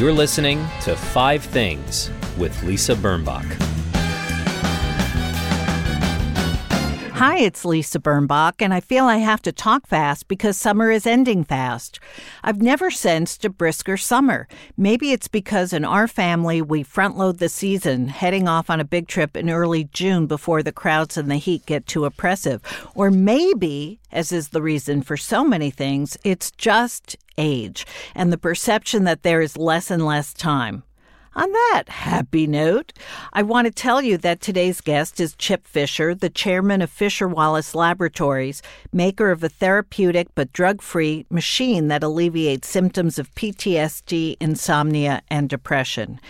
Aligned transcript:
You're 0.00 0.14
listening 0.14 0.66
to 0.84 0.96
Five 0.96 1.44
Things 1.44 2.10
with 2.38 2.62
Lisa 2.62 2.94
Birnbach. 2.94 3.44
Hi, 7.12 7.36
it's 7.36 7.66
Lisa 7.66 7.98
Birnbach, 8.00 8.62
and 8.62 8.72
I 8.72 8.80
feel 8.80 9.04
I 9.04 9.18
have 9.18 9.42
to 9.42 9.52
talk 9.52 9.86
fast 9.86 10.26
because 10.26 10.56
summer 10.56 10.90
is 10.90 11.06
ending 11.06 11.44
fast. 11.44 12.00
I've 12.42 12.62
never 12.62 12.90
sensed 12.90 13.44
a 13.44 13.50
brisker 13.50 13.98
summer. 13.98 14.48
Maybe 14.74 15.12
it's 15.12 15.28
because 15.28 15.74
in 15.74 15.84
our 15.84 16.08
family 16.08 16.62
we 16.62 16.82
front 16.82 17.18
load 17.18 17.36
the 17.38 17.50
season, 17.50 18.08
heading 18.08 18.48
off 18.48 18.70
on 18.70 18.80
a 18.80 18.86
big 18.86 19.06
trip 19.06 19.36
in 19.36 19.50
early 19.50 19.84
June 19.92 20.26
before 20.26 20.62
the 20.62 20.72
crowds 20.72 21.18
and 21.18 21.30
the 21.30 21.36
heat 21.36 21.66
get 21.66 21.86
too 21.86 22.06
oppressive. 22.06 22.62
Or 22.94 23.10
maybe, 23.10 24.00
as 24.10 24.32
is 24.32 24.48
the 24.48 24.62
reason 24.62 25.02
for 25.02 25.18
so 25.18 25.44
many 25.44 25.70
things, 25.70 26.16
it's 26.24 26.50
just 26.52 27.18
age 27.40 27.86
and 28.14 28.32
the 28.32 28.38
perception 28.38 29.04
that 29.04 29.22
there 29.22 29.40
is 29.40 29.56
less 29.56 29.90
and 29.90 30.06
less 30.06 30.32
time. 30.32 30.84
On 31.36 31.50
that 31.52 31.84
happy 31.88 32.48
note, 32.48 32.92
I 33.32 33.42
want 33.42 33.66
to 33.66 33.72
tell 33.72 34.02
you 34.02 34.18
that 34.18 34.40
today's 34.40 34.80
guest 34.80 35.20
is 35.20 35.36
Chip 35.36 35.64
Fisher, 35.64 36.12
the 36.12 36.28
chairman 36.28 36.82
of 36.82 36.90
Fisher 36.90 37.28
Wallace 37.28 37.72
Laboratories, 37.72 38.62
maker 38.92 39.30
of 39.30 39.44
a 39.44 39.48
therapeutic 39.48 40.26
but 40.34 40.52
drug 40.52 40.82
free 40.82 41.26
machine 41.30 41.86
that 41.86 42.02
alleviates 42.02 42.68
symptoms 42.68 43.16
of 43.16 43.32
PTSD, 43.36 44.36
insomnia, 44.40 45.22
and 45.30 45.48
depression. 45.48 46.20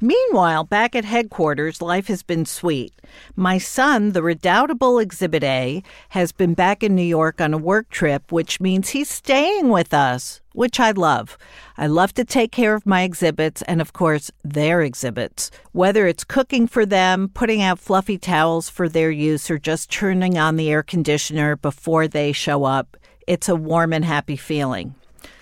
Meanwhile, 0.00 0.64
back 0.64 0.94
at 0.94 1.04
headquarters, 1.04 1.82
life 1.82 2.06
has 2.06 2.22
been 2.22 2.46
sweet. 2.46 2.92
My 3.34 3.58
son, 3.58 4.12
the 4.12 4.22
redoubtable 4.22 5.00
Exhibit 5.00 5.42
A, 5.42 5.82
has 6.10 6.30
been 6.30 6.54
back 6.54 6.84
in 6.84 6.94
New 6.94 7.02
York 7.02 7.40
on 7.40 7.52
a 7.52 7.58
work 7.58 7.88
trip, 7.90 8.30
which 8.30 8.60
means 8.60 8.90
he's 8.90 9.10
staying 9.10 9.70
with 9.70 9.92
us, 9.92 10.40
which 10.52 10.78
I 10.78 10.92
love. 10.92 11.36
I 11.76 11.88
love 11.88 12.14
to 12.14 12.24
take 12.24 12.52
care 12.52 12.74
of 12.74 12.86
my 12.86 13.02
exhibits 13.02 13.62
and, 13.62 13.80
of 13.80 13.92
course, 13.92 14.30
their 14.44 14.82
exhibits. 14.82 15.50
Whether 15.72 16.06
it's 16.06 16.22
cooking 16.22 16.68
for 16.68 16.86
them, 16.86 17.28
putting 17.34 17.60
out 17.60 17.80
fluffy 17.80 18.18
towels 18.18 18.68
for 18.68 18.88
their 18.88 19.10
use, 19.10 19.50
or 19.50 19.58
just 19.58 19.90
turning 19.90 20.38
on 20.38 20.54
the 20.54 20.70
air 20.70 20.84
conditioner 20.84 21.56
before 21.56 22.06
they 22.06 22.30
show 22.30 22.62
up, 22.62 22.96
it's 23.26 23.48
a 23.48 23.56
warm 23.56 23.92
and 23.92 24.04
happy 24.04 24.36
feeling. 24.36 24.94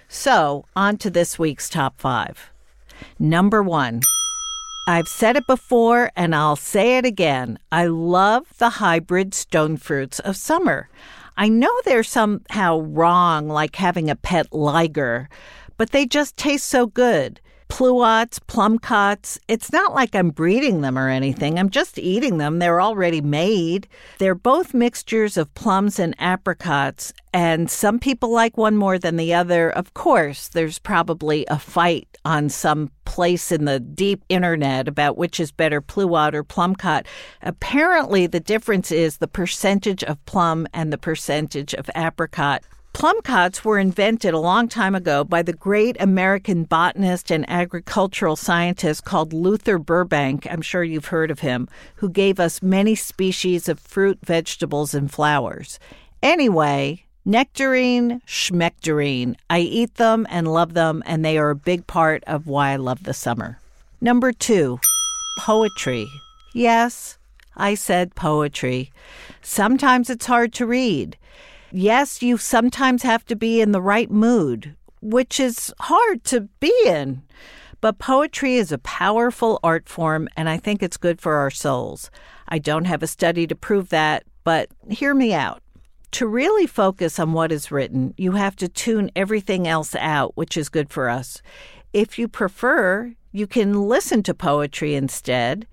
So, 0.08 0.64
on 0.74 0.96
to 0.98 1.10
this 1.10 1.38
week's 1.38 1.68
top 1.68 2.00
five. 2.00 2.50
Number 3.18 3.62
one. 3.62 4.00
I've 4.88 5.08
said 5.08 5.34
it 5.34 5.48
before 5.48 6.12
and 6.14 6.32
I'll 6.32 6.54
say 6.54 6.96
it 6.96 7.04
again. 7.04 7.58
I 7.72 7.86
love 7.86 8.46
the 8.58 8.70
hybrid 8.70 9.34
stone 9.34 9.76
fruits 9.78 10.20
of 10.20 10.36
summer. 10.36 10.88
I 11.36 11.48
know 11.48 11.72
they're 11.84 12.04
somehow 12.04 12.78
wrong, 12.78 13.48
like 13.48 13.74
having 13.76 14.08
a 14.08 14.14
pet 14.14 14.52
liger, 14.52 15.28
but 15.76 15.90
they 15.90 16.06
just 16.06 16.36
taste 16.36 16.66
so 16.66 16.86
good. 16.86 17.40
Pluots, 17.68 18.38
plumcots. 18.38 19.38
It's 19.48 19.72
not 19.72 19.92
like 19.92 20.14
I'm 20.14 20.30
breeding 20.30 20.80
them 20.80 20.96
or 20.96 21.08
anything. 21.08 21.58
I'm 21.58 21.68
just 21.68 21.98
eating 21.98 22.38
them. 22.38 22.58
They're 22.58 22.80
already 22.80 23.20
made. 23.20 23.88
They're 24.18 24.34
both 24.34 24.72
mixtures 24.72 25.36
of 25.36 25.52
plums 25.54 25.98
and 25.98 26.14
apricots, 26.18 27.12
and 27.34 27.70
some 27.70 27.98
people 27.98 28.30
like 28.30 28.56
one 28.56 28.76
more 28.76 28.98
than 28.98 29.16
the 29.16 29.34
other. 29.34 29.68
Of 29.68 29.94
course, 29.94 30.48
there's 30.48 30.78
probably 30.78 31.44
a 31.48 31.58
fight 31.58 32.08
on 32.24 32.48
some 32.48 32.90
place 33.04 33.52
in 33.52 33.64
the 33.66 33.80
deep 33.80 34.24
internet 34.28 34.88
about 34.88 35.18
which 35.18 35.38
is 35.38 35.52
better, 35.52 35.80
pluot 35.80 36.34
or 36.34 36.44
plumcot. 36.44 37.06
Apparently, 37.42 38.26
the 38.26 38.40
difference 38.40 38.90
is 38.90 39.18
the 39.18 39.28
percentage 39.28 40.02
of 40.04 40.24
plum 40.24 40.66
and 40.72 40.92
the 40.92 40.98
percentage 40.98 41.74
of 41.74 41.90
apricot. 41.94 42.62
Plumcots 42.96 43.62
were 43.62 43.78
invented 43.78 44.32
a 44.32 44.38
long 44.38 44.68
time 44.68 44.94
ago 44.94 45.22
by 45.22 45.42
the 45.42 45.52
great 45.52 45.98
American 46.00 46.64
botanist 46.64 47.30
and 47.30 47.44
agricultural 47.46 48.36
scientist 48.36 49.04
called 49.04 49.34
Luther 49.34 49.78
Burbank. 49.78 50.46
I'm 50.50 50.62
sure 50.62 50.82
you've 50.82 51.08
heard 51.08 51.30
of 51.30 51.40
him, 51.40 51.68
who 51.96 52.08
gave 52.08 52.40
us 52.40 52.62
many 52.62 52.94
species 52.94 53.68
of 53.68 53.78
fruit, 53.78 54.20
vegetables, 54.24 54.94
and 54.94 55.12
flowers. 55.12 55.78
Anyway, 56.22 57.04
nectarine, 57.26 58.22
schmectarine. 58.26 59.36
I 59.50 59.58
eat 59.58 59.96
them 59.96 60.26
and 60.30 60.48
love 60.48 60.72
them, 60.72 61.02
and 61.04 61.22
they 61.22 61.36
are 61.36 61.50
a 61.50 61.54
big 61.54 61.86
part 61.86 62.24
of 62.26 62.46
why 62.46 62.70
I 62.70 62.76
love 62.76 63.02
the 63.02 63.12
summer. 63.12 63.60
Number 64.00 64.32
two, 64.32 64.80
poetry. 65.40 66.08
Yes, 66.54 67.18
I 67.58 67.74
said 67.74 68.14
poetry. 68.14 68.90
Sometimes 69.42 70.08
it's 70.08 70.24
hard 70.24 70.54
to 70.54 70.64
read. 70.64 71.18
Yes, 71.72 72.22
you 72.22 72.36
sometimes 72.36 73.02
have 73.02 73.24
to 73.26 73.36
be 73.36 73.60
in 73.60 73.72
the 73.72 73.82
right 73.82 74.10
mood, 74.10 74.76
which 75.00 75.40
is 75.40 75.72
hard 75.80 76.24
to 76.24 76.42
be 76.60 76.72
in. 76.86 77.22
But 77.80 77.98
poetry 77.98 78.56
is 78.56 78.72
a 78.72 78.78
powerful 78.78 79.60
art 79.62 79.88
form, 79.88 80.28
and 80.36 80.48
I 80.48 80.56
think 80.56 80.82
it's 80.82 80.96
good 80.96 81.20
for 81.20 81.34
our 81.34 81.50
souls. 81.50 82.10
I 82.48 82.58
don't 82.58 82.86
have 82.86 83.02
a 83.02 83.08
study 83.08 83.46
to 83.46 83.54
prove 83.54 83.90
that, 83.90 84.24
but 84.44 84.70
hear 84.88 85.14
me 85.14 85.34
out. 85.34 85.62
To 86.12 86.26
really 86.26 86.66
focus 86.66 87.18
on 87.18 87.32
what 87.32 87.52
is 87.52 87.70
written, 87.70 88.14
you 88.16 88.32
have 88.32 88.56
to 88.56 88.68
tune 88.68 89.10
everything 89.14 89.68
else 89.68 89.94
out, 89.96 90.32
which 90.36 90.56
is 90.56 90.68
good 90.68 90.90
for 90.90 91.10
us. 91.10 91.42
If 91.92 92.18
you 92.18 92.28
prefer, 92.28 93.12
you 93.32 93.46
can 93.46 93.88
listen 93.88 94.22
to 94.22 94.34
poetry 94.34 94.94
instead. 94.94 95.66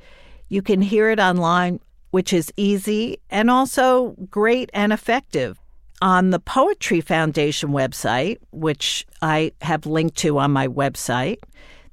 You 0.49 0.61
can 0.61 0.81
hear 0.81 1.09
it 1.09 1.19
online, 1.19 1.79
which 2.11 2.33
is 2.33 2.51
easy 2.57 3.19
and 3.29 3.49
also 3.49 4.15
great 4.29 4.69
and 4.73 4.91
effective 4.91 5.62
on 6.03 6.31
the 6.31 6.39
Poetry 6.39 6.99
Foundation 6.99 7.69
website, 7.69 8.37
which 8.51 9.07
I 9.21 9.53
have 9.61 9.85
linked 9.85 10.17
to 10.17 10.37
on 10.37 10.51
my 10.51 10.67
website, 10.67 11.37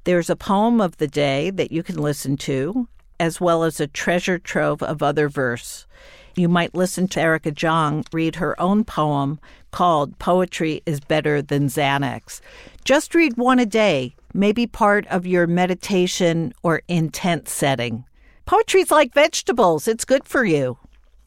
there's 0.03 0.29
a 0.29 0.35
poem 0.35 0.81
of 0.81 0.97
the 0.97 1.07
day 1.07 1.51
that 1.51 1.71
you 1.71 1.85
can 1.85 1.97
listen 1.97 2.37
to, 2.39 2.89
as 3.21 3.41
well 3.41 3.63
as 3.63 3.79
a 3.79 3.87
treasure 3.87 4.37
trove 4.37 4.83
of 4.83 5.01
other 5.01 5.29
verse. 5.29 5.87
You 6.35 6.49
might 6.49 6.75
listen 6.75 7.07
to 7.07 7.21
Erica 7.21 7.53
Jong 7.53 8.05
read 8.13 8.35
her 8.35 8.61
own 8.61 8.83
poem 8.83 9.39
called 9.71 10.19
Poetry 10.19 10.83
is 10.87 10.99
Better 10.99 11.41
Than 11.41 11.69
Xanax. 11.69 12.41
Just 12.85 13.15
read 13.15 13.37
one 13.37 13.61
a 13.61 13.67
day, 13.67 14.17
maybe 14.35 14.67
part 14.67 15.07
of 15.07 15.25
your 15.25 15.47
meditation 15.47 16.53
or 16.65 16.83
intent 16.89 17.49
setting. 17.49 18.05
Poetry's 18.45 18.91
like 18.91 19.15
vegetables, 19.15 19.87
it's 19.87 20.05
good 20.05 20.27
for 20.27 20.45
you. 20.45 20.79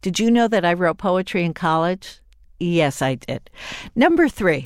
Did 0.01 0.19
you 0.19 0.29
know 0.29 0.49
that 0.49 0.65
I 0.65 0.73
wrote 0.73 0.97
poetry 0.97 1.45
in 1.45 1.53
college? 1.53 2.19
Yes, 2.59 3.01
I 3.01 3.15
did. 3.15 3.49
Number 3.95 4.29
three, 4.29 4.63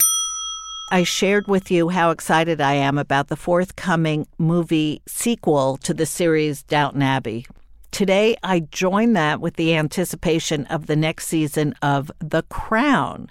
I 0.92 1.04
shared 1.04 1.48
with 1.48 1.70
you 1.70 1.90
how 1.90 2.12
excited 2.12 2.62
I 2.62 2.74
am 2.74 2.98
about 2.98 3.28
the 3.28 3.36
forthcoming 3.36 4.28
movie 4.38 5.02
sequel 5.06 5.78
to 5.78 5.94
the 5.94 6.06
series 6.06 6.64
Downton 6.64 7.02
Abbey. 7.02 7.46
Today, 7.92 8.38
I 8.44 8.60
join 8.60 9.14
that 9.14 9.42
with 9.42 9.56
the 9.56 9.76
anticipation 9.76 10.66
of 10.68 10.86
the 10.86 10.96
next 10.96 11.28
season 11.28 11.74
of 11.82 12.12
The 12.20 12.44
Crown. 12.44 13.30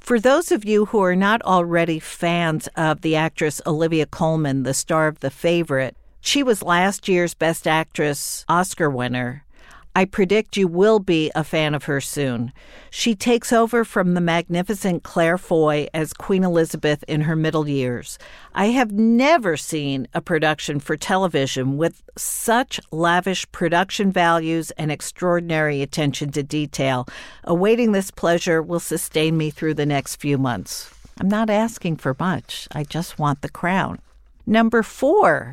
For 0.00 0.20
those 0.20 0.52
of 0.52 0.64
you 0.64 0.86
who 0.86 1.00
are 1.00 1.16
not 1.16 1.40
already 1.42 1.98
fans 1.98 2.68
of 2.76 3.00
the 3.00 3.16
actress 3.16 3.60
Olivia 3.66 4.06
Colman, 4.06 4.64
the 4.64 4.74
star 4.74 5.08
of 5.08 5.20
The 5.20 5.30
Favorite, 5.30 5.96
she 6.20 6.42
was 6.42 6.62
last 6.62 7.08
year's 7.08 7.34
Best 7.34 7.66
Actress 7.66 8.44
Oscar 8.48 8.90
winner. 8.90 9.44
I 9.94 10.06
predict 10.06 10.56
you 10.56 10.66
will 10.68 11.00
be 11.00 11.30
a 11.34 11.44
fan 11.44 11.74
of 11.74 11.84
her 11.84 12.00
soon. 12.00 12.52
She 12.90 13.14
takes 13.14 13.52
over 13.52 13.84
from 13.84 14.14
the 14.14 14.22
magnificent 14.22 15.02
Claire 15.02 15.36
Foy 15.36 15.86
as 15.92 16.14
Queen 16.14 16.44
Elizabeth 16.44 17.04
in 17.06 17.22
her 17.22 17.36
middle 17.36 17.68
years. 17.68 18.18
I 18.54 18.66
have 18.66 18.92
never 18.92 19.56
seen 19.58 20.08
a 20.14 20.22
production 20.22 20.80
for 20.80 20.96
television 20.96 21.76
with 21.76 22.02
such 22.16 22.80
lavish 22.90 23.50
production 23.52 24.10
values 24.10 24.70
and 24.72 24.90
extraordinary 24.90 25.82
attention 25.82 26.32
to 26.32 26.42
detail. 26.42 27.06
Awaiting 27.44 27.92
this 27.92 28.10
pleasure 28.10 28.62
will 28.62 28.80
sustain 28.80 29.36
me 29.36 29.50
through 29.50 29.74
the 29.74 29.86
next 29.86 30.16
few 30.16 30.38
months. 30.38 30.90
I'm 31.20 31.28
not 31.28 31.50
asking 31.50 31.96
for 31.96 32.16
much, 32.18 32.66
I 32.72 32.84
just 32.84 33.18
want 33.18 33.42
the 33.42 33.50
crown. 33.50 33.98
Number 34.46 34.82
four. 34.82 35.52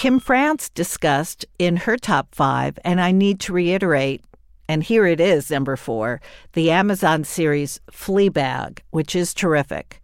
Kim 0.00 0.18
France 0.18 0.70
discussed 0.70 1.44
in 1.58 1.76
her 1.76 1.98
top 1.98 2.34
five, 2.34 2.78
and 2.86 3.02
I 3.02 3.12
need 3.12 3.38
to 3.40 3.52
reiterate, 3.52 4.24
and 4.66 4.82
here 4.82 5.04
it 5.04 5.20
is, 5.20 5.50
number 5.50 5.76
four, 5.76 6.22
the 6.54 6.70
Amazon 6.70 7.22
series 7.22 7.78
Fleabag, 7.92 8.78
which 8.92 9.14
is 9.14 9.34
terrific. 9.34 10.00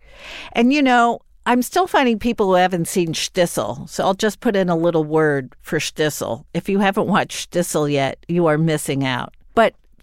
And 0.52 0.70
you 0.70 0.82
know, 0.82 1.20
I'm 1.46 1.62
still 1.62 1.86
finding 1.86 2.18
people 2.18 2.48
who 2.48 2.54
haven't 2.56 2.88
seen 2.88 3.14
Shtisel, 3.14 3.88
so 3.88 4.04
I'll 4.04 4.12
just 4.12 4.40
put 4.40 4.54
in 4.54 4.68
a 4.68 4.76
little 4.76 5.02
word 5.02 5.56
for 5.62 5.78
Shtisel. 5.78 6.44
If 6.52 6.68
you 6.68 6.80
haven't 6.80 7.06
watched 7.06 7.52
Shtisel 7.52 7.90
yet, 7.90 8.18
you 8.28 8.44
are 8.48 8.58
missing 8.58 9.02
out. 9.02 9.34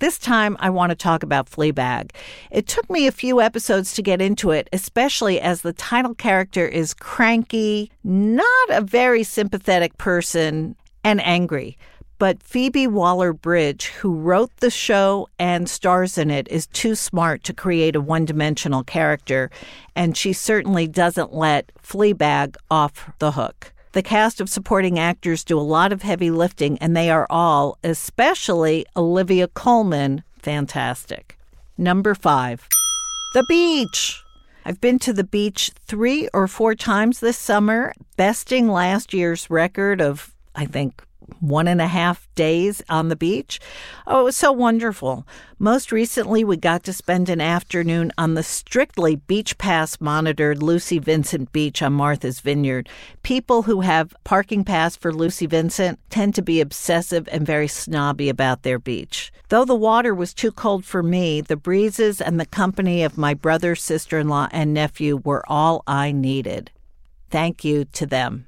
This 0.04 0.20
time, 0.20 0.58
I 0.60 0.70
want 0.70 0.90
to 0.90 0.98
talk 0.98 1.24
about 1.24 1.50
Fleabag. 1.50 2.12
It 2.52 2.68
took 2.68 2.90
me 2.90 3.08
a 3.08 3.12
few 3.14 3.40
episodes 3.40 3.94
to 3.94 4.02
get 4.02 4.20
into 4.20 4.52
it, 4.52 4.68
especially 4.74 5.40
as 5.40 5.62
the 5.62 5.72
title 5.72 6.14
character 6.14 6.68
is 6.68 6.94
cranky, 6.94 7.90
not 8.04 8.70
a 8.70 8.82
very 8.82 9.24
sympathetic 9.24 9.98
person, 9.98 10.76
and 11.06 11.26
angry. 11.26 11.78
But 12.20 12.44
Phoebe 12.44 12.86
Waller 12.86 13.32
Bridge, 13.32 13.86
who 13.86 14.20
wrote 14.20 14.52
the 14.58 14.70
show 14.70 15.30
and 15.40 15.70
stars 15.70 16.18
in 16.18 16.30
it, 16.30 16.50
is 16.50 16.68
too 16.68 16.96
smart 16.96 17.46
to 17.46 17.54
create 17.54 17.96
a 17.96 18.02
one 18.02 18.26
dimensional 18.26 18.84
character, 18.84 19.50
and 19.96 20.18
she 20.18 20.34
certainly 20.34 20.86
doesn't 20.86 21.34
let 21.34 21.72
Fleabag 21.82 22.58
off 22.70 23.10
the 23.20 23.32
hook. 23.32 23.72
The 23.94 24.02
cast 24.02 24.42
of 24.42 24.50
supporting 24.50 24.98
actors 24.98 25.44
do 25.44 25.60
a 25.60 25.62
lot 25.62 25.94
of 25.94 26.02
heavy 26.02 26.32
lifting, 26.32 26.80
and 26.80 26.98
they 26.98 27.12
are 27.12 27.28
all, 27.30 27.78
especially 27.84 28.88
Olivia 28.98 29.48
Colman, 29.48 30.24
fantastic. 30.40 31.38
Number 31.78 32.16
five, 32.16 32.68
The 33.36 33.46
Beach. 33.48 34.24
I've 34.66 34.82
been 34.82 34.98
to 35.00 35.14
the 35.14 35.24
beach 35.24 35.72
three 35.86 36.28
or 36.34 36.48
four 36.48 36.74
times 36.74 37.20
this 37.20 37.38
summer, 37.38 37.94
besting 38.18 38.68
last 38.68 39.14
year's 39.14 39.50
record 39.52 40.02
of, 40.02 40.34
I 40.56 40.66
think, 40.66 41.04
one 41.40 41.68
and 41.68 41.82
a 41.82 41.88
half 41.88 42.28
days 42.36 42.82
on 42.90 43.10
the 43.10 43.16
beach. 43.16 43.60
Oh, 44.08 44.22
it 44.22 44.24
was 44.24 44.38
so 44.38 44.52
wonderful. 44.52 45.28
Most 45.60 45.92
recently, 45.92 46.44
we 46.44 46.58
got 46.58 46.84
to 46.84 46.94
spend 46.94 47.30
an 47.30 47.40
afternoon 47.40 48.12
on 48.18 48.34
the 48.34 48.44
strictly 48.44 49.16
beach 49.16 49.58
pass 49.58 50.00
monitored 50.02 50.62
Lucy 50.62 51.00
Vincent 51.00 51.52
Beach 51.52 51.82
on 51.82 51.94
Martha's 51.94 52.40
Vineyard. 52.40 52.90
People 53.24 53.64
who 53.64 53.82
have 53.82 54.16
parking 54.24 54.64
pass 54.64 54.96
for 54.96 55.14
Lucy 55.14 55.46
Vincent 55.46 56.00
tend 56.10 56.36
to 56.36 56.42
be 56.42 56.60
obsessive 56.62 57.28
and 57.32 57.46
very 57.46 57.68
snobby 57.68 58.30
about 58.30 58.64
their 58.64 58.80
beach. 58.80 59.32
Though 59.50 59.66
the 59.66 59.76
water 59.76 60.14
was 60.14 60.34
too 60.34 60.52
cold 60.52 60.86
for 60.86 61.04
me, 61.04 61.42
the 61.42 61.58
breezes 61.58 62.20
and 62.20 62.40
the 62.40 62.46
company 62.46 63.04
of 63.04 63.18
my 63.18 63.34
brother, 63.34 63.76
sister 63.76 64.20
in 64.20 64.28
law, 64.28 64.48
and 64.52 64.74
nephew 64.74 65.18
were 65.18 65.44
all 65.48 65.84
I 65.88 66.12
needed. 66.12 66.72
Thank 67.30 67.64
you 67.64 67.86
to 67.86 68.06
them. 68.06 68.46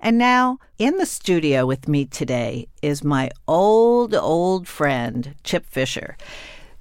And 0.00 0.16
now, 0.16 0.58
in 0.78 0.96
the 0.98 1.06
studio 1.06 1.66
with 1.66 1.88
me 1.88 2.04
today 2.04 2.68
is 2.82 3.02
my 3.02 3.30
old, 3.48 4.14
old 4.14 4.68
friend, 4.68 5.34
Chip 5.42 5.66
Fisher. 5.66 6.16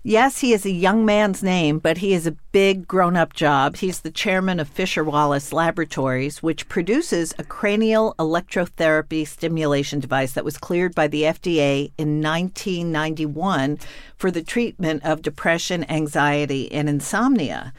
Yes, 0.03 0.39
he 0.39 0.53
is 0.53 0.65
a 0.65 0.71
young 0.71 1.03
man's 1.03 1.43
name, 1.43 1.79
but 1.79 1.97
he 1.97 2.13
is 2.13 2.25
a 2.25 2.37
big 2.53 2.87
grown 2.87 3.17
up 3.17 3.33
job. 3.33 3.75
He's 3.75 3.99
the 3.99 4.11
chairman 4.11 4.59
of 4.59 4.69
Fisher 4.69 5.03
Wallace 5.03 5.51
Laboratories, 5.51 6.41
which 6.41 6.69
produces 6.69 7.33
a 7.37 7.43
cranial 7.43 8.15
electrotherapy 8.17 9.27
stimulation 9.27 9.99
device 9.99 10.31
that 10.33 10.45
was 10.45 10.57
cleared 10.57 10.95
by 10.95 11.07
the 11.07 11.23
FDA 11.23 11.91
in 11.97 12.21
1991 12.21 13.79
for 14.15 14.31
the 14.31 14.43
treatment 14.43 15.03
of 15.03 15.23
depression, 15.23 15.83
anxiety, 15.89 16.71
and 16.71 16.87
insomnia 16.87 17.73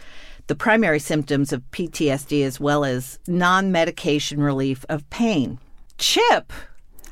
the 0.48 0.54
primary 0.54 0.98
symptoms 0.98 1.52
of 1.52 1.62
PTSD 1.70 2.44
as 2.44 2.58
well 2.58 2.84
as 2.84 3.18
non 3.28 3.70
medication 3.70 4.42
relief 4.42 4.84
of 4.88 5.08
pain. 5.10 5.58
Chip. 5.98 6.52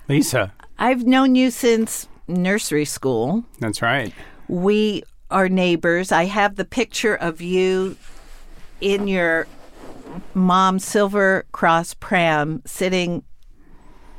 Lisa. 0.08 0.52
I've 0.78 1.06
known 1.06 1.34
you 1.34 1.50
since 1.50 2.08
nursery 2.26 2.84
school. 2.84 3.44
That's 3.60 3.80
right. 3.80 4.12
We 4.48 5.04
are 5.30 5.48
neighbors. 5.48 6.12
I 6.12 6.24
have 6.24 6.56
the 6.56 6.64
picture 6.64 7.14
of 7.14 7.40
you 7.40 7.96
in 8.80 9.06
your 9.08 9.46
mom's 10.34 10.84
Silver 10.84 11.44
Cross 11.52 11.94
pram 11.94 12.62
sitting 12.64 13.22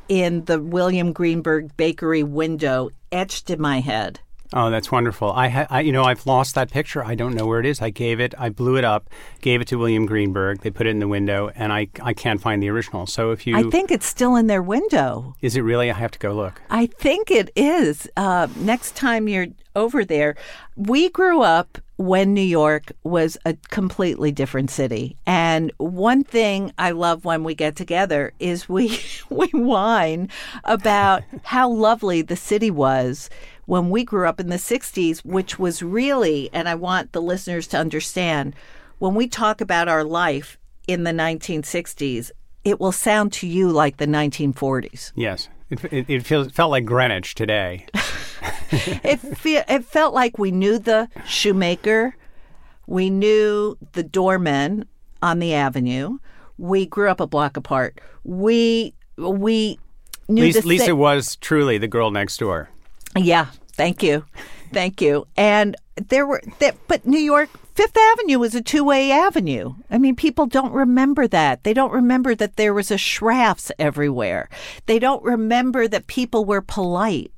in 0.08 0.44
the 0.44 0.60
William 0.60 1.12
Greenberg 1.12 1.76
bakery 1.76 2.22
window 2.22 2.90
etched 3.10 3.50
in 3.50 3.60
my 3.60 3.80
head. 3.80 4.20
Oh, 4.52 4.70
that's 4.70 4.90
wonderful. 4.90 5.30
I, 5.32 5.48
ha- 5.48 5.66
I, 5.68 5.80
you 5.82 5.92
know, 5.92 6.04
I've 6.04 6.26
lost 6.26 6.54
that 6.54 6.70
picture. 6.70 7.04
I 7.04 7.14
don't 7.14 7.34
know 7.34 7.46
where 7.46 7.60
it 7.60 7.66
is. 7.66 7.82
I 7.82 7.90
gave 7.90 8.18
it, 8.18 8.34
I 8.38 8.48
blew 8.48 8.76
it 8.76 8.84
up, 8.84 9.10
gave 9.42 9.60
it 9.60 9.68
to 9.68 9.76
William 9.76 10.06
Greenberg. 10.06 10.62
They 10.62 10.70
put 10.70 10.86
it 10.86 10.90
in 10.90 11.00
the 11.00 11.08
window, 11.08 11.50
and 11.54 11.72
I, 11.72 11.88
I 12.02 12.14
can't 12.14 12.40
find 12.40 12.62
the 12.62 12.70
original. 12.70 13.06
So 13.06 13.30
if 13.30 13.46
you, 13.46 13.56
I 13.56 13.64
think 13.64 13.90
it's 13.90 14.06
still 14.06 14.36
in 14.36 14.46
their 14.46 14.62
window. 14.62 15.34
Is 15.42 15.56
it 15.56 15.60
really? 15.60 15.90
I 15.90 15.94
have 15.94 16.12
to 16.12 16.18
go 16.18 16.32
look. 16.32 16.62
I 16.70 16.86
think 16.86 17.30
it 17.30 17.50
is. 17.56 18.08
Uh, 18.16 18.48
next 18.56 18.96
time 18.96 19.28
you're 19.28 19.48
over 19.76 20.04
there, 20.04 20.34
we 20.76 21.10
grew 21.10 21.42
up 21.42 21.78
when 21.98 22.32
New 22.32 22.40
York 22.40 22.92
was 23.02 23.36
a 23.44 23.54
completely 23.70 24.30
different 24.30 24.70
city. 24.70 25.16
And 25.26 25.72
one 25.78 26.22
thing 26.22 26.72
I 26.78 26.92
love 26.92 27.24
when 27.24 27.42
we 27.42 27.54
get 27.54 27.76
together 27.76 28.32
is 28.38 28.68
we 28.68 28.98
we 29.28 29.48
whine 29.48 30.30
about 30.64 31.22
how 31.42 31.68
lovely 31.68 32.22
the 32.22 32.36
city 32.36 32.70
was 32.70 33.28
when 33.68 33.90
we 33.90 34.02
grew 34.02 34.26
up 34.26 34.40
in 34.40 34.48
the 34.48 34.56
60s, 34.56 35.18
which 35.26 35.58
was 35.58 35.82
really, 35.82 36.48
and 36.54 36.66
I 36.66 36.74
want 36.74 37.12
the 37.12 37.20
listeners 37.20 37.66
to 37.66 37.76
understand, 37.76 38.54
when 38.98 39.14
we 39.14 39.28
talk 39.28 39.60
about 39.60 39.88
our 39.88 40.04
life 40.04 40.56
in 40.86 41.04
the 41.04 41.10
1960s, 41.10 42.30
it 42.64 42.80
will 42.80 42.92
sound 42.92 43.30
to 43.34 43.46
you 43.46 43.70
like 43.70 43.98
the 43.98 44.06
1940s. 44.06 45.12
Yes. 45.14 45.50
It, 45.68 45.84
it, 45.92 46.06
it 46.08 46.24
feels, 46.24 46.50
felt 46.50 46.70
like 46.70 46.86
Greenwich 46.86 47.34
today. 47.34 47.84
it, 48.70 49.18
fe- 49.18 49.64
it 49.68 49.84
felt 49.84 50.14
like 50.14 50.38
we 50.38 50.50
knew 50.50 50.78
the 50.78 51.10
shoemaker, 51.26 52.16
we 52.86 53.10
knew 53.10 53.76
the 53.92 54.02
doorman 54.02 54.86
on 55.20 55.40
the 55.40 55.52
avenue. 55.52 56.16
We 56.56 56.86
grew 56.86 57.10
up 57.10 57.20
a 57.20 57.26
block 57.26 57.58
apart. 57.58 58.00
We 58.24 58.94
we 59.18 59.78
knew 60.26 60.44
Lisa, 60.44 60.66
Lisa 60.66 60.96
was 60.96 61.36
truly 61.36 61.76
the 61.76 61.86
girl 61.86 62.10
next 62.10 62.38
door. 62.38 62.70
Yeah, 63.24 63.46
thank 63.72 64.02
you. 64.02 64.24
Thank 64.72 65.00
you. 65.00 65.26
And 65.36 65.76
there 65.96 66.26
were 66.26 66.42
that 66.58 66.76
but 66.88 67.06
New 67.06 67.18
York 67.18 67.48
Fifth 67.74 67.96
Avenue 67.96 68.40
was 68.40 68.56
a 68.56 68.60
two-way 68.60 69.12
avenue. 69.12 69.74
I 69.88 69.98
mean, 69.98 70.16
people 70.16 70.46
don't 70.46 70.72
remember 70.72 71.28
that. 71.28 71.62
They 71.62 71.72
don't 71.72 71.92
remember 71.92 72.34
that 72.34 72.56
there 72.56 72.74
was 72.74 72.90
a 72.90 72.98
Schrafft's 72.98 73.70
everywhere. 73.78 74.48
They 74.86 74.98
don't 74.98 75.22
remember 75.22 75.86
that 75.86 76.08
people 76.08 76.44
were 76.44 76.60
polite. 76.60 77.32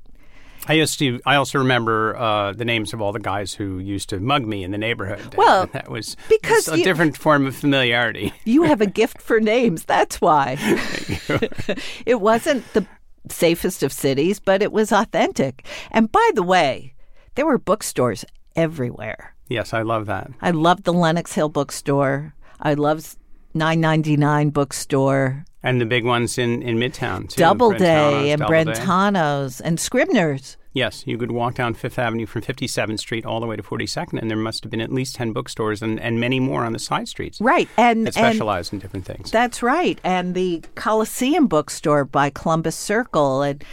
I 0.67 0.73
used 0.73 0.99
to. 0.99 1.19
I 1.25 1.35
also 1.35 1.59
remember 1.59 2.15
uh, 2.17 2.53
the 2.53 2.65
names 2.65 2.93
of 2.93 3.01
all 3.01 3.11
the 3.11 3.19
guys 3.19 3.53
who 3.53 3.79
used 3.79 4.09
to 4.09 4.19
mug 4.19 4.45
me 4.45 4.63
in 4.63 4.71
the 4.71 4.77
neighborhood. 4.77 5.35
Well, 5.35 5.67
that 5.73 5.89
was 5.89 6.17
because 6.29 6.67
a 6.67 6.77
you, 6.77 6.83
different 6.83 7.17
form 7.17 7.47
of 7.47 7.55
familiarity. 7.55 8.33
You 8.45 8.63
have 8.63 8.81
a 8.81 8.85
gift 8.85 9.21
for 9.21 9.39
names. 9.39 9.85
That's 9.85 10.21
why. 10.21 10.57
it 12.05 12.19
wasn't 12.19 12.71
the 12.73 12.85
safest 13.29 13.83
of 13.83 13.91
cities, 13.93 14.39
but 14.39 14.61
it 14.61 14.71
was 14.71 14.91
authentic. 14.91 15.65
And 15.91 16.11
by 16.11 16.29
the 16.33 16.43
way, 16.43 16.93
there 17.35 17.45
were 17.45 17.57
bookstores 17.57 18.25
everywhere. 18.55 19.35
Yes, 19.47 19.73
I 19.73 19.81
love 19.81 20.05
that. 20.05 20.31
I 20.41 20.51
loved 20.51 20.83
the 20.83 20.93
Lenox 20.93 21.33
Hill 21.33 21.49
bookstore. 21.49 22.33
I 22.59 22.73
loved 22.73 23.17
999 23.53 24.49
bookstore. 24.49 25.45
And 25.63 25.79
the 25.79 25.85
big 25.85 26.05
ones 26.05 26.37
in, 26.37 26.61
in 26.63 26.77
Midtown, 26.77 27.29
too. 27.29 27.39
Doubleday 27.39 28.31
and. 28.31 28.41
Brentano's 28.41 29.61
and 29.61 29.79
Scribner's. 29.79 30.57
Yes, 30.73 31.05
you 31.05 31.17
could 31.17 31.31
walk 31.31 31.55
down 31.55 31.73
Fifth 31.73 31.99
Avenue 31.99 32.25
from 32.25 32.41
57th 32.41 32.99
Street 32.99 33.25
all 33.25 33.41
the 33.41 33.45
way 33.45 33.57
to 33.57 33.63
42nd, 33.63 34.19
and 34.21 34.29
there 34.29 34.37
must 34.37 34.63
have 34.63 34.71
been 34.71 34.79
at 34.79 34.91
least 34.91 35.15
10 35.15 35.33
bookstores 35.33 35.81
and, 35.81 35.99
and 35.99 36.19
many 36.19 36.39
more 36.39 36.63
on 36.63 36.71
the 36.71 36.79
side 36.79 37.09
streets. 37.09 37.41
Right. 37.41 37.67
And, 37.77 38.07
that 38.07 38.13
specialize 38.13 38.71
in 38.71 38.79
different 38.79 39.05
things. 39.05 39.31
That's 39.31 39.61
right. 39.61 39.99
And 40.03 40.33
the 40.33 40.63
Coliseum 40.75 41.47
bookstore 41.47 42.05
by 42.05 42.29
Columbus 42.29 42.77
Circle. 42.77 43.41
And 43.41 43.63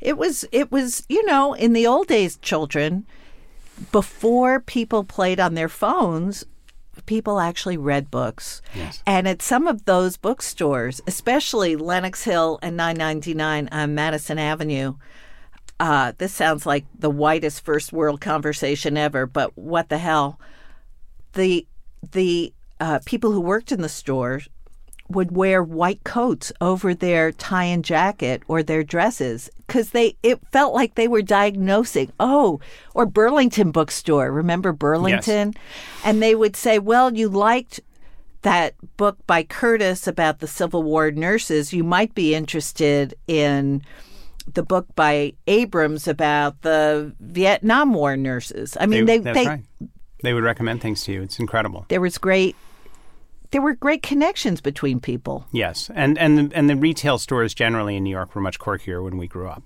it 0.00 0.16
was, 0.16 0.46
it 0.50 0.72
was, 0.72 1.04
you 1.10 1.24
know, 1.26 1.52
in 1.52 1.74
the 1.74 1.86
old 1.86 2.06
days, 2.06 2.38
children, 2.38 3.06
before 3.92 4.60
people 4.60 5.04
played 5.04 5.38
on 5.38 5.54
their 5.54 5.68
phones, 5.68 6.46
people 7.04 7.38
actually 7.38 7.76
read 7.76 8.10
books. 8.10 8.62
Yes. 8.74 9.02
And 9.06 9.28
at 9.28 9.42
some 9.42 9.66
of 9.66 9.84
those 9.84 10.16
bookstores, 10.16 11.02
especially 11.06 11.76
Lenox 11.76 12.24
Hill 12.24 12.58
and 12.62 12.78
999 12.78 13.68
on 13.70 13.94
Madison 13.94 14.38
Avenue, 14.38 14.94
uh, 15.78 16.12
this 16.18 16.32
sounds 16.32 16.64
like 16.64 16.86
the 16.98 17.10
whitest 17.10 17.64
first 17.64 17.92
world 17.92 18.20
conversation 18.20 18.96
ever, 18.96 19.26
but 19.26 19.56
what 19.56 19.88
the 19.88 19.98
hell? 19.98 20.40
The 21.34 21.66
the 22.12 22.52
uh, 22.80 23.00
people 23.04 23.32
who 23.32 23.40
worked 23.40 23.72
in 23.72 23.82
the 23.82 23.88
store 23.88 24.40
would 25.08 25.32
wear 25.32 25.62
white 25.62 26.02
coats 26.04 26.52
over 26.60 26.94
their 26.94 27.30
tie 27.32 27.64
and 27.64 27.84
jacket 27.84 28.42
or 28.48 28.62
their 28.62 28.82
dresses 28.82 29.48
because 29.66 29.90
they 29.90 30.16
it 30.22 30.40
felt 30.50 30.74
like 30.74 30.94
they 30.94 31.06
were 31.06 31.22
diagnosing 31.22 32.10
oh 32.18 32.58
or 32.92 33.06
burlington 33.06 33.70
bookstore 33.70 34.32
remember 34.32 34.72
burlington 34.72 35.52
yes. 35.54 35.64
and 36.04 36.20
they 36.20 36.34
would 36.34 36.56
say 36.56 36.78
well 36.78 37.14
you 37.14 37.28
liked 37.28 37.80
that 38.42 38.74
book 38.96 39.16
by 39.28 39.44
curtis 39.44 40.08
about 40.08 40.40
the 40.40 40.48
civil 40.48 40.82
war 40.82 41.10
nurses 41.12 41.72
you 41.72 41.84
might 41.84 42.12
be 42.14 42.34
interested 42.34 43.14
in 43.28 43.80
the 44.54 44.62
book 44.62 44.86
by 44.94 45.32
abrams 45.46 46.08
about 46.08 46.60
the 46.62 47.14
vietnam 47.20 47.92
war 47.94 48.16
nurses 48.16 48.76
i 48.80 48.86
mean 48.86 49.04
they, 49.04 49.18
they, 49.18 49.32
they 49.32 49.46
right. 49.46 49.64
they 50.22 50.32
would 50.32 50.44
recommend 50.44 50.80
things 50.80 51.02
to 51.04 51.12
you 51.12 51.22
it's 51.22 51.38
incredible 51.38 51.84
there 51.88 52.00
was 52.00 52.18
great 52.18 52.56
there 53.50 53.62
were 53.62 53.74
great 53.74 54.02
connections 54.02 54.60
between 54.60 55.00
people. 55.00 55.46
Yes, 55.52 55.90
and 55.94 56.18
and 56.18 56.38
the, 56.38 56.56
and 56.56 56.68
the 56.68 56.76
retail 56.76 57.18
stores 57.18 57.54
generally 57.54 57.96
in 57.96 58.04
New 58.04 58.10
York 58.10 58.34
were 58.34 58.40
much 58.40 58.58
quirkier 58.58 59.02
when 59.02 59.16
we 59.16 59.26
grew 59.26 59.48
up. 59.48 59.62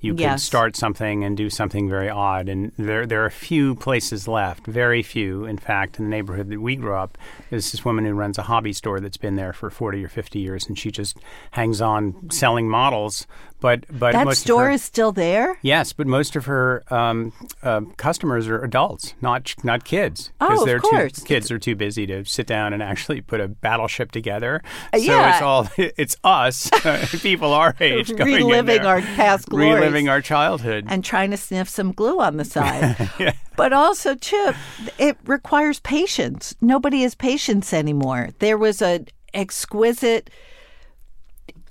You 0.00 0.12
could 0.12 0.20
Yes. 0.20 0.42
start 0.42 0.76
something 0.76 1.24
and 1.24 1.36
do 1.36 1.48
something 1.48 1.88
very 1.88 2.10
odd, 2.10 2.48
and 2.48 2.72
there 2.78 3.06
there 3.06 3.24
are 3.24 3.30
few 3.30 3.74
places 3.74 4.28
left, 4.28 4.66
very 4.66 5.02
few. 5.02 5.46
In 5.46 5.58
fact, 5.58 5.98
in 5.98 6.04
the 6.04 6.10
neighborhood 6.10 6.48
that 6.50 6.60
we 6.60 6.76
grew 6.76 6.94
up, 6.94 7.18
there's 7.50 7.72
this 7.72 7.84
woman 7.84 8.04
who 8.04 8.12
runs 8.12 8.38
a 8.38 8.42
hobby 8.42 8.72
store 8.72 9.00
that's 9.00 9.16
been 9.16 9.36
there 9.36 9.52
for 9.52 9.70
forty 9.70 10.04
or 10.04 10.08
fifty 10.08 10.38
years, 10.40 10.66
and 10.66 10.78
she 10.78 10.90
just 10.90 11.18
hangs 11.52 11.80
on 11.80 12.30
selling 12.30 12.68
models. 12.68 13.26
But 13.64 13.86
but 13.88 14.12
That 14.12 14.26
most 14.26 14.40
of 14.40 14.42
store 14.42 14.64
her- 14.66 14.72
is 14.72 14.82
still 14.82 15.10
there. 15.10 15.56
Yes, 15.62 15.94
but 15.94 16.06
most 16.06 16.36
of 16.36 16.44
her 16.44 16.84
um, 16.90 17.32
uh, 17.62 17.80
customers 17.96 18.46
are 18.46 18.62
adults, 18.62 19.14
not 19.22 19.54
not 19.64 19.84
kids, 19.84 20.32
Oh, 20.38 20.60
of 20.60 20.66
they're 20.66 20.80
course. 20.80 21.12
too 21.12 21.24
kids 21.24 21.50
are 21.50 21.58
too 21.58 21.74
busy 21.74 22.06
to 22.08 22.26
sit 22.26 22.46
down 22.46 22.74
and 22.74 22.82
actually 22.82 23.22
put 23.22 23.40
a 23.40 23.48
battleship 23.48 24.12
together. 24.12 24.60
Uh, 24.92 24.98
So 24.98 25.04
yeah. 25.12 25.32
it's 25.32 25.42
all 25.42 25.68
it's 25.78 26.16
us, 26.22 26.68
people 27.22 27.54
our 27.54 27.74
age, 27.80 28.14
going 28.14 28.34
in 28.34 28.36
Reliving 28.48 28.80
our 28.84 29.00
past 29.00 29.48
glories. 29.48 29.76
reliving 29.76 30.10
our 30.10 30.20
childhood. 30.20 30.84
and 30.88 31.02
trying 31.02 31.30
to 31.30 31.38
sniff 31.38 31.66
some 31.70 31.92
glue 31.92 32.20
on 32.20 32.36
the 32.36 32.44
side. 32.44 33.08
But 33.56 33.72
also, 33.72 34.14
Chip, 34.14 34.56
it 34.98 35.16
requires 35.24 35.80
patience. 35.80 36.54
Nobody 36.60 37.00
has 37.00 37.14
patience 37.14 37.72
anymore. 37.72 38.28
There 38.40 38.58
was 38.58 38.82
an 38.82 39.06
exquisite 39.32 40.28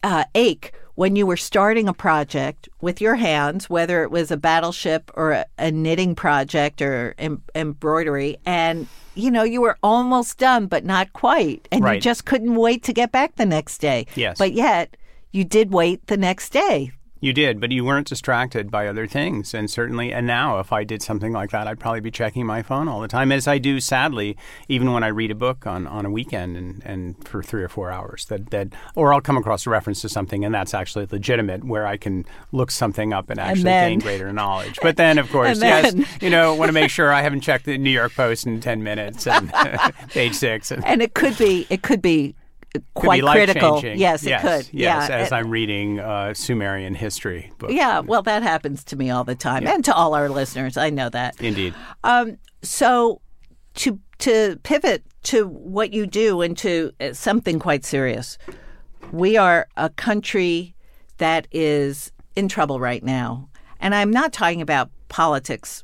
uh, 0.02 0.24
ache 0.34 0.74
when 0.96 1.16
you 1.16 1.26
were 1.26 1.38
starting 1.38 1.88
a 1.88 1.94
project 1.94 2.70
with 2.82 3.02
your 3.02 3.16
hands, 3.16 3.70
whether 3.70 4.04
it 4.04 4.12
was 4.12 4.32
a 4.32 4.38
battleship 4.38 5.12
or 5.16 5.32
a, 5.32 5.46
a 5.58 5.72
knitting 5.72 6.16
project 6.16 6.82
or 6.82 7.16
em- 7.18 7.42
embroidery, 7.56 8.38
and 8.46 8.88
you 9.16 9.32
know 9.32 9.44
you 9.44 9.62
were 9.62 9.78
almost 9.84 10.38
done 10.38 10.68
but 10.68 10.86
not 10.86 11.14
quite, 11.14 11.68
and 11.72 11.84
you 11.96 12.00
just 12.00 12.26
couldn't 12.26 12.56
wait 12.56 12.84
to 12.84 12.94
get 12.94 13.12
back 13.12 13.36
the 13.36 13.46
next 13.46 13.80
day. 13.80 14.06
Yes. 14.16 14.38
but 14.38 14.54
yet 14.54 14.96
you 15.32 15.44
did 15.44 15.74
wait 15.74 16.06
the 16.08 16.18
next 16.18 16.50
day. 16.52 16.92
You 17.24 17.32
did, 17.32 17.62
but 17.62 17.72
you 17.72 17.86
weren't 17.86 18.08
distracted 18.08 18.70
by 18.70 18.86
other 18.86 19.08
things. 19.08 19.54
And 19.54 19.72
certainly, 19.72 20.12
and 20.12 20.28
now, 20.28 20.60
if 20.60 20.74
I 20.74 20.84
did 20.84 21.02
something 21.02 21.32
like 21.32 21.52
that, 21.52 21.70
I'd 21.70 21.80
probably 21.80 22.02
be 22.02 22.12
checking 22.12 22.46
my 22.46 22.62
phone 22.62 22.90
all 22.90 23.00
the 23.00 23.08
time, 23.08 23.32
as 23.32 23.48
I 23.48 23.60
do, 23.60 23.80
sadly, 23.80 24.36
even 24.68 24.92
when 24.92 25.06
I 25.06 25.08
read 25.08 25.32
a 25.32 25.36
book 25.36 25.66
on, 25.66 25.88
on 25.88 26.06
a 26.06 26.10
weekend 26.10 26.58
and, 26.58 26.82
and 26.84 27.26
for 27.26 27.42
three 27.42 27.64
or 27.64 27.70
four 27.70 27.92
hours. 27.92 28.26
That, 28.26 28.50
that, 28.50 28.74
or 28.94 29.14
I'll 29.14 29.22
come 29.22 29.38
across 29.38 29.66
a 29.66 29.70
reference 29.70 30.02
to 30.02 30.10
something, 30.10 30.44
and 30.44 30.54
that's 30.54 30.74
actually 30.74 31.08
legitimate, 31.10 31.64
where 31.64 31.88
I 31.88 31.96
can 31.96 32.26
look 32.52 32.72
something 32.72 33.14
up 33.14 33.30
and 33.30 33.40
actually 33.40 33.64
then- 33.64 33.92
gain 33.92 34.00
greater 34.00 34.34
knowledge. 34.34 34.78
But 34.82 34.98
then, 34.98 35.18
of 35.18 35.32
course, 35.32 35.62
then- 35.62 36.00
yes, 36.00 36.22
you 36.22 36.30
know, 36.30 36.56
want 36.56 36.68
to 36.68 36.74
make 36.74 36.90
sure 36.90 37.14
I 37.14 37.22
haven't 37.22 37.40
checked 37.40 37.64
the 37.64 37.78
New 37.78 37.90
York 37.90 38.14
Post 38.16 38.46
in 38.46 38.60
ten 38.60 38.84
minutes 38.84 39.26
and 39.28 39.50
page 40.10 40.36
six. 40.36 40.72
And, 40.72 40.84
and 40.84 41.02
it 41.02 41.14
could 41.14 41.38
be 41.38 41.68
it 41.70 41.84
could 41.84 42.02
be 42.02 42.36
quite 42.94 43.22
critical. 43.22 43.74
life-changing. 43.74 44.00
Yes, 44.00 44.26
it 44.26 44.40
could. 44.42 44.70
Yes, 44.72 45.10
yeah, 45.10 45.16
as 45.16 45.32
Uh, 45.32 45.36
I'm 45.36 45.50
reading 45.50 46.00
uh, 46.00 46.34
Sumerian 46.34 46.96
history 46.96 47.52
book. 47.58 47.72
yeah. 47.72 48.00
Well, 48.00 48.22
that 48.24 48.44
happens 48.44 48.84
to 48.86 48.96
me 48.96 49.10
all 49.10 49.24
the 49.24 49.36
time, 49.36 49.68
and 49.68 49.86
to 49.86 49.94
all 49.94 50.14
our 50.16 50.30
listeners. 50.30 50.78
I 50.78 50.90
know 50.90 51.10
that. 51.10 51.40
Indeed. 51.42 51.74
Um, 52.04 52.38
so 52.62 53.22
to 53.76 54.00
to 54.20 54.58
pivot 54.64 55.04
to 55.24 55.48
what 55.48 55.94
you 55.94 56.06
do 56.08 56.42
and 56.42 56.58
to 56.58 56.92
uh, 57.00 57.14
something 57.14 57.60
quite 57.60 57.86
serious, 57.86 58.38
we 59.12 59.38
are 59.38 59.68
a 59.78 59.90
country 59.90 60.76
that 61.18 61.48
is 61.52 62.12
in 62.36 62.48
trouble 62.48 62.80
right 62.80 63.04
now, 63.04 63.50
and 63.80 63.94
I'm 63.94 64.12
not 64.12 64.34
talking 64.34 64.62
about 64.62 64.90
politics. 65.10 65.84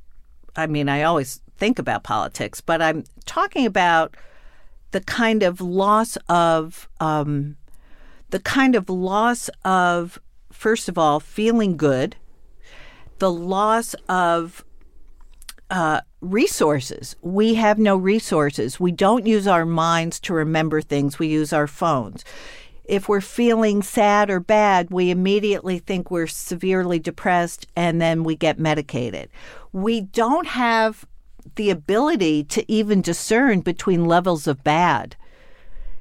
I 0.55 0.65
mean, 0.67 0.89
I 0.89 1.03
always 1.03 1.41
think 1.58 1.77
about 1.77 2.03
politics, 2.03 2.62
but 2.62 2.81
I'm 2.81 3.03
talking 3.25 3.65
about 3.65 4.15
the 4.91 5.01
kind 5.01 5.43
of 5.43 5.62
loss 5.62 6.17
of 6.27 6.89
um, 7.00 7.58
the 8.29 8.39
kind 8.39 8.75
of 8.75 8.89
loss 8.89 9.50
of 9.63 10.19
first 10.51 10.89
of 10.89 10.98
all 10.98 11.19
feeling 11.19 11.77
good, 11.77 12.15
the 13.19 13.31
loss 13.31 13.93
of 14.08 14.63
uh, 15.69 16.01
resources. 16.22 17.15
We 17.22 17.55
have 17.55 17.77
no 17.77 17.96
resources. 17.96 18.79
We 18.79 18.91
don't 18.91 19.27
use 19.27 19.48
our 19.48 19.65
minds 19.65 20.19
to 20.22 20.34
remember 20.34 20.81
things. 20.81 21.19
We 21.19 21.27
use 21.27 21.53
our 21.53 21.67
phones. 21.67 22.25
If 22.86 23.08
we're 23.08 23.22
feeling 23.22 23.84
sad 23.84 24.31
or 24.31 24.39
bad, 24.39 24.89
we 24.89 25.12
immediately 25.12 25.77
think 25.77 26.10
we're 26.10 26.25
severely 26.25 26.98
depressed 26.98 27.67
and 27.75 28.01
then 28.01 28.24
we 28.24 28.36
get 28.36 28.58
medicated. 28.58 29.29
We 29.72 30.01
don't 30.01 30.48
have 30.48 31.05
the 31.56 31.70
ability 31.70 32.44
to 32.46 32.72
even 32.72 33.01
discern 33.01 33.62
between 33.62 34.06
levels 34.06 34.48
of 34.48 34.63
bad. 34.63 35.15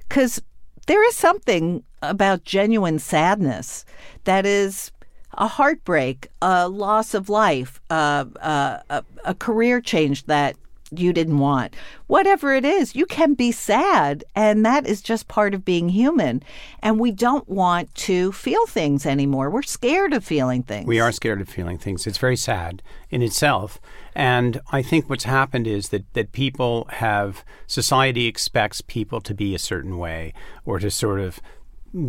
Because 0.08 0.40
there 0.86 1.06
is 1.08 1.16
something 1.16 1.84
about 2.02 2.44
genuine 2.44 2.98
sadness 2.98 3.84
that 4.24 4.46
is 4.46 4.90
a 5.34 5.46
heartbreak, 5.46 6.28
a 6.40 6.68
loss 6.68 7.14
of 7.14 7.28
life, 7.28 7.80
uh, 7.90 8.24
uh, 8.40 8.80
a, 8.88 9.04
a 9.24 9.34
career 9.34 9.80
change 9.80 10.24
that 10.26 10.56
you 10.90 11.12
didn't 11.12 11.38
want. 11.38 11.74
Whatever 12.06 12.54
it 12.54 12.64
is, 12.64 12.94
you 12.94 13.06
can 13.06 13.34
be 13.34 13.52
sad, 13.52 14.24
and 14.34 14.64
that 14.64 14.86
is 14.86 15.02
just 15.02 15.28
part 15.28 15.54
of 15.54 15.64
being 15.64 15.88
human. 15.88 16.42
And 16.82 16.98
we 16.98 17.10
don't 17.10 17.48
want 17.48 17.94
to 17.96 18.32
feel 18.32 18.66
things 18.66 19.04
anymore. 19.04 19.50
We're 19.50 19.62
scared 19.62 20.12
of 20.12 20.24
feeling 20.24 20.62
things. 20.62 20.86
We 20.86 21.00
are 21.00 21.12
scared 21.12 21.40
of 21.40 21.48
feeling 21.48 21.78
things. 21.78 22.06
It's 22.06 22.18
very 22.18 22.36
sad 22.36 22.82
in 23.10 23.22
itself. 23.22 23.80
And 24.14 24.60
I 24.72 24.82
think 24.82 25.08
what's 25.08 25.24
happened 25.24 25.66
is 25.66 25.90
that, 25.90 26.12
that 26.14 26.32
people 26.32 26.86
have, 26.90 27.44
society 27.66 28.26
expects 28.26 28.80
people 28.80 29.20
to 29.20 29.34
be 29.34 29.54
a 29.54 29.58
certain 29.58 29.98
way 29.98 30.32
or 30.64 30.78
to 30.78 30.90
sort 30.90 31.20
of 31.20 31.40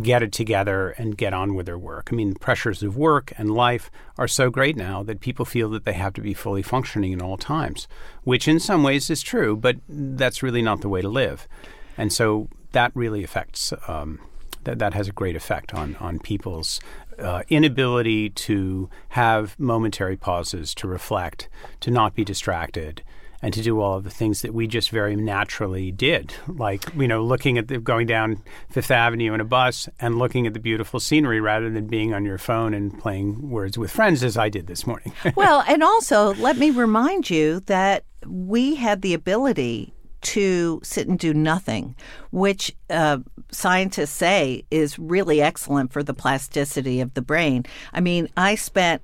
get 0.02 0.22
it 0.22 0.32
together 0.32 0.90
and 0.90 1.16
get 1.16 1.32
on 1.32 1.54
with 1.54 1.66
their 1.66 1.78
work. 1.78 2.10
I 2.12 2.14
mean, 2.14 2.34
pressures 2.34 2.82
of 2.82 2.96
work 2.96 3.32
and 3.38 3.50
life 3.50 3.90
are 4.18 4.28
so 4.28 4.50
great 4.50 4.76
now 4.76 5.02
that 5.02 5.20
people 5.20 5.44
feel 5.44 5.70
that 5.70 5.84
they 5.84 5.94
have 5.94 6.12
to 6.14 6.20
be 6.20 6.34
fully 6.34 6.62
functioning 6.62 7.14
at 7.14 7.22
all 7.22 7.36
times, 7.36 7.88
which 8.22 8.46
in 8.46 8.60
some 8.60 8.82
ways 8.82 9.08
is 9.10 9.22
true, 9.22 9.56
but 9.56 9.76
that's 9.88 10.42
really 10.42 10.62
not 10.62 10.80
the 10.80 10.88
way 10.88 11.00
to 11.00 11.08
live. 11.08 11.48
And 11.96 12.12
so 12.12 12.48
that 12.72 12.92
really 12.94 13.24
affects 13.24 13.72
um, 13.88 14.20
that 14.64 14.78
that 14.78 14.94
has 14.94 15.08
a 15.08 15.12
great 15.12 15.36
effect 15.36 15.74
on 15.74 15.96
on 15.96 16.18
people's 16.18 16.80
uh, 17.18 17.42
inability 17.48 18.30
to 18.30 18.88
have 19.10 19.58
momentary 19.58 20.16
pauses 20.16 20.74
to 20.74 20.88
reflect, 20.88 21.48
to 21.80 21.90
not 21.90 22.14
be 22.14 22.24
distracted, 22.24 23.02
and 23.42 23.54
to 23.54 23.62
do 23.62 23.80
all 23.80 23.96
of 23.96 24.04
the 24.04 24.10
things 24.10 24.42
that 24.42 24.52
we 24.52 24.66
just 24.66 24.90
very 24.90 25.16
naturally 25.16 25.90
did, 25.90 26.34
like 26.46 26.84
you 26.94 27.08
know, 27.08 27.22
looking 27.22 27.58
at 27.58 27.68
the 27.68 27.78
going 27.78 28.06
down 28.06 28.42
Fifth 28.70 28.90
Avenue 28.90 29.32
in 29.34 29.40
a 29.40 29.44
bus 29.44 29.88
and 29.98 30.18
looking 30.18 30.46
at 30.46 30.54
the 30.54 30.60
beautiful 30.60 31.00
scenery 31.00 31.40
rather 31.40 31.70
than 31.70 31.86
being 31.86 32.12
on 32.12 32.24
your 32.24 32.38
phone 32.38 32.74
and 32.74 32.98
playing 32.98 33.50
words 33.50 33.78
with 33.78 33.90
friends, 33.90 34.22
as 34.22 34.36
I 34.36 34.48
did 34.48 34.66
this 34.66 34.86
morning. 34.86 35.12
well, 35.36 35.64
and 35.66 35.82
also 35.82 36.34
let 36.34 36.58
me 36.58 36.70
remind 36.70 37.30
you 37.30 37.60
that 37.60 38.04
we 38.26 38.74
had 38.74 39.02
the 39.02 39.14
ability 39.14 39.94
to 40.22 40.80
sit 40.82 41.08
and 41.08 41.18
do 41.18 41.32
nothing, 41.32 41.96
which 42.30 42.76
uh, 42.90 43.18
scientists 43.50 44.10
say 44.10 44.64
is 44.70 44.98
really 44.98 45.40
excellent 45.40 45.92
for 45.92 46.02
the 46.02 46.14
plasticity 46.14 47.00
of 47.00 47.14
the 47.14 47.22
brain. 47.22 47.64
I 47.92 48.00
mean, 48.00 48.28
I 48.36 48.54
spent, 48.54 49.02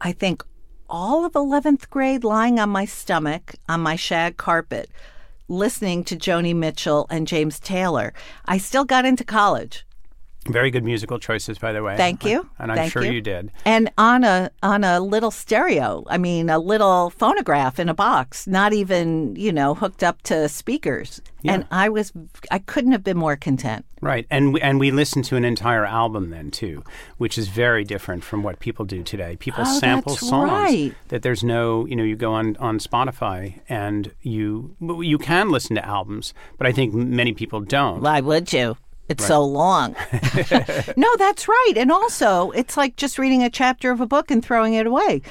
I 0.00 0.12
think, 0.12 0.42
all 0.88 1.24
of 1.24 1.32
11th 1.32 1.88
grade 1.90 2.24
lying 2.24 2.58
on 2.58 2.68
my 2.68 2.84
stomach 2.84 3.54
on 3.68 3.80
my 3.80 3.96
shag 3.96 4.36
carpet 4.36 4.90
listening 5.48 6.02
to 6.04 6.16
Joni 6.16 6.54
Mitchell 6.54 7.06
and 7.08 7.26
James 7.26 7.60
Taylor. 7.60 8.12
I 8.46 8.58
still 8.58 8.84
got 8.84 9.04
into 9.04 9.24
college. 9.24 9.85
Very 10.48 10.70
good 10.70 10.84
musical 10.84 11.18
choices, 11.18 11.58
by 11.58 11.72
the 11.72 11.82
way. 11.82 11.96
Thank 11.96 12.24
you. 12.24 12.48
and 12.58 12.70
I'm 12.70 12.76
Thank 12.76 12.92
sure 12.92 13.04
you. 13.04 13.12
you 13.12 13.20
did. 13.20 13.50
And 13.64 13.90
on 13.98 14.24
a 14.24 14.50
on 14.62 14.84
a 14.84 15.00
little 15.00 15.30
stereo, 15.30 16.04
I 16.08 16.18
mean 16.18 16.50
a 16.50 16.58
little 16.58 17.10
phonograph 17.10 17.78
in 17.78 17.88
a 17.88 17.94
box, 17.94 18.46
not 18.46 18.72
even, 18.72 19.36
you 19.36 19.52
know, 19.52 19.74
hooked 19.74 20.02
up 20.02 20.22
to 20.22 20.48
speakers. 20.48 21.20
And 21.48 21.64
I 21.70 21.88
was 21.88 22.12
I 22.50 22.58
couldn't 22.58 22.90
have 22.90 23.04
been 23.04 23.16
more 23.16 23.36
content. 23.36 23.84
Right, 24.02 24.26
and 24.30 24.52
we, 24.52 24.60
and 24.60 24.80
we 24.80 24.90
listened 24.90 25.24
to 25.26 25.36
an 25.36 25.44
entire 25.44 25.86
album 25.86 26.30
then 26.30 26.50
too, 26.50 26.82
which 27.18 27.38
is 27.38 27.46
very 27.48 27.84
different 27.84 28.24
from 28.24 28.42
what 28.42 28.58
people 28.58 28.84
do 28.84 29.02
today. 29.04 29.36
People 29.36 29.62
Oh, 29.64 29.78
sample 29.78 30.16
songs 30.16 30.50
right. 30.50 30.94
that 31.08 31.22
there's 31.22 31.44
no, 31.44 31.86
you 31.86 31.94
know, 31.96 32.02
you 32.02 32.16
go 32.16 32.32
on 32.32 32.56
on 32.56 32.78
Spotify 32.80 33.60
and 33.68 34.10
you 34.22 34.74
you 35.00 35.18
can 35.18 35.50
listen 35.50 35.76
to 35.76 35.86
albums, 35.86 36.34
but 36.58 36.66
I 36.66 36.72
think 36.72 36.92
many 36.94 37.32
people 37.32 37.60
don't. 37.60 38.00
Why 38.02 38.20
would 38.20 38.52
you? 38.52 38.76
It's 39.08 39.24
so 39.24 39.44
long. 39.44 39.94
no, 40.96 41.08
that's 41.16 41.46
right. 41.48 41.74
And 41.76 41.92
also, 41.92 42.50
it's 42.50 42.76
like 42.76 42.96
just 42.96 43.18
reading 43.18 43.42
a 43.42 43.50
chapter 43.50 43.90
of 43.92 44.00
a 44.00 44.06
book 44.06 44.30
and 44.30 44.44
throwing 44.44 44.74
it 44.74 44.86
away. 44.86 45.22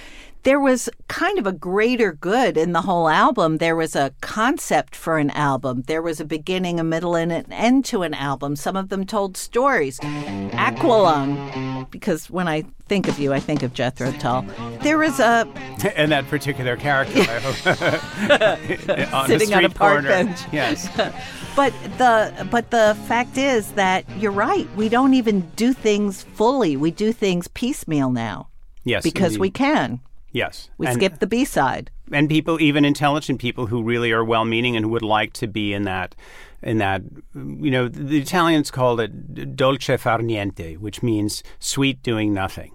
There 0.46 0.60
was 0.60 0.88
kind 1.08 1.40
of 1.40 1.48
a 1.48 1.52
greater 1.52 2.14
good 2.14 2.56
in 2.56 2.72
the 2.72 2.82
whole 2.82 3.10
album. 3.10 3.58
There 3.58 3.75
was 3.75 3.96
a 3.96 4.14
concept 4.22 4.96
for 4.96 5.18
an 5.18 5.32
album. 5.32 5.82
There 5.88 6.04
was 6.04 6.20
a 6.20 6.25
beginning, 6.25 6.80
a 6.80 6.84
middle, 6.84 7.16
and 7.16 7.32
an 7.32 7.52
end 7.52 7.84
to 7.86 8.04
an 8.04 8.14
album. 8.14 8.56
Some 8.56 8.78
of 8.78 8.90
them 8.90 9.08
told 9.08 9.38
stories. 9.38 10.00
Aqualung, 10.00 11.90
because 11.90 12.30
when 12.30 12.48
I 12.48 12.64
think 12.88 13.08
of 13.08 13.18
you, 13.18 13.34
I 13.34 13.40
think 13.40 13.64
of 13.64 13.74
Jethro 13.74 14.12
Tull. 14.14 14.46
There 14.82 15.00
was 15.00 15.20
a 15.20 15.48
and 15.96 16.12
that 16.12 16.28
particular 16.28 16.78
character 16.78 17.22
on 19.16 19.28
sitting 19.28 19.52
on 19.52 19.66
a 19.66 19.70
park 19.70 20.04
corner. 20.04 20.10
bench. 20.10 20.40
Yes. 20.52 20.88
but 21.56 21.74
the 21.98 22.48
but 22.52 22.70
the 22.70 22.96
fact 23.08 23.40
is 23.40 23.72
that 23.72 24.08
you're 24.20 24.32
right. 24.32 24.68
We 24.75 24.90
don't 24.90 25.16
even 25.16 25.42
do 25.56 25.74
things 25.74 26.22
fully. 26.22 26.78
We 26.78 26.92
do 26.92 27.12
things 27.12 27.48
piecemeal 27.48 28.12
now. 28.12 28.50
Yes, 28.84 29.02
because 29.02 29.34
indeed. 29.34 29.42
we 29.42 29.50
can. 29.50 30.00
Yes. 30.36 30.70
We 30.77 30.88
and, 30.88 30.98
skip 30.98 31.20
the 31.20 31.27
B 31.27 31.46
side. 31.46 31.92
And 32.12 32.27
people, 32.27 32.60
even 32.60 32.84
intelligent 32.84 33.39
people 33.39 33.68
who 33.68 33.82
really 33.82 34.12
are 34.12 34.24
well 34.24 34.44
meaning 34.44 34.75
and 34.75 34.84
who 34.84 34.92
would 34.92 35.01
like 35.01 35.32
to 35.34 35.48
be 35.48 35.72
in 35.72 35.84
that, 35.84 36.13
in 36.62 36.77
that, 36.80 37.04
you 37.34 37.72
know, 37.72 37.88
the 37.88 38.20
Italians 38.20 38.70
called 38.70 39.00
it 39.00 39.56
dolce 39.56 39.96
far 39.96 40.20
niente, 40.20 40.77
which 40.77 41.01
means 41.01 41.42
sweet 41.60 42.04
doing 42.04 42.34
nothing. 42.34 42.74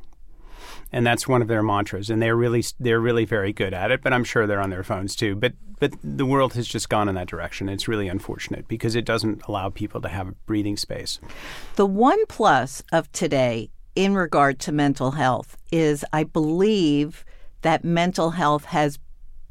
And 0.90 1.06
that's 1.06 1.28
one 1.28 1.42
of 1.42 1.48
their 1.48 1.62
mantras, 1.62 2.08
and 2.08 2.20
they're 2.20 2.34
really 2.34 2.64
they're 2.80 2.98
really 2.98 3.26
very 3.26 3.52
good 3.52 3.74
at 3.74 3.92
it. 3.92 4.02
But 4.02 4.12
I'm 4.14 4.24
sure 4.24 4.46
they're 4.46 4.60
on 4.60 4.70
their 4.70 4.82
phones 4.82 5.14
too. 5.14 5.36
But 5.36 5.52
but 5.78 5.92
the 6.02 6.26
world 6.26 6.54
has 6.54 6.66
just 6.66 6.88
gone 6.88 7.08
in 7.08 7.14
that 7.14 7.28
direction. 7.28 7.68
It's 7.68 7.86
really 7.86 8.08
unfortunate 8.08 8.66
because 8.68 8.96
it 8.96 9.04
doesn't 9.04 9.42
allow 9.46 9.68
people 9.68 10.00
to 10.00 10.08
have 10.08 10.34
breathing 10.46 10.76
space. 10.76 11.20
The 11.76 11.86
one 11.86 12.24
plus 12.26 12.82
of 12.90 13.12
today 13.12 13.70
in 13.94 14.14
regard 14.14 14.58
to 14.60 14.72
mental 14.72 15.12
health 15.12 15.56
is, 15.70 16.04
I 16.12 16.24
believe, 16.24 17.24
that 17.62 17.84
mental 17.84 18.30
health 18.30 18.66
has 18.66 18.98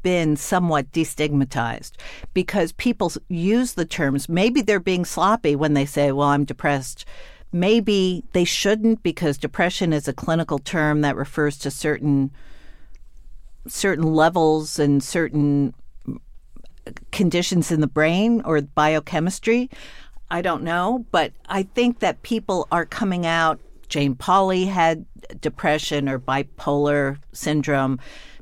been 0.02 0.36
somewhat 0.36 0.90
destigmatized 0.92 1.92
because 2.32 2.72
people 2.72 3.12
use 3.28 3.74
the 3.74 3.84
terms. 3.84 4.28
Maybe 4.28 4.62
they're 4.62 4.80
being 4.80 5.04
sloppy 5.04 5.54
when 5.54 5.74
they 5.74 5.84
say, 5.84 6.12
well, 6.12 6.28
I'm 6.28 6.44
depressed. 6.44 7.04
Maybe 7.52 8.24
they 8.32 8.44
shouldn't 8.44 9.02
because 9.02 9.36
depression 9.36 9.92
is 9.92 10.08
a 10.08 10.12
clinical 10.12 10.58
term 10.58 11.00
that 11.02 11.16
refers 11.16 11.58
to 11.58 11.70
certain 11.70 12.30
certain 13.66 14.14
levels 14.14 14.78
and 14.78 15.02
certain 15.02 15.74
conditions 17.12 17.70
in 17.70 17.80
the 17.80 17.86
brain 17.86 18.40
or 18.44 18.60
biochemistry. 18.62 19.68
I 20.30 20.42
don't 20.42 20.62
know, 20.62 21.04
but 21.10 21.32
I 21.46 21.64
think 21.64 21.98
that 21.98 22.22
people 22.22 22.68
are 22.72 22.86
coming 22.86 23.26
out. 23.26 23.60
Jane 23.90 24.14
Pauley 24.14 24.68
had 24.68 25.04
depression 25.40 26.08
or 26.08 26.18
bipolar 26.18 27.18
syndrome. 27.32 27.98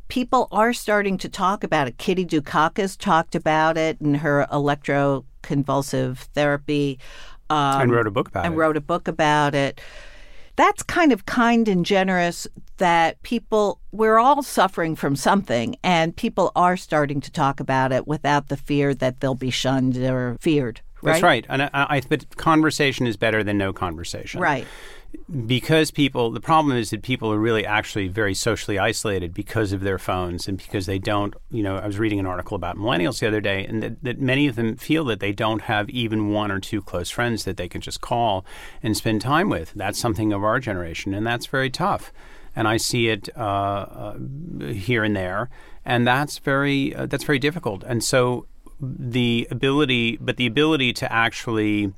People 0.09 0.47
are 0.52 0.73
starting 0.73 1.19
to 1.19 1.28
talk 1.28 1.64
about 1.64 1.88
it. 1.88 1.99
Kitty 1.99 2.25
Dukakis 2.25 2.97
talked 2.97 3.35
about 3.35 3.76
it 3.76 4.00
in 4.00 4.14
her 4.14 4.47
electroconvulsive 4.52 6.19
therapy. 6.19 6.99
Um, 7.50 7.81
and 7.81 7.90
wrote 7.90 8.07
a 8.07 8.11
book 8.11 8.28
about 8.28 8.45
and 8.45 8.52
it. 8.52 8.55
And 8.55 8.59
wrote 8.59 8.76
a 8.76 8.81
book 8.81 9.09
about 9.09 9.55
it. 9.55 9.81
That's 10.57 10.83
kind 10.83 11.12
of 11.12 11.25
kind 11.25 11.69
and 11.69 11.87
generous 11.87 12.47
that 12.78 13.23
people, 13.23 13.81
we're 13.93 14.19
all 14.19 14.43
suffering 14.43 14.97
from 14.97 15.14
something, 15.14 15.76
and 15.85 16.17
people 16.17 16.52
are 16.57 16.76
starting 16.76 17.21
to 17.21 17.31
talk 17.31 17.61
about 17.61 17.93
it 17.93 18.09
without 18.09 18.49
the 18.49 18.57
fear 18.57 18.93
that 18.95 19.21
they'll 19.21 19.35
be 19.35 19.50
shunned 19.50 19.97
or 19.97 20.37
feared. 20.40 20.81
Right? 21.02 21.12
That's 21.12 21.23
right. 21.23 21.47
And 21.49 21.62
I, 21.62 21.71
I, 21.73 22.02
but 22.09 22.37
conversation 22.37 23.07
is 23.07 23.17
better 23.17 23.45
than 23.45 23.59
no 23.59 23.73
conversation. 23.73 24.40
Right 24.40 24.67
because 25.47 25.90
people 25.90 26.31
the 26.31 26.40
problem 26.40 26.76
is 26.76 26.90
that 26.90 27.02
people 27.02 27.33
are 27.33 27.38
really 27.38 27.64
actually 27.64 28.09
very 28.09 28.35
socially 28.35 28.78
isolated 28.78 29.33
because 29.33 29.73
of 29.73 29.81
their 29.81 29.99
phones 29.99 30.47
and 30.47 30.59
because 30.59 30.87
they 30.87 30.99
don't 30.99 31.35
you 31.50 31.62
know 31.62 31.76
i 31.76 31.87
was 31.87 31.99
reading 31.99 32.19
an 32.19 32.26
article 32.26 32.55
about 32.55 32.76
millennials 32.76 33.21
the 33.21 33.26
other 33.26 33.40
day 33.40 33.64
and 33.64 33.83
that, 33.83 34.02
that, 34.02 34.21
many 34.21 34.47
of 34.47 34.57
them 34.57 34.76
feel 34.76 35.05
that 35.05 35.21
they 35.21 35.33
don't 35.33 35.62
have 35.62 35.88
even 35.90 36.31
one 36.31 36.50
or 36.50 36.61
two 36.61 36.83
close 36.83 37.09
friends 37.09 37.45
that 37.45 37.57
they 37.57 37.69
can 37.69 37.81
just 37.81 38.00
call 38.00 38.45
and 38.83 38.97
spend 38.97 39.21
time 39.21 39.49
with 39.49 39.73
that's 39.75 39.99
something 39.99 40.33
of 40.33 40.45
our 40.45 40.59
generation 40.61 41.14
and 41.14 41.26
that's 41.26 41.47
very 41.47 41.71
tough 41.71 42.12
and 42.55 42.69
i 42.69 42.76
see 42.76 43.09
it 43.09 43.28
uh, 43.37 43.40
uh, 43.40 44.19
here 44.73 45.05
and 45.05 45.17
there 45.17 45.49
and 45.85 46.07
that's 46.07 46.38
very 46.38 46.95
uh, 46.95 47.07
that's 47.07 47.25
very 47.25 47.38
difficult 47.38 47.83
and 47.85 48.05
so 48.05 48.47
the 48.80 49.47
ability 49.50 50.16
but 50.18 50.37
the 50.37 50.47
ability 50.47 50.92
to 50.92 51.12
actually 51.12 51.92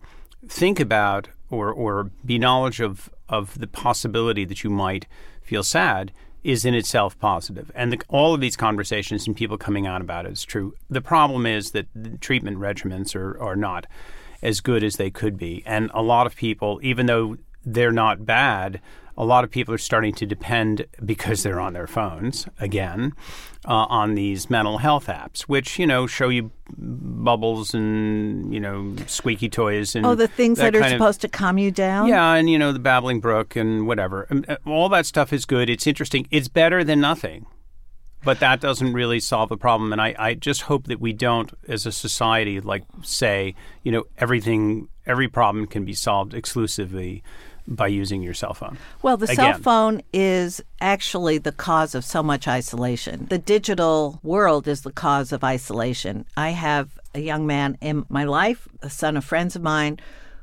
think 0.48 0.80
about 0.80 1.28
or 1.50 1.72
or 1.72 2.10
be 2.24 2.38
knowledge 2.38 2.80
of 2.80 3.10
of 3.28 3.58
the 3.58 3.66
possibility 3.66 4.44
that 4.44 4.64
you 4.64 4.70
might 4.70 5.06
feel 5.42 5.62
sad 5.62 6.12
is 6.42 6.64
in 6.64 6.74
itself 6.74 7.18
positive. 7.18 7.70
And 7.74 7.92
the, 7.92 8.00
all 8.08 8.34
of 8.34 8.40
these 8.40 8.56
conversations 8.56 9.26
and 9.26 9.36
people 9.36 9.58
coming 9.58 9.86
out 9.86 10.00
about 10.00 10.26
it 10.26 10.32
is 10.32 10.44
true. 10.44 10.74
The 10.88 11.02
problem 11.02 11.46
is 11.46 11.72
that 11.72 12.20
treatment 12.20 12.58
regimens 12.58 13.14
are, 13.14 13.38
are 13.40 13.56
not 13.56 13.86
as 14.42 14.60
good 14.60 14.82
as 14.82 14.96
they 14.96 15.10
could 15.10 15.36
be. 15.36 15.62
And 15.66 15.90
a 15.92 16.02
lot 16.02 16.26
of 16.26 16.34
people, 16.34 16.80
even 16.82 17.06
though 17.06 17.36
they're 17.64 17.92
not 17.92 18.24
bad, 18.24 18.80
a 19.20 19.24
lot 19.24 19.44
of 19.44 19.50
people 19.50 19.74
are 19.74 19.78
starting 19.78 20.14
to 20.14 20.24
depend 20.24 20.86
because 21.04 21.42
they're 21.42 21.60
on 21.60 21.74
their 21.74 21.86
phones 21.86 22.48
again 22.58 23.12
uh, 23.66 23.84
on 23.90 24.14
these 24.14 24.48
mental 24.48 24.78
health 24.78 25.08
apps, 25.08 25.42
which 25.42 25.78
you 25.78 25.86
know 25.86 26.06
show 26.06 26.30
you 26.30 26.50
bubbles 26.78 27.74
and 27.74 28.54
you 28.54 28.58
know 28.58 28.96
squeaky 29.06 29.50
toys 29.50 29.94
and 29.94 30.06
oh 30.06 30.14
the 30.14 30.26
things 30.26 30.56
that, 30.56 30.72
that 30.72 30.82
are 30.82 30.88
supposed 30.88 31.22
of, 31.22 31.30
to 31.30 31.36
calm 31.36 31.58
you 31.58 31.70
down. 31.70 32.08
Yeah, 32.08 32.32
and 32.32 32.48
you 32.48 32.58
know 32.58 32.72
the 32.72 32.78
babbling 32.78 33.20
brook 33.20 33.56
and 33.56 33.86
whatever. 33.86 34.26
Uh, 34.48 34.56
all 34.64 34.88
that 34.88 35.04
stuff 35.04 35.34
is 35.34 35.44
good. 35.44 35.68
It's 35.68 35.86
interesting. 35.86 36.26
It's 36.30 36.48
better 36.48 36.82
than 36.82 36.98
nothing. 37.00 37.44
But 38.22 38.40
that 38.40 38.60
doesn't 38.60 38.92
really 38.92 39.18
solve 39.18 39.48
the 39.48 39.56
problem, 39.56 39.92
and 39.92 40.00
I, 40.00 40.14
I 40.18 40.34
just 40.34 40.62
hope 40.62 40.88
that 40.88 41.00
we 41.00 41.14
don't, 41.14 41.50
as 41.66 41.86
a 41.86 41.92
society, 41.92 42.60
like 42.60 42.84
say, 43.02 43.54
you 43.82 43.90
know, 43.90 44.04
everything, 44.18 44.88
every 45.06 45.26
problem 45.26 45.66
can 45.66 45.86
be 45.86 45.94
solved 45.94 46.34
exclusively 46.34 47.22
by 47.66 47.86
using 47.86 48.22
your 48.22 48.34
cell 48.34 48.54
phone. 48.54 48.78
Well, 49.02 49.16
the 49.16 49.24
Again. 49.24 49.36
cell 49.36 49.58
phone 49.58 50.02
is 50.12 50.60
actually 50.80 51.38
the 51.38 51.52
cause 51.52 51.94
of 51.94 52.04
so 52.04 52.22
much 52.22 52.48
isolation. 52.48 53.26
The 53.28 53.38
digital 53.38 54.20
world 54.22 54.66
is 54.66 54.82
the 54.82 54.92
cause 54.92 55.32
of 55.32 55.44
isolation. 55.44 56.24
I 56.36 56.50
have 56.50 56.98
a 57.14 57.20
young 57.20 57.46
man 57.46 57.76
in 57.80 58.04
my 58.08 58.24
life, 58.24 58.68
a 58.82 58.90
son 58.90 59.16
of 59.16 59.24
friends 59.24 59.56
of 59.56 59.62
mine, 59.62 59.98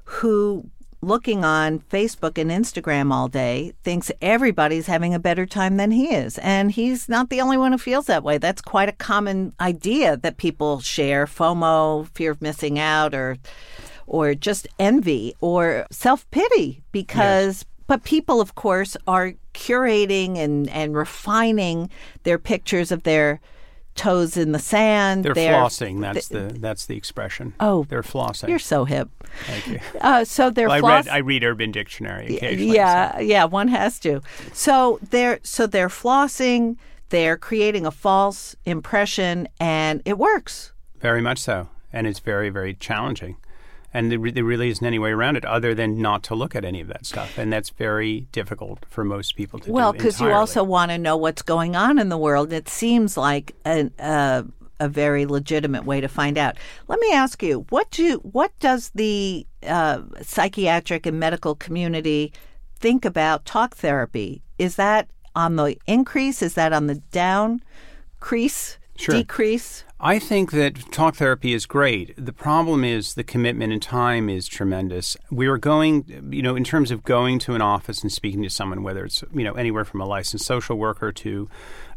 who 0.06 0.69
looking 1.01 1.45
on 1.45 1.80
Facebook 1.80 2.38
and 2.38 2.49
Instagram 2.49 3.12
all 3.13 3.27
day 3.27 3.71
thinks 3.84 4.12
everybody's 4.21 4.88
having 4.88 5.13
a 5.13 5.19
better 5.19 5.45
time 5.45 5.77
than 5.77 5.91
he 5.91 6.13
is. 6.13 6.38
And 6.39 6.71
he's 6.71 7.08
not 7.08 7.30
the 7.30 7.41
only 7.41 7.58
one 7.58 7.71
who 7.71 7.77
feels 7.77 8.08
that 8.08 8.23
way. 8.23 8.38
That's 8.38 8.62
quite 8.62 8.89
a 8.89 8.93
common 8.93 9.53
idea 9.60 10.17
that 10.17 10.38
people 10.38 10.80
share 10.80 11.25
FOMO, 11.25 12.08
fear 12.13 12.32
of 12.32 12.41
missing 12.41 12.80
out, 12.80 13.13
or 13.13 13.38
or 14.08 14.34
just 14.34 14.67
envy 14.80 15.36
or 15.41 15.86
self 15.91 16.30
pity 16.32 16.82
because. 16.91 17.60
Yes. 17.60 17.65
But 17.89 18.04
people, 18.04 18.41
of 18.41 18.54
course, 18.56 18.98
are 19.08 19.36
curating 19.54 20.36
and, 20.36 20.70
and 20.72 20.93
refining 20.93 21.89
their 22.24 22.38
pictures 22.38 22.91
of 22.91 23.04
their 23.04 23.39
toes 23.98 24.38
in 24.38 24.54
the 24.54 24.60
sand. 24.60 25.26
They're, 25.26 25.34
they're 25.34 25.54
flossing. 25.54 26.00
That's 26.00 26.30
th- 26.30 26.54
the 26.54 26.60
that's 26.60 26.86
the 26.86 26.96
expression. 26.96 27.54
Oh, 27.60 27.84
they're 27.89 28.04
flossing. 28.04 28.48
You're 28.48 28.60
so 28.60 28.86
hip. 28.86 29.10
Thank 29.46 29.67
you. 29.67 29.80
Uh, 30.00 30.24
so 30.24 30.50
they're. 30.50 30.67
Well, 30.67 30.80
floss- 30.80 31.08
I 31.08 31.15
read 31.15 31.15
I 31.15 31.17
read 31.17 31.43
Urban 31.43 31.72
Dictionary 31.72 32.38
occasionally. 32.38 32.76
Yeah, 32.76 33.15
so. 33.15 33.20
yeah, 33.22 33.46
one 33.46 33.67
has 33.67 34.00
to. 34.02 34.22
So 34.54 35.00
they're 35.10 35.39
so 35.43 35.67
they're 35.67 35.89
flossing. 35.89 36.78
They're 37.10 37.38
creating 37.38 37.86
a 37.86 37.91
false 37.91 38.56
impression, 38.65 39.48
and 39.60 40.02
it 40.06 40.17
works. 40.17 40.72
Very 41.00 41.22
much 41.22 41.39
so, 41.39 41.70
and 41.91 42.06
it's 42.06 42.20
very 42.20 42.50
very 42.50 42.74
challenging 42.76 43.38
and 43.93 44.12
there, 44.12 44.19
really 44.19 44.69
isn't 44.69 44.86
any 44.86 45.00
way 45.00 45.12
around 45.12 45.38
it 45.38 45.45
other 45.45 45.73
than 45.73 46.02
not 46.02 46.23
to 46.23 46.36
look 46.36 46.56
at 46.56 46.65
any 46.65 46.82
of 46.82 46.88
that 46.88 47.06
stuff. 47.06 47.38
And 47.38 47.52
that's 47.52 47.69
very 47.69 48.21
difficult 48.32 48.86
for 48.89 49.04
most 49.04 49.36
people 49.36 49.60
to 49.60 49.67
do. 49.67 49.71
well, 49.71 49.93
because 49.93 50.19
you 50.19 50.30
also 50.30 50.63
want 50.63 50.91
to 50.91 50.97
know 50.97 51.15
what's 51.15 51.41
going 51.41 51.76
on 51.76 51.97
in 51.97 52.10
the 52.10 52.17
world. 52.17 52.52
It 52.52 52.67
seems 52.67 53.17
like 53.17 53.56
a, 53.65 53.89
uh, 53.97 54.43
a 54.80 54.89
very 54.89 55.26
legitimate 55.26 55.86
way 55.86 56.02
to 56.02 56.08
find 56.08 56.38
out. 56.38 56.58
Let 56.88 57.00
me 57.00 57.13
ask 57.13 57.41
you 57.41 57.65
what 57.69 57.89
do 57.91 58.17
what 58.17 58.52
does 58.60 58.91
the 58.93 59.47
uh, 59.65 60.02
psychiatric 60.21 61.06
and 61.06 61.19
medical 61.19 61.56
community 61.56 62.34
think 62.76 63.06
about 63.06 63.45
talk 63.45 63.76
therapy? 63.76 64.43
Is 64.60 64.76
that 64.76 65.10
on 65.36 65.56
the 65.56 65.78
increase? 65.88 66.41
Is 66.41 66.56
that 66.56 66.73
on 66.73 66.88
the 66.88 66.95
down 66.95 67.62
crease? 68.19 68.78
Sure. 68.97 69.13
decrease 69.13 69.84
I 69.99 70.19
think 70.19 70.51
that 70.51 70.75
talk 70.91 71.15
therapy 71.15 71.53
is 71.53 71.65
great. 71.65 72.13
The 72.23 72.33
problem 72.33 72.83
is 72.83 73.15
the 73.15 73.23
commitment 73.23 73.73
and 73.73 73.81
time 73.81 74.29
is 74.29 74.47
tremendous. 74.47 75.17
We 75.31 75.47
are 75.47 75.57
going, 75.57 76.29
you 76.31 76.43
know, 76.43 76.55
in 76.55 76.63
terms 76.63 76.91
of 76.91 77.03
going 77.03 77.39
to 77.39 77.55
an 77.55 77.63
office 77.63 78.03
and 78.03 78.12
speaking 78.12 78.43
to 78.43 78.49
someone, 78.49 78.83
whether 78.83 79.05
it's, 79.05 79.23
you 79.33 79.43
know, 79.43 79.53
anywhere 79.53 79.86
from 79.86 80.01
a 80.01 80.05
licensed 80.05 80.45
social 80.45 80.77
worker 80.77 81.12
to 81.12 81.49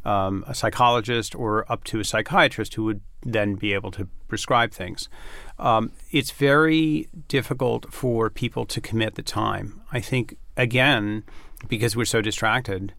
um, 0.06 0.44
a 0.46 0.54
psychologist 0.54 1.34
or 1.34 1.70
up 1.70 1.84
to 1.84 2.00
a 2.00 2.04
psychiatrist 2.04 2.74
who 2.74 2.84
would 2.84 3.02
then 3.22 3.54
be 3.56 3.74
able 3.74 3.90
to 3.90 4.08
prescribe 4.28 4.72
things. 4.72 5.10
Um, 5.58 5.92
it's 6.10 6.30
very 6.30 7.06
difficult 7.28 7.92
for 7.92 8.30
people 8.30 8.64
to 8.64 8.80
commit 8.80 9.16
the 9.16 9.22
time. 9.22 9.82
I 9.92 10.00
think, 10.00 10.38
again, 10.56 11.22
because 11.68 11.96
we're 11.96 12.06
so 12.06 12.22
distracted 12.22 12.94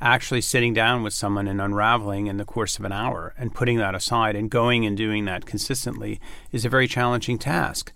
actually 0.00 0.40
sitting 0.40 0.72
down 0.72 1.02
with 1.02 1.12
someone 1.12 1.48
and 1.48 1.60
unraveling 1.60 2.26
in 2.28 2.36
the 2.36 2.44
course 2.44 2.78
of 2.78 2.84
an 2.84 2.92
hour 2.92 3.34
and 3.36 3.54
putting 3.54 3.78
that 3.78 3.94
aside 3.94 4.36
and 4.36 4.50
going 4.50 4.86
and 4.86 4.96
doing 4.96 5.24
that 5.24 5.44
consistently 5.44 6.20
is 6.52 6.64
a 6.64 6.68
very 6.68 6.86
challenging 6.86 7.38
task. 7.38 7.92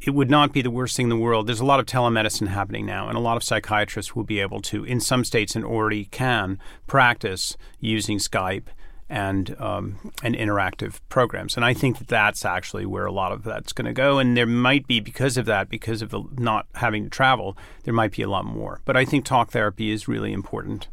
It 0.00 0.10
would 0.10 0.30
not 0.30 0.52
be 0.52 0.62
the 0.62 0.70
worst 0.70 0.96
thing 0.96 1.06
in 1.06 1.10
the 1.10 1.16
world. 1.16 1.46
There's 1.46 1.60
a 1.60 1.64
lot 1.64 1.80
of 1.80 1.86
telemedicine 1.86 2.48
happening 2.48 2.84
now, 2.84 3.08
and 3.08 3.16
a 3.16 3.20
lot 3.20 3.36
of 3.36 3.42
psychiatrists 3.42 4.14
will 4.14 4.24
be 4.24 4.40
able 4.40 4.60
to, 4.62 4.84
in 4.84 5.00
some 5.00 5.24
states 5.24 5.56
and 5.56 5.64
already 5.64 6.04
can, 6.06 6.58
practice 6.86 7.56
using 7.80 8.18
Skype 8.18 8.66
and 9.08 9.56
um, 9.60 10.12
and 10.22 10.34
interactive 10.34 11.00
programs. 11.08 11.56
And 11.56 11.64
I 11.64 11.74
think 11.74 11.98
that 11.98 12.08
that's 12.08 12.44
actually 12.44 12.86
where 12.86 13.06
a 13.06 13.12
lot 13.12 13.32
of 13.32 13.44
that's 13.44 13.72
going 13.72 13.86
to 13.86 13.92
go. 13.92 14.18
And 14.18 14.36
there 14.36 14.46
might 14.46 14.86
be 14.86 15.00
because 15.00 15.36
of 15.36 15.46
that, 15.46 15.68
because 15.68 16.02
of 16.02 16.10
the 16.10 16.24
not 16.36 16.66
having 16.74 17.04
to 17.04 17.10
travel, 17.10 17.56
there 17.84 17.94
might 17.94 18.12
be 18.12 18.22
a 18.22 18.28
lot 18.28 18.44
more. 18.44 18.80
But 18.84 18.96
I 18.96 19.04
think 19.04 19.24
talk 19.24 19.50
therapy 19.50 19.90
is 19.90 20.08
really 20.08 20.32
important, 20.32 20.88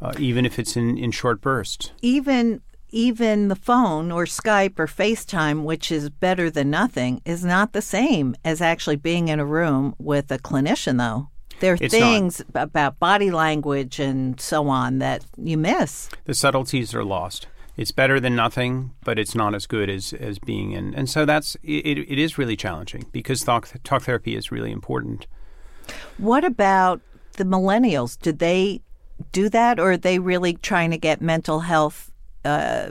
uh, 0.00 0.12
even 0.18 0.46
if 0.46 0.58
it's 0.58 0.76
in, 0.76 0.96
in 0.98 1.10
short 1.10 1.40
bursts. 1.40 1.92
Even 2.02 2.60
even 2.92 3.48
the 3.48 3.56
phone 3.56 4.10
or 4.10 4.24
Skype 4.24 4.78
or 4.78 4.86
FaceTime, 4.86 5.62
which 5.62 5.92
is 5.92 6.10
better 6.10 6.50
than 6.50 6.70
nothing, 6.70 7.22
is 7.24 7.44
not 7.44 7.72
the 7.72 7.82
same 7.82 8.34
as 8.44 8.60
actually 8.60 8.96
being 8.96 9.28
in 9.28 9.38
a 9.38 9.46
room 9.46 9.94
with 9.98 10.30
a 10.32 10.38
clinician, 10.38 10.98
though. 10.98 11.28
There 11.60 11.74
are 11.74 11.78
It's 11.80 11.94
things 11.94 12.42
about 12.54 12.98
body 12.98 13.30
language 13.30 14.00
and 14.00 14.40
so 14.40 14.68
on 14.68 14.98
that 14.98 15.24
you 15.36 15.58
miss. 15.58 16.08
The 16.24 16.34
subtleties 16.34 16.94
are 16.94 17.04
lost. 17.04 17.46
It's 17.76 17.92
better 17.92 18.18
than 18.18 18.34
nothing, 18.34 18.92
but 19.04 19.18
it's 19.18 19.34
not 19.34 19.54
as 19.54 19.66
good 19.66 19.88
as, 19.88 20.12
as 20.14 20.38
being 20.38 20.72
in. 20.72 20.94
And 20.94 21.08
so 21.08 21.24
that's 21.24 21.56
it, 21.62 21.98
it 21.98 22.18
is 22.18 22.38
really 22.38 22.56
challenging 22.56 23.06
because 23.12 23.42
talk, 23.42 23.70
talk 23.84 24.02
therapy 24.02 24.36
is 24.36 24.50
really 24.50 24.72
important. 24.72 25.26
What 26.18 26.44
about 26.44 27.00
the 27.36 27.44
millennials? 27.44 28.18
Did 28.18 28.38
they 28.38 28.82
do 29.32 29.48
that, 29.48 29.78
or 29.78 29.92
are 29.92 29.96
they 29.96 30.18
really 30.18 30.54
trying 30.54 30.90
to 30.90 30.98
get 30.98 31.20
mental 31.20 31.60
health 31.60 32.10
uh, 32.44 32.90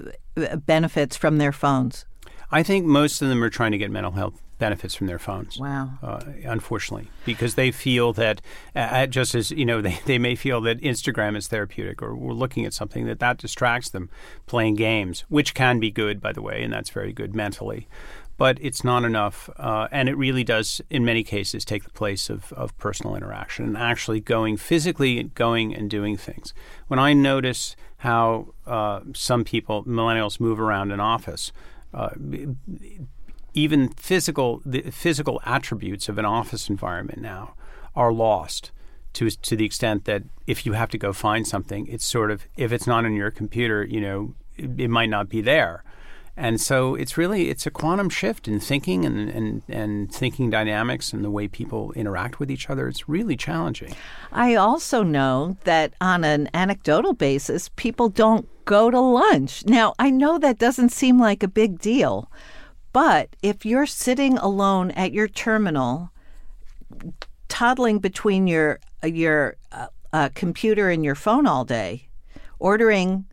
benefits 0.65 1.15
from 1.15 1.37
their 1.37 1.51
phones? 1.51 2.05
I 2.51 2.63
think 2.63 2.85
most 2.85 3.21
of 3.21 3.29
them 3.29 3.43
are 3.43 3.49
trying 3.49 3.71
to 3.71 3.77
get 3.77 3.91
mental 3.91 4.13
health 4.13 4.41
benefits 4.59 4.93
from 4.93 5.07
their 5.07 5.17
phones. 5.17 5.57
Wow. 5.57 5.91
Uh, 6.03 6.19
unfortunately, 6.43 7.09
because 7.25 7.55
they 7.55 7.71
feel 7.71 8.13
that, 8.13 8.41
uh, 8.75 9.07
just 9.07 9.33
as 9.33 9.49
you 9.49 9.65
know, 9.65 9.81
they, 9.85 9.99
they 10.05 10.19
may 10.19 10.35
feel 10.35 10.61
that 10.61 10.81
Instagram 10.81 11.35
is 11.35 11.47
therapeutic, 11.47 12.03
or 12.03 12.15
we're 12.15 12.33
looking 12.33 12.65
at 12.65 12.73
something 12.73 13.05
that 13.07 13.19
that 13.19 13.37
distracts 13.37 13.89
them, 13.89 14.09
playing 14.45 14.75
games, 14.75 15.25
which 15.29 15.55
can 15.55 15.79
be 15.79 15.89
good, 15.89 16.21
by 16.21 16.31
the 16.31 16.41
way, 16.41 16.61
and 16.61 16.71
that's 16.71 16.89
very 16.91 17.13
good 17.13 17.33
mentally. 17.33 17.87
But 18.39 18.57
it's 18.61 18.83
not 18.85 19.03
enough, 19.03 19.49
uh, 19.57 19.89
and 19.91 20.07
it 20.07 20.17
really 20.17 20.45
does, 20.45 20.81
in 20.89 21.03
many 21.03 21.23
cases, 21.23 21.65
take 21.65 21.83
the 21.83 21.91
place 21.91 22.29
of, 22.29 22.53
of 22.53 22.75
personal 22.77 23.15
interaction 23.15 23.65
and 23.65 23.77
actually 23.77 24.21
going 24.21 24.57
physically, 24.57 25.23
going 25.23 25.75
and 25.75 25.89
doing 25.89 26.17
things. 26.17 26.53
When 26.87 26.99
I 26.99 27.13
notice 27.13 27.75
how 27.97 28.53
uh, 28.65 29.01
some 29.13 29.43
people, 29.43 29.83
millennials, 29.83 30.39
move 30.39 30.59
around 30.59 30.91
an 30.91 31.01
office, 31.01 31.51
uh, 31.93 32.11
even 33.53 33.89
physical 33.89 34.61
the 34.65 34.81
physical 34.91 35.41
attributes 35.45 36.07
of 36.07 36.17
an 36.17 36.25
office 36.25 36.69
environment 36.69 37.19
now 37.19 37.55
are 37.95 38.13
lost 38.13 38.71
to 39.13 39.29
to 39.29 39.55
the 39.55 39.65
extent 39.65 40.05
that 40.05 40.23
if 40.47 40.65
you 40.65 40.73
have 40.73 40.89
to 40.91 40.97
go 40.97 41.11
find 41.13 41.47
something, 41.47 41.87
it's 41.87 42.05
sort 42.05 42.31
of 42.31 42.47
if 42.55 42.71
it's 42.71 42.87
not 42.87 43.05
on 43.05 43.13
your 43.15 43.31
computer, 43.31 43.83
you 43.83 43.99
know, 43.99 44.33
it, 44.55 44.79
it 44.79 44.87
might 44.87 45.09
not 45.09 45.29
be 45.29 45.41
there. 45.41 45.83
And 46.39 46.61
so 46.61 46.95
it's 46.95 47.17
really 47.17 47.49
it's 47.49 47.65
a 47.65 47.69
quantum 47.69 48.09
shift 48.09 48.47
in 48.47 48.61
thinking 48.61 49.03
and, 49.03 49.29
and, 49.29 49.61
and 49.67 50.11
thinking 50.11 50.49
dynamics 50.49 51.11
and 51.11 51.21
the 51.21 51.29
way 51.29 51.49
people 51.49 51.91
interact 51.97 52.39
with 52.39 52.49
each 52.49 52.69
other. 52.69 52.87
It's 52.87 53.09
really 53.09 53.35
challenging. 53.35 53.93
I 54.31 54.55
also 54.55 55.03
know 55.03 55.57
that 55.65 55.93
on 55.99 56.23
an 56.23 56.49
anecdotal 56.53 57.13
basis, 57.13 57.69
people 57.75 58.07
don't 58.07 58.47
go 58.63 58.89
to 58.89 58.99
lunch. 58.99 59.65
Now, 59.65 59.95
I 59.99 60.11
know 60.11 60.39
that 60.39 60.57
doesn't 60.57 60.93
seem 60.93 61.19
like 61.19 61.43
a 61.43 61.47
big 61.49 61.77
deal, 61.79 62.31
but 62.93 63.35
if 63.41 63.65
you're 63.65 63.85
sitting 63.85 64.37
alone 64.37 64.91
at 64.91 65.11
your 65.11 65.27
terminal, 65.27 66.09
toddling 67.49 67.99
between 67.99 68.47
your 68.47 68.79
your 69.03 69.57
uh, 69.73 69.87
uh, 70.13 70.29
computer 70.35 70.89
and 70.89 71.03
your 71.03 71.15
phone 71.15 71.45
all 71.45 71.65
day, 71.65 72.07
ordering 72.59 73.25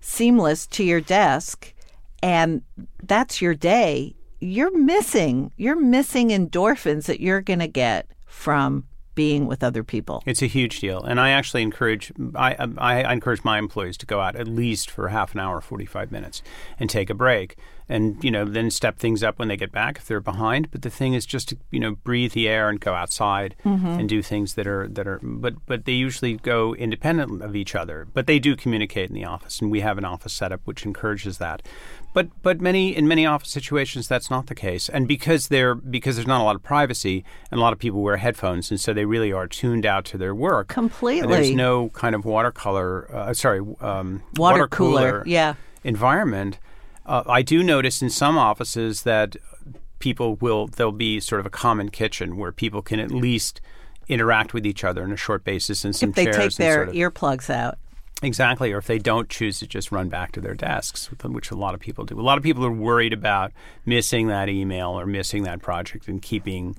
seamless 0.00 0.66
to 0.66 0.82
your 0.82 1.00
desk, 1.00 1.72
and 2.22 2.62
that's 3.02 3.40
your 3.40 3.54
day, 3.54 4.14
you're 4.40 4.76
missing 4.76 5.52
you're 5.56 5.80
missing 5.80 6.28
endorphins 6.28 7.06
that 7.06 7.20
you're 7.20 7.40
going 7.40 7.58
to 7.58 7.68
get 7.68 8.06
from 8.26 8.84
being 9.18 9.46
with 9.48 9.64
other 9.64 9.82
people. 9.82 10.22
It's 10.26 10.42
a 10.42 10.46
huge 10.46 10.78
deal, 10.78 11.02
and 11.02 11.18
I 11.18 11.30
actually 11.30 11.62
encourage 11.62 12.12
I, 12.36 12.54
um, 12.54 12.78
I, 12.78 13.02
I 13.02 13.12
encourage 13.12 13.42
my 13.42 13.58
employees 13.58 13.96
to 13.96 14.06
go 14.06 14.20
out 14.20 14.36
at 14.36 14.46
least 14.46 14.92
for 14.92 15.08
half 15.08 15.34
an 15.34 15.40
hour, 15.40 15.60
forty 15.60 15.86
five 15.86 16.12
minutes, 16.12 16.40
and 16.78 16.88
take 16.88 17.10
a 17.10 17.14
break, 17.14 17.56
and 17.88 18.22
you 18.22 18.30
know 18.30 18.44
then 18.44 18.70
step 18.70 19.00
things 19.00 19.24
up 19.24 19.36
when 19.40 19.48
they 19.48 19.56
get 19.56 19.72
back 19.72 19.98
if 19.98 20.06
they're 20.06 20.20
behind. 20.20 20.70
But 20.70 20.82
the 20.82 20.90
thing 20.90 21.14
is 21.14 21.26
just 21.26 21.48
to 21.48 21.58
you 21.72 21.80
know 21.80 21.96
breathe 21.96 22.30
the 22.30 22.48
air 22.48 22.68
and 22.68 22.78
go 22.78 22.94
outside 22.94 23.56
mm-hmm. 23.64 23.86
and 23.86 24.08
do 24.08 24.22
things 24.22 24.54
that 24.54 24.68
are 24.68 24.86
that 24.86 25.08
are. 25.08 25.18
But 25.20 25.66
but 25.66 25.84
they 25.84 25.94
usually 25.94 26.36
go 26.36 26.76
independent 26.76 27.42
of 27.42 27.56
each 27.56 27.74
other, 27.74 28.06
but 28.14 28.28
they 28.28 28.38
do 28.38 28.54
communicate 28.54 29.08
in 29.08 29.16
the 29.16 29.24
office, 29.24 29.60
and 29.60 29.68
we 29.68 29.80
have 29.80 29.98
an 29.98 30.04
office 30.04 30.32
setup 30.32 30.60
which 30.64 30.86
encourages 30.86 31.38
that. 31.38 31.62
But 32.14 32.28
but 32.42 32.60
many 32.60 32.96
in 32.96 33.06
many 33.06 33.26
office 33.26 33.50
situations 33.50 34.08
that's 34.08 34.30
not 34.30 34.46
the 34.46 34.54
case, 34.54 34.88
and 34.88 35.06
because 35.06 35.48
they're 35.48 35.74
because 35.74 36.16
there's 36.16 36.26
not 36.26 36.40
a 36.40 36.44
lot 36.44 36.56
of 36.56 36.62
privacy, 36.62 37.24
and 37.50 37.58
a 37.58 37.60
lot 37.60 37.72
of 37.72 37.78
people 37.78 38.02
wear 38.02 38.16
headphones, 38.16 38.70
and 38.70 38.80
so 38.80 38.92
they 38.92 39.04
really 39.04 39.32
are 39.32 39.46
tuned 39.46 39.84
out 39.84 40.04
to 40.06 40.18
their 40.18 40.34
work. 40.34 40.68
Completely. 40.68 41.28
There's 41.28 41.50
no 41.54 41.90
kind 41.90 42.14
of 42.14 42.24
watercolor, 42.24 43.14
uh, 43.14 43.34
sorry, 43.34 43.60
um, 43.80 44.22
Water 44.36 44.66
cooler, 44.66 45.22
yeah. 45.26 45.54
environment. 45.84 46.58
Uh, 47.04 47.22
I 47.26 47.42
do 47.42 47.62
notice 47.62 48.02
in 48.02 48.10
some 48.10 48.36
offices 48.36 49.02
that 49.02 49.36
people 49.98 50.36
will 50.36 50.66
there'll 50.68 50.92
be 50.92 51.20
sort 51.20 51.40
of 51.40 51.46
a 51.46 51.50
common 51.50 51.90
kitchen 51.90 52.36
where 52.36 52.52
people 52.52 52.82
can 52.82 53.00
at 53.00 53.10
least 53.10 53.60
interact 54.08 54.54
with 54.54 54.66
each 54.66 54.84
other 54.84 55.02
on 55.02 55.12
a 55.12 55.16
short 55.16 55.44
basis 55.44 55.84
and 55.84 55.94
some 55.94 56.10
If 56.10 56.16
they 56.16 56.24
take 56.26 56.54
their 56.54 56.86
sort 56.86 56.88
of, 56.88 56.94
earplugs 56.94 57.50
out. 57.50 57.78
Exactly, 58.22 58.72
or 58.72 58.78
if 58.78 58.86
they 58.86 58.98
don't 58.98 59.28
choose 59.28 59.60
to 59.60 59.66
just 59.66 59.92
run 59.92 60.08
back 60.08 60.32
to 60.32 60.40
their 60.40 60.54
desks, 60.54 61.08
which 61.22 61.50
a 61.50 61.54
lot 61.54 61.74
of 61.74 61.80
people 61.80 62.04
do. 62.04 62.18
A 62.18 62.22
lot 62.22 62.36
of 62.36 62.42
people 62.42 62.64
are 62.64 62.70
worried 62.70 63.12
about 63.12 63.52
missing 63.86 64.26
that 64.26 64.48
email 64.48 64.90
or 64.90 65.06
missing 65.06 65.44
that 65.44 65.62
project 65.62 66.08
and 66.08 66.20
keeping 66.20 66.76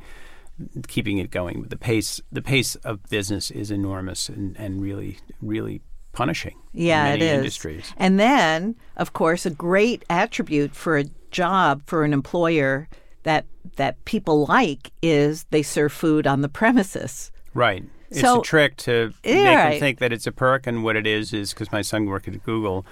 keeping 0.89 1.17
it 1.17 1.32
going. 1.32 1.62
But 1.62 1.69
the 1.69 1.78
pace 1.78 2.19
the 2.32 2.41
pace 2.41 2.75
of 2.75 3.02
business 3.10 3.52
is 3.52 3.71
enormous 3.71 4.28
and, 4.28 4.58
and 4.58 4.82
really 4.82 5.19
really 5.41 5.82
punishing. 6.12 6.58
Yeah, 6.73 7.06
in 7.06 7.13
it 7.13 7.19
many 7.19 7.32
is. 7.32 7.38
industries. 7.38 7.93
And 7.95 8.19
then, 8.19 8.75
of 8.97 9.13
course, 9.13 9.45
a 9.45 9.49
great 9.49 10.04
attribute 10.10 10.75
for 10.75 10.97
a 10.97 11.06
job 11.32 11.84
for 11.86 12.04
an 12.04 12.12
employer 12.12 12.89
that 13.23 13.45
that 13.78 14.04
people 14.04 14.45
like 14.45 14.91
is 15.02 15.45
they 15.52 15.63
serve 15.63 15.93
food 15.93 16.28
on 16.28 16.41
the 16.41 16.49
premises. 16.49 17.32
Right. 17.54 17.86
It's 18.09 18.21
So- 18.21 18.39
a 18.39 18.43
trick 18.43 18.75
to 18.77 19.13
Yeah, 19.23 19.33
make 19.33 19.71
them 19.73 19.79
think 19.79 19.99
that 19.99 20.11
it's 20.13 20.25
a 20.25 20.31
perk, 20.31 20.65
and 20.65 20.83
what 20.83 20.95
it 20.95 21.05
is 21.05 21.31
is 21.33 21.53
because 21.53 21.71
my 21.71 21.81
son 21.81 22.05
worked 22.05 22.27
at 22.27 22.43
Google, 22.43 22.85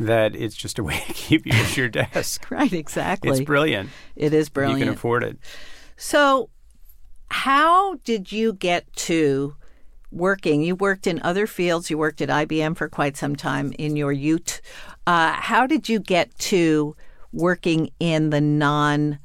that 0.00 0.34
it's 0.34 0.56
just 0.56 0.78
a 0.78 0.84
way 0.84 1.02
to 1.06 1.12
keep 1.14 1.46
you 1.46 1.52
at 1.52 1.76
your 1.76 1.88
desk. 1.88 2.46
Right, 2.50 2.72
exactly. 2.72 3.30
It's 3.30 3.40
brilliant. 3.40 3.90
It 4.16 4.34
is 4.34 4.48
brilliant. 4.48 4.80
You 4.80 4.86
can 4.86 4.94
afford 4.94 5.22
it. 5.22 5.38
So, 5.96 6.50
how 7.30 7.94
did 8.04 8.32
you 8.32 8.52
get 8.52 8.92
to 8.96 9.54
working? 10.10 10.62
You 10.62 10.74
worked 10.74 11.06
in 11.06 11.20
other 11.22 11.46
fields. 11.46 11.88
You 11.90 11.98
worked 11.98 12.20
at 12.20 12.28
IBM 12.28 12.76
for 12.76 12.88
quite 12.88 13.16
some 13.16 13.36
time 13.36 13.72
in 13.78 13.96
your 13.96 14.12
youth. 14.12 14.60
Uh, 15.06 15.32
how 15.32 15.66
did 15.66 15.88
you 15.88 16.00
get 16.00 16.36
to 16.38 16.96
working 17.32 17.90
in 18.00 18.30
the 18.30 18.40
non 18.40 19.18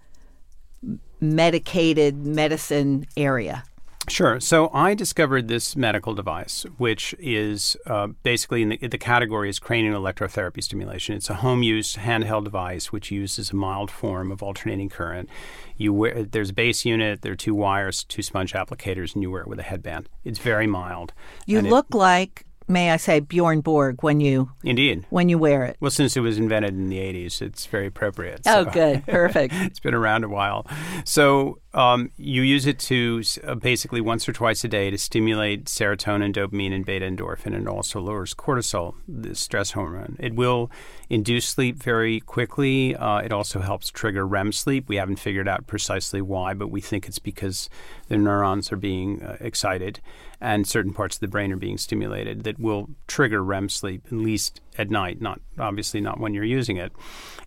medicated 1.22 2.18
medicine 2.26 3.06
area? 3.18 3.64
Sure. 4.10 4.40
So 4.40 4.70
I 4.74 4.94
discovered 4.96 5.48
this 5.48 5.76
medical 5.76 6.14
device, 6.14 6.66
which 6.78 7.14
is 7.20 7.78
uh, 7.86 8.08
basically 8.24 8.64
in 8.64 8.70
the, 8.70 8.78
the 8.88 8.98
category 8.98 9.50
is 9.50 9.60
cranial 9.60 10.02
electrotherapy 10.02 10.64
stimulation. 10.64 11.16
It's 11.16 11.30
a 11.30 11.36
home 11.36 11.64
use 11.64 11.96
handheld 11.96 12.44
device 12.44 12.92
which 12.92 13.12
uses 13.12 13.52
a 13.52 13.56
mild 13.56 13.90
form 13.92 14.32
of 14.32 14.42
alternating 14.44 14.90
current. 14.90 15.30
You 15.78 15.94
wear 15.94 16.24
there's 16.24 16.50
a 16.50 16.54
base 16.54 16.84
unit, 16.86 17.22
there 17.22 17.32
are 17.34 17.38
two 17.38 17.56
wires, 17.56 18.04
two 18.04 18.22
sponge 18.22 18.54
applicators, 18.54 19.14
and 19.14 19.22
you 19.24 19.32
wear 19.32 19.42
it 19.44 19.48
with 19.48 19.60
a 19.60 19.64
headband. 19.64 20.10
It's 20.26 20.40
very 20.40 20.68
mild. 20.68 21.14
You 21.46 21.60
And 21.60 21.68
it- 21.68 21.70
look 21.70 21.94
like, 21.94 22.46
may 22.68 22.92
I 22.92 22.98
say, 22.98 23.20
Bjorn 23.20 23.62
Borg 23.62 24.04
when 24.04 24.20
you 24.20 24.52
indeed. 24.64 25.06
when 25.10 25.30
you 25.30 25.38
wear 25.38 25.64
it. 25.66 25.78
Well, 25.80 25.90
since 25.92 26.18
it 26.18 26.20
was 26.20 26.38
invented 26.38 26.74
in 26.74 26.90
the 26.90 26.98
80s, 27.00 27.42
it's 27.42 27.66
very 27.66 27.88
appropriate. 27.88 28.42
Oh, 28.46 28.66
good, 28.74 29.06
perfect. 29.08 29.54
it's 29.56 29.80
been 29.80 29.94
around 29.96 30.24
a 30.24 30.30
while. 30.30 30.68
So 31.06 31.60
um, 31.74 32.12
you 32.18 32.42
use 32.42 32.66
it 32.66 32.80
to 32.80 33.22
uh, 33.44 33.54
basically 33.54 34.02
once 34.02 34.28
or 34.28 34.34
twice 34.34 34.64
a 34.64 34.68
day 34.68 34.90
to 34.90 34.98
stimulate 34.98 35.66
serotonin, 35.66 36.34
dopamine, 36.34 36.74
and 36.74 36.84
beta 36.84 37.06
endorphin, 37.06 37.56
and 37.56 37.68
also 37.68 38.00
lowers 38.00 38.34
cortisol, 38.34 38.96
the 39.08 39.36
stress 39.36 39.72
hormone. 39.72 40.18
It 40.20 40.34
will 40.34 40.72
induce 41.10 41.48
sleep 41.48 41.78
very 41.78 42.22
quickly. 42.22 42.96
Uh, 42.96 43.20
it 43.20 43.32
also 43.32 43.60
helps 43.60 43.92
trigger 43.92 44.26
REM 44.26 44.52
sleep. 44.52 44.90
We 44.90 44.96
haven't 44.96 45.20
figured 45.20 45.48
out 45.48 45.68
precisely 45.68 46.22
why, 46.22 46.56
but 46.56 46.70
we 46.70 46.82
think 46.82 47.08
it's 47.08 47.20
because 47.20 47.70
the 48.08 48.18
neurons 48.18 48.72
are 48.72 48.78
being 48.78 49.22
uh, 49.22 49.38
excited 49.40 50.00
and 50.42 50.68
certain 50.68 50.94
parts 50.94 51.18
of 51.18 51.20
the 51.20 51.28
brain 51.28 51.52
are 51.52 51.58
being 51.58 51.78
stimulated 51.78 52.44
that 52.46 52.60
will 52.60 52.90
trigger 53.08 53.44
REM 53.44 53.70
sleep, 53.70 54.06
at 54.08 54.14
least 54.14 54.62
at 54.78 54.90
night, 54.90 55.22
not 55.22 55.40
obviously 55.60 56.02
not 56.02 56.20
when 56.20 56.34
you're 56.34 56.44
using 56.44 56.78
it. 56.78 56.92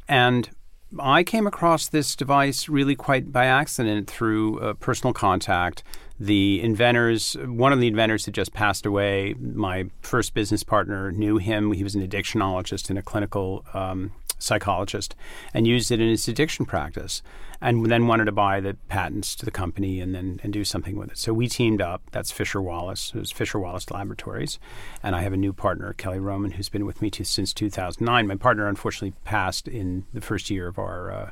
And 0.08 0.50
I 1.00 1.24
came 1.24 1.46
across 1.46 1.88
this 1.88 2.14
device 2.14 2.68
really 2.68 2.94
quite 2.94 3.32
by 3.32 3.46
accident 3.46 4.10
through 4.10 4.60
uh, 4.60 4.74
personal 4.74 5.12
contact. 5.12 5.82
The 6.22 6.62
inventors, 6.62 7.36
one 7.40 7.72
of 7.72 7.80
the 7.80 7.88
inventors 7.88 8.26
had 8.26 8.34
just 8.34 8.52
passed 8.52 8.86
away. 8.86 9.34
My 9.40 9.90
first 10.02 10.34
business 10.34 10.62
partner 10.62 11.10
knew 11.10 11.38
him. 11.38 11.72
He 11.72 11.82
was 11.82 11.96
an 11.96 12.06
addictionologist 12.06 12.90
and 12.90 12.96
a 12.96 13.02
clinical 13.02 13.64
um, 13.74 14.12
psychologist 14.38 15.16
and 15.52 15.66
used 15.66 15.90
it 15.90 16.00
in 16.00 16.08
his 16.08 16.28
addiction 16.28 16.64
practice 16.64 17.22
and 17.62 17.86
then 17.86 18.08
wanted 18.08 18.24
to 18.24 18.32
buy 18.32 18.60
the 18.60 18.74
patents 18.88 19.36
to 19.36 19.44
the 19.44 19.50
company 19.50 20.00
and 20.00 20.14
then 20.14 20.40
and 20.42 20.52
do 20.52 20.64
something 20.64 20.96
with 20.96 21.12
it. 21.12 21.18
So 21.18 21.32
we 21.32 21.46
teamed 21.46 21.80
up. 21.80 22.02
That's 22.10 22.32
Fisher 22.32 22.60
Wallace. 22.60 23.12
It 23.14 23.20
was 23.20 23.30
Fisher 23.30 23.58
Wallace 23.60 23.88
Laboratories, 23.90 24.58
and 25.02 25.14
I 25.14 25.22
have 25.22 25.32
a 25.32 25.36
new 25.36 25.52
partner, 25.52 25.92
Kelly 25.92 26.18
Roman, 26.18 26.52
who's 26.52 26.68
been 26.68 26.84
with 26.84 27.00
me 27.00 27.08
to, 27.10 27.24
since 27.24 27.54
2009. 27.54 28.26
My 28.26 28.34
partner 28.34 28.66
unfortunately 28.66 29.14
passed 29.24 29.68
in 29.68 30.04
the 30.12 30.20
first 30.20 30.50
year 30.50 30.66
of 30.66 30.78
our 30.78 31.12
uh, 31.12 31.30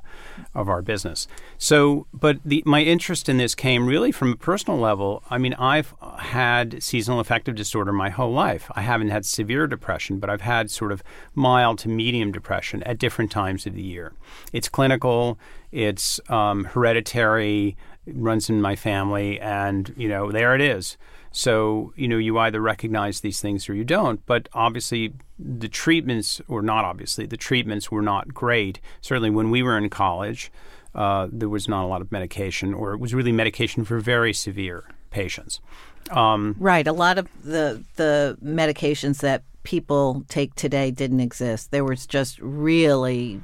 of 0.54 0.68
our 0.68 0.82
business. 0.82 1.26
So, 1.58 2.06
but 2.14 2.38
the, 2.44 2.62
my 2.64 2.82
interest 2.82 3.28
in 3.28 3.38
this 3.38 3.56
came 3.56 3.86
really 3.86 4.12
from 4.12 4.32
a 4.32 4.36
personal 4.36 4.78
level. 4.80 5.22
I 5.30 5.38
mean, 5.38 5.54
I've 5.54 5.94
had 6.18 6.82
seasonal 6.82 7.20
affective 7.20 7.54
disorder 7.54 7.92
my 7.92 8.10
whole 8.10 8.32
life. 8.32 8.70
I 8.74 8.82
haven't 8.82 9.10
had 9.10 9.24
severe 9.24 9.66
depression, 9.66 10.18
but 10.18 10.30
I've 10.30 10.40
had 10.40 10.70
sort 10.70 10.92
of 10.92 11.02
mild 11.34 11.78
to 11.80 11.88
medium 11.88 12.32
depression 12.32 12.82
at 12.84 12.98
different 12.98 13.30
times 13.30 13.66
of 13.66 13.74
the 13.74 13.82
year. 13.82 14.12
It's 14.52 14.68
clinical 14.68 15.38
it's 15.72 16.20
um, 16.28 16.64
hereditary, 16.64 17.76
runs 18.06 18.50
in 18.50 18.60
my 18.60 18.76
family, 18.76 19.38
and 19.40 19.92
you 19.96 20.08
know 20.08 20.32
there 20.32 20.54
it 20.54 20.60
is. 20.60 20.96
So 21.32 21.92
you 21.96 22.08
know 22.08 22.18
you 22.18 22.38
either 22.38 22.60
recognize 22.60 23.20
these 23.20 23.40
things 23.40 23.68
or 23.68 23.74
you 23.74 23.84
don't. 23.84 24.24
But 24.26 24.48
obviously 24.52 25.14
the 25.38 25.68
treatments, 25.68 26.40
or 26.48 26.60
not 26.62 26.84
obviously, 26.84 27.26
the 27.26 27.36
treatments 27.36 27.90
were 27.90 28.02
not 28.02 28.34
great. 28.34 28.80
Certainly 29.00 29.30
when 29.30 29.50
we 29.50 29.62
were 29.62 29.78
in 29.78 29.90
college, 29.90 30.50
uh, 30.94 31.28
there 31.30 31.48
was 31.48 31.68
not 31.68 31.84
a 31.84 31.88
lot 31.88 32.00
of 32.00 32.10
medication, 32.10 32.74
or 32.74 32.92
it 32.92 32.98
was 32.98 33.14
really 33.14 33.32
medication 33.32 33.84
for 33.84 34.00
very 34.00 34.32
severe 34.32 34.84
patients. 35.10 35.60
Um, 36.10 36.56
right. 36.58 36.86
A 36.86 36.92
lot 36.92 37.18
of 37.18 37.28
the 37.44 37.84
the 37.96 38.38
medications 38.42 39.20
that 39.20 39.42
people 39.62 40.24
take 40.28 40.54
today 40.54 40.90
didn't 40.90 41.20
exist. 41.20 41.70
There 41.70 41.84
was 41.84 42.06
just 42.06 42.38
really, 42.40 43.42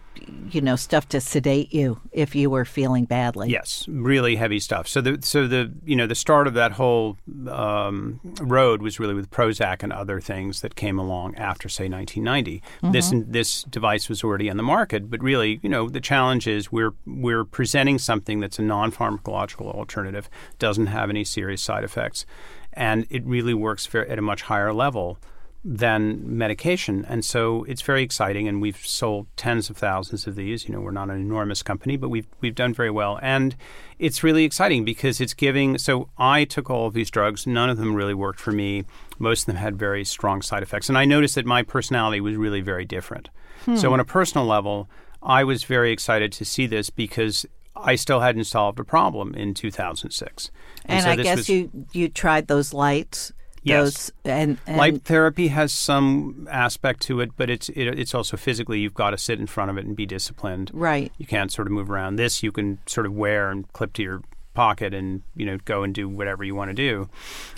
you 0.51 0.61
know, 0.61 0.77
stuff 0.77 1.09
to 1.11 1.21
sedate 1.21 1.75
you 1.75 2.01
if 2.11 2.35
you 2.35 2.49
were 2.49 2.65
feeling 2.65 3.05
badly. 3.05 3.51
Yes, 3.51 3.87
really 3.89 4.37
heavy 4.37 4.59
stuff. 4.59 4.89
So 4.89 5.01
the 5.01 5.19
so 5.23 5.47
the 5.47 5.73
you 5.85 5.95
know 5.95 6.07
the 6.07 6.15
start 6.15 6.47
of 6.47 6.55
that 6.55 6.73
whole 6.73 7.19
um, 7.49 8.21
road 8.41 8.81
was 8.81 8.99
really 8.99 9.15
with 9.15 9.31
Prozac 9.31 9.83
and 9.83 9.93
other 9.93 10.21
things 10.21 10.63
that 10.63 10.75
came 10.75 10.99
along 10.99 11.35
after 11.37 11.69
say 11.69 11.89
1990. 11.89 12.61
Mm-hmm. 12.61 12.93
This 12.93 13.13
this 13.27 13.63
device 13.65 14.09
was 14.09 14.25
already 14.25 14.49
on 14.49 14.57
the 14.57 14.63
market, 14.63 15.11
but 15.11 15.23
really, 15.23 15.61
you 15.63 15.69
know, 15.69 15.89
the 15.89 16.01
challenge 16.01 16.47
is 16.47 16.73
we're 16.73 16.95
we're 17.07 17.45
presenting 17.45 17.99
something 17.99 18.41
that's 18.41 18.59
a 18.59 18.63
non-pharmacological 18.63 19.67
alternative, 19.67 20.31
doesn't 20.59 20.87
have 20.87 21.11
any 21.11 21.25
serious 21.25 21.61
side 21.61 21.85
effects, 21.85 22.25
and 22.73 23.07
it 23.11 23.25
really 23.27 23.55
works 23.55 23.87
at 23.95 24.19
a 24.19 24.23
much 24.23 24.43
higher 24.43 24.73
level 24.73 25.19
than 25.69 26.39
medication. 26.39 27.05
And 27.09 27.25
so 27.25 27.65
it's 27.65 27.83
very 27.83 28.05
exciting, 28.05 28.47
and 28.47 28.63
we've 28.63 28.77
sold 28.77 29.27
tens 29.37 29.69
of 29.69 29.77
thousands 29.77 30.29
of 30.29 30.37
these. 30.37 30.69
You 30.69 30.75
know, 30.75 30.81
we're 30.81 30.93
not 30.93 31.11
an 31.11 31.17
enormous 31.17 31.61
company, 31.65 31.97
but 31.97 32.09
we've 32.09 32.29
we've 32.41 32.55
done 32.55 32.73
very 32.73 32.91
well, 32.91 33.19
and 33.21 33.57
it's 33.99 34.23
really 34.23 34.45
exciting 34.45 34.85
because 34.85 35.21
it's 35.21 35.35
giving. 35.35 35.77
So 35.79 36.09
I 36.17 36.45
took 36.45 36.71
all 36.71 36.87
of 36.87 36.95
these 36.95 37.11
drugs; 37.11 37.49
none 37.49 37.69
of 37.69 37.79
them 37.79 37.97
really 37.97 38.15
worked 38.15 38.39
for 38.39 38.53
me. 38.53 38.85
Most 39.19 39.43
of 39.43 39.47
them 39.47 39.57
had 39.57 39.77
very 39.77 40.05
strong 40.05 40.41
side 40.41 40.63
effects, 40.63 40.89
and 40.89 40.97
I 40.97 41.05
noticed 41.05 41.35
that 41.35 41.47
my 41.47 41.65
personality 41.65 42.21
was 42.21 42.37
really 42.37 42.61
very 42.61 42.85
different. 42.85 43.29
Hmm. 43.65 43.75
So 43.75 43.93
on 43.93 43.99
a 43.99 44.05
personal 44.05 44.47
level, 44.47 44.89
I 45.21 45.43
was 45.43 45.65
very 45.65 45.91
excited 45.91 46.31
to 46.33 46.45
see 46.45 46.69
this 46.69 46.91
because 46.91 47.45
I 47.75 47.97
still 47.97 48.21
hadn't 48.21 48.45
solved 48.45 48.79
a 48.79 48.85
problem 48.85 49.35
in 49.35 49.53
2006. 49.53 50.51
And, 50.85 50.93
and 50.93 51.03
so 51.03 51.11
I 51.11 51.17
guess 51.17 51.39
was, 51.39 51.49
you 51.49 51.71
you 51.93 52.09
tried 52.09 52.47
those 52.47 52.73
lights 52.73 53.33
Yes. 53.67 54.11
and, 54.25 54.59
and, 54.67 54.77
light 54.77 55.03
therapy 55.03 55.49
has 55.49 55.73
some 55.73 56.49
aspect 56.51 57.03
to 57.03 57.21
it, 57.21 57.31
but 57.37 57.51
it's 57.51 57.69
it, 57.71 57.99
it's 57.99 58.15
also 58.15 58.37
physically 58.37 58.81
you've 58.81 58.95
got 58.95 59.11
to 59.11 59.19
sit 59.19 59.41
in 59.41 59.47
front 59.47 59.71
of 59.71 59.79
it 59.79 59.85
and 59.85 59.97
be 59.97 60.07
disciplined. 60.07 60.71
Right. 60.73 61.13
You 61.19 61.27
can't 61.27 61.51
sort 61.51 61.67
of 61.67 61.73
move 61.73 61.91
around. 61.91 62.17
This 62.17 62.43
you 62.43 62.53
can 62.53 62.79
sort 62.87 63.07
of 63.07 63.13
wear 63.13 63.51
and 63.51 63.71
clip 63.73 63.93
to 63.95 64.03
your 64.03 64.23
pocket 64.55 64.95
and 64.95 65.23
you 65.37 65.45
know 65.45 65.59
go 65.67 65.83
and 65.83 65.95
do 65.95 66.09
whatever 66.09 66.43
you 66.43 66.55
want 66.55 66.71
to 66.71 66.75
do. 66.75 67.09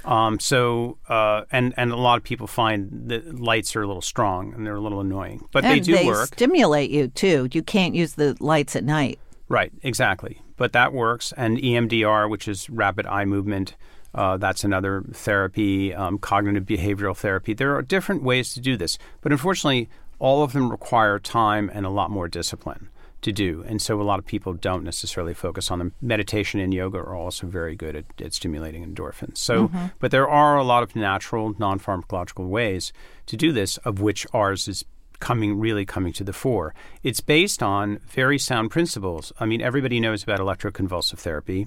Um, 0.05 0.41
so 0.41 0.99
uh, 1.09 1.43
and 1.51 1.73
and 1.77 1.93
a 1.93 1.97
lot 1.97 2.19
of 2.19 2.25
people 2.25 2.47
find 2.47 3.09
that 3.09 3.39
lights 3.39 3.77
are 3.77 3.83
a 3.83 3.87
little 3.87 4.03
strong 4.03 4.53
and 4.53 4.67
they're 4.67 4.77
a 4.77 4.81
little 4.81 5.01
annoying, 5.01 5.47
but 5.53 5.65
and 5.65 5.75
they 5.75 5.81
do 5.81 5.97
they 5.97 6.07
work. 6.07 6.29
Stimulate 6.29 6.91
you 6.91 7.09
too. 7.09 7.49
You 7.53 7.63
can't 7.63 7.95
use 7.95 8.15
the 8.15 8.37
lights 8.41 8.77
at 8.77 8.85
night. 8.85 9.19
Right. 9.49 9.73
Exactly. 9.83 10.43
But 10.57 10.73
that 10.73 10.93
works. 10.93 11.33
And 11.37 11.57
EMDR, 11.57 12.29
which 12.29 12.49
is 12.49 12.69
rapid 12.69 13.07
eye 13.07 13.25
movement 13.25 13.77
uh, 14.15 14.37
that's 14.37 14.65
another 14.65 15.05
therapy, 15.13 15.95
um, 15.95 16.19
cognitive 16.19 16.65
behavioral 16.65 17.17
therapy. 17.17 17.55
There 17.55 17.77
are 17.77 17.83
different 17.83 18.23
ways 18.23 18.55
to 18.55 18.61
do 18.61 18.77
this, 18.77 18.99
but 19.21 19.33
unfortunately, 19.33 19.89
all 20.19 20.43
of 20.43 20.53
them 20.53 20.71
require 20.71 21.19
time 21.19 21.71
and 21.73 21.87
a 21.87 21.91
lot 21.91 22.11
more 22.11 22.29
discipline 22.29 22.89
to 23.21 23.33
do. 23.33 23.65
And 23.67 23.83
so 23.83 24.01
a 24.01 24.05
lot 24.05 24.19
of 24.19 24.27
people 24.27 24.53
don't 24.53 24.85
necessarily 24.85 25.35
focus 25.35 25.71
on 25.71 25.79
them. 25.79 25.93
Meditation 26.01 26.61
and 26.61 26.73
yoga 26.73 26.99
are 26.99 27.17
also 27.17 27.47
very 27.47 27.75
good 27.75 27.97
at, 27.97 28.05
at 28.21 28.33
stimulating 28.33 28.87
endorphins. 28.87 29.39
So, 29.39 29.69
mm-hmm. 29.69 29.87
but 29.99 30.11
there 30.11 30.29
are 30.29 30.57
a 30.57 30.63
lot 30.63 30.83
of 30.83 30.95
natural, 30.95 31.55
non 31.59 31.81
pharmacological 31.81 32.49
ways 32.49 32.93
to 33.27 33.37
do 33.37 33.53
this, 33.53 33.77
of 33.79 34.01
which 34.01 34.27
ours 34.33 34.69
is 34.69 34.85
coming 35.21 35.59
really 35.59 35.85
coming 35.85 36.13
to 36.13 36.23
the 36.23 36.33
fore. 36.33 36.75
It's 37.03 37.21
based 37.21 37.61
on 37.61 37.99
very 38.07 38.39
sound 38.39 38.71
principles. 38.71 39.33
I 39.41 39.47
mean, 39.47 39.61
everybody 39.61 39.99
knows 39.99 40.23
about 40.23 40.39
electroconvulsive 40.39 41.19
therapy 41.19 41.67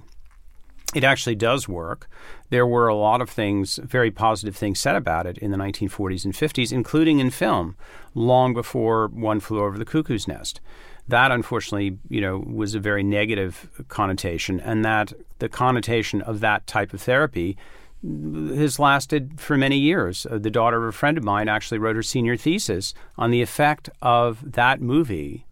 it 0.93 1.03
actually 1.03 1.35
does 1.35 1.67
work. 1.67 2.09
There 2.49 2.67
were 2.67 2.87
a 2.87 2.95
lot 2.95 3.21
of 3.21 3.29
things, 3.29 3.79
very 3.83 4.11
positive 4.11 4.55
things 4.55 4.79
said 4.79 4.95
about 4.95 5.25
it 5.25 5.37
in 5.37 5.51
the 5.51 5.57
1940s 5.57 6.25
and 6.25 6.33
50s, 6.33 6.71
including 6.71 7.19
in 7.19 7.29
film, 7.29 7.75
long 8.13 8.53
before 8.53 9.07
One 9.07 9.39
Flew 9.39 9.61
Over 9.61 9.77
the 9.77 9.85
Cuckoo's 9.85 10.27
Nest. 10.27 10.59
That, 11.07 11.31
unfortunately, 11.31 11.97
you 12.09 12.21
know, 12.21 12.39
was 12.39 12.75
a 12.75 12.79
very 12.79 13.03
negative 13.03 13.83
connotation, 13.87 14.59
and 14.59 14.85
that 14.85 15.13
the 15.39 15.49
connotation 15.49 16.21
of 16.21 16.39
that 16.41 16.67
type 16.67 16.93
of 16.93 17.01
therapy 17.01 17.57
has 18.03 18.79
lasted 18.79 19.39
for 19.39 19.57
many 19.57 19.77
years. 19.77 20.25
Uh, 20.25 20.37
the 20.39 20.49
daughter 20.49 20.77
of 20.77 20.89
a 20.89 20.97
friend 20.97 21.17
of 21.17 21.23
mine 21.23 21.47
actually 21.47 21.77
wrote 21.77 21.95
her 21.95 22.03
senior 22.03 22.35
thesis 22.35 22.93
on 23.17 23.31
the 23.31 23.41
effect 23.41 23.89
of 24.01 24.53
that 24.53 24.81
movie 24.81 25.45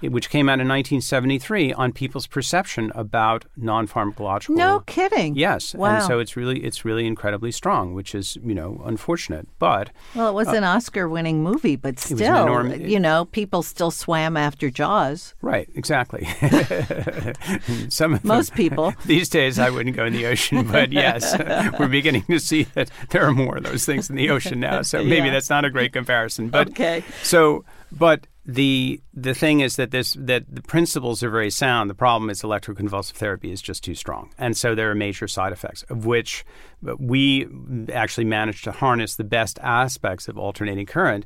which 0.00 0.30
came 0.30 0.48
out 0.48 0.60
in 0.60 0.68
1973 0.68 1.72
on 1.72 1.92
people's 1.92 2.26
perception 2.26 2.92
about 2.94 3.44
non-pharmacological. 3.56 4.56
No 4.56 4.80
kidding. 4.80 5.34
Yes, 5.34 5.74
wow. 5.74 5.96
and 5.96 6.04
so 6.04 6.18
it's 6.18 6.36
really 6.36 6.64
it's 6.64 6.84
really 6.84 7.06
incredibly 7.06 7.52
strong, 7.52 7.94
which 7.94 8.14
is 8.14 8.36
you 8.44 8.54
know 8.54 8.82
unfortunate, 8.84 9.48
but 9.58 9.90
well, 10.14 10.28
it 10.28 10.34
was 10.34 10.48
uh, 10.48 10.52
an 10.52 10.64
Oscar-winning 10.64 11.42
movie, 11.42 11.76
but 11.76 11.98
still, 11.98 12.74
you 12.76 13.00
know, 13.00 13.24
people 13.26 13.62
still 13.62 13.90
swam 13.90 14.36
after 14.36 14.70
Jaws. 14.70 15.34
Right, 15.40 15.68
exactly. 15.74 16.24
Some 17.88 18.20
most 18.22 18.50
them, 18.50 18.56
people 18.56 18.94
these 19.06 19.28
days, 19.28 19.58
I 19.58 19.70
wouldn't 19.70 19.96
go 19.96 20.04
in 20.04 20.12
the 20.12 20.26
ocean, 20.26 20.66
but 20.70 20.92
yes, 20.92 21.36
we're 21.78 21.88
beginning 21.88 22.24
to 22.24 22.38
see 22.38 22.64
that 22.74 22.90
there 23.10 23.24
are 23.24 23.32
more 23.32 23.56
of 23.56 23.64
those 23.64 23.84
things 23.84 24.10
in 24.10 24.16
the 24.16 24.30
ocean 24.30 24.60
now. 24.60 24.82
So 24.82 25.02
maybe 25.02 25.26
yeah. 25.26 25.32
that's 25.32 25.50
not 25.50 25.64
a 25.64 25.70
great 25.70 25.92
comparison, 25.92 26.48
but 26.48 26.70
okay. 26.70 27.04
So, 27.22 27.64
but 27.92 28.26
the 28.46 29.00
the 29.14 29.34
thing 29.34 29.60
is 29.60 29.76
that 29.76 29.90
this 29.90 30.16
that 30.20 30.44
the 30.48 30.62
principles 30.62 31.22
are 31.22 31.30
very 31.30 31.50
sound. 31.50 31.88
The 31.88 31.94
problem 31.94 32.28
is 32.28 32.42
electroconvulsive 32.42 33.12
therapy 33.12 33.50
is 33.50 33.62
just 33.62 33.82
too 33.82 33.94
strong, 33.94 34.30
and 34.38 34.56
so 34.56 34.74
there 34.74 34.90
are 34.90 34.94
major 34.94 35.26
side 35.26 35.52
effects 35.52 35.82
of 35.84 36.04
which 36.04 36.44
uh, 36.86 36.94
we 36.98 37.48
actually 37.92 38.26
managed 38.26 38.64
to 38.64 38.72
harness 38.72 39.16
the 39.16 39.24
best 39.24 39.58
aspects 39.60 40.28
of 40.28 40.36
alternating 40.36 40.86
current. 40.86 41.24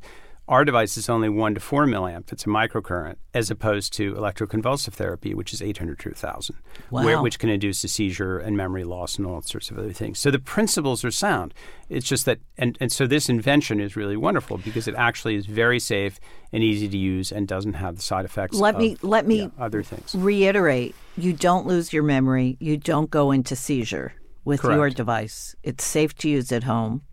Our 0.49 0.65
device 0.65 0.97
is 0.97 1.07
only 1.07 1.29
1 1.29 1.53
to 1.53 1.59
4 1.59 1.85
milliamp. 1.85 2.31
It's 2.31 2.45
a 2.45 2.49
microcurrent, 2.49 3.17
as 3.35 3.51
opposed 3.51 3.93
to 3.93 4.15
electroconvulsive 4.15 4.93
therapy, 4.93 5.35
which 5.35 5.53
is 5.53 5.61
800 5.61 5.99
to 5.99 6.09
1,000, 6.09 6.55
wow. 6.89 7.21
which 7.21 7.37
can 7.37 7.49
induce 7.49 7.83
a 7.83 7.87
seizure 7.87 8.39
and 8.39 8.57
memory 8.57 8.83
loss 8.83 9.17
and 9.17 9.27
all 9.27 9.43
sorts 9.43 9.69
of 9.69 9.77
other 9.77 9.93
things. 9.93 10.17
So 10.17 10.31
the 10.31 10.39
principles 10.39 11.05
are 11.05 11.11
sound. 11.11 11.53
It's 11.87 12.07
just 12.07 12.25
that, 12.25 12.39
and, 12.57 12.77
and 12.81 12.91
so 12.91 13.05
this 13.05 13.29
invention 13.29 13.79
is 13.79 13.95
really 13.95 14.17
wonderful 14.17 14.57
because 14.57 14.87
it 14.87 14.95
actually 14.95 15.35
is 15.35 15.45
very 15.45 15.79
safe 15.79 16.19
and 16.51 16.63
easy 16.63 16.89
to 16.89 16.97
use 16.97 17.31
and 17.31 17.47
doesn't 17.47 17.73
have 17.73 17.95
the 17.95 18.01
side 18.01 18.25
effects 18.25 18.57
let 18.57 18.75
of, 18.75 18.81
me 18.81 18.97
let 19.03 19.27
me 19.27 19.41
yeah, 19.41 19.49
other 19.59 19.83
things. 19.83 20.15
reiterate 20.15 20.95
you 21.15 21.31
don't 21.31 21.67
lose 21.67 21.93
your 21.93 22.01
memory 22.01 22.57
you 22.59 22.75
don't 22.75 23.11
go 23.11 23.31
into 23.31 23.55
seizure 23.55 24.13
with 24.45 24.61
Correct. 24.61 24.77
your 24.77 24.89
device 24.89 25.55
it's 25.61 25.83
safe 25.83 26.15
to 26.15 26.29
use 26.29 26.51
at 26.51 26.63
home 26.63 27.03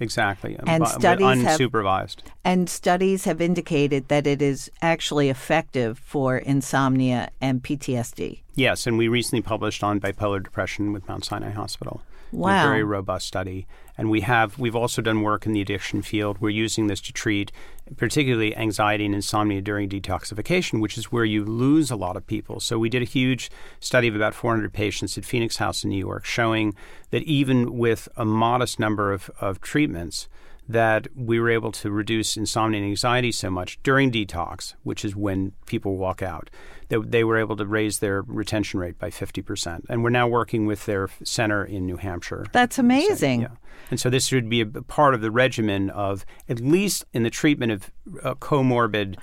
Exactly. 0.00 0.56
And 0.66 0.86
studies 0.88 1.42
have- 1.42 1.58
unsupervised. 1.60 2.16
and 2.44 2.68
studies 2.68 3.24
have 3.24 3.40
indicated 3.40 4.08
that 4.08 4.26
it 4.26 4.42
is 4.42 4.70
actually 4.82 5.28
effective 5.28 5.98
for 5.98 6.36
insomnia 6.36 7.30
and 7.40 7.62
PTSD 7.62 8.40
Yes, 8.56 8.86
and 8.86 8.96
we 8.98 9.08
recently 9.08 9.42
published 9.42 9.82
on 9.82 10.00
bipolar 10.00 10.42
depression 10.42 10.92
with 10.92 11.08
Mount 11.08 11.24
Sinai 11.24 11.50
Hospital. 11.50 12.02
Wow. 12.32 12.64
A 12.64 12.68
very 12.68 12.84
robust 12.84 13.26
study. 13.26 13.66
And 13.96 14.10
we 14.10 14.22
have 14.22 14.58
we've 14.58 14.74
also 14.74 15.00
done 15.00 15.22
work 15.22 15.46
in 15.46 15.52
the 15.52 15.60
addiction 15.60 16.02
field. 16.02 16.38
We're 16.40 16.50
using 16.50 16.88
this 16.88 17.00
to 17.02 17.12
treat 17.12 17.52
particularly 17.96 18.56
anxiety 18.56 19.04
and 19.04 19.14
insomnia 19.14 19.60
during 19.60 19.88
detoxification, 19.88 20.80
which 20.80 20.98
is 20.98 21.12
where 21.12 21.24
you 21.24 21.44
lose 21.44 21.90
a 21.90 21.96
lot 21.96 22.16
of 22.16 22.26
people. 22.26 22.60
So 22.60 22.78
we 22.78 22.88
did 22.88 23.02
a 23.02 23.06
huge 23.06 23.50
study 23.80 24.08
of 24.08 24.16
about 24.16 24.34
400 24.34 24.72
patients 24.72 25.16
at 25.18 25.24
Phoenix 25.24 25.58
House 25.58 25.84
in 25.84 25.90
New 25.90 25.98
York 25.98 26.24
showing 26.24 26.74
that 27.10 27.22
even 27.22 27.76
with 27.76 28.08
a 28.16 28.24
modest 28.24 28.80
number 28.80 29.12
of, 29.12 29.30
of 29.40 29.60
treatments, 29.60 30.28
that 30.68 31.08
we 31.14 31.38
were 31.38 31.50
able 31.50 31.72
to 31.72 31.90
reduce 31.90 32.36
insomnia 32.36 32.80
and 32.80 32.88
anxiety 32.88 33.30
so 33.30 33.50
much 33.50 33.78
during 33.82 34.10
detox, 34.10 34.74
which 34.82 35.04
is 35.04 35.14
when 35.14 35.52
people 35.66 35.96
walk 35.96 36.22
out, 36.22 36.48
that 36.88 37.10
they 37.10 37.24
were 37.24 37.38
able 37.38 37.56
to 37.56 37.66
raise 37.66 37.98
their 37.98 38.22
retention 38.22 38.80
rate 38.80 38.98
by 38.98 39.10
50%. 39.10 39.84
And 39.88 40.02
we're 40.02 40.10
now 40.10 40.26
working 40.26 40.66
with 40.66 40.86
their 40.86 41.08
center 41.22 41.64
in 41.64 41.86
New 41.86 41.96
Hampshire. 41.96 42.46
That's 42.52 42.78
amazing. 42.78 43.42
Yeah. 43.42 43.48
And 43.90 44.00
so 44.00 44.08
this 44.08 44.26
should 44.26 44.48
be 44.48 44.62
a 44.62 44.66
part 44.66 45.14
of 45.14 45.20
the 45.20 45.30
regimen 45.30 45.90
of, 45.90 46.24
at 46.48 46.60
least 46.60 47.04
in 47.12 47.22
the 47.22 47.30
treatment 47.30 47.72
of 47.72 47.90
uh, 48.22 48.34
comorbid 48.34 49.16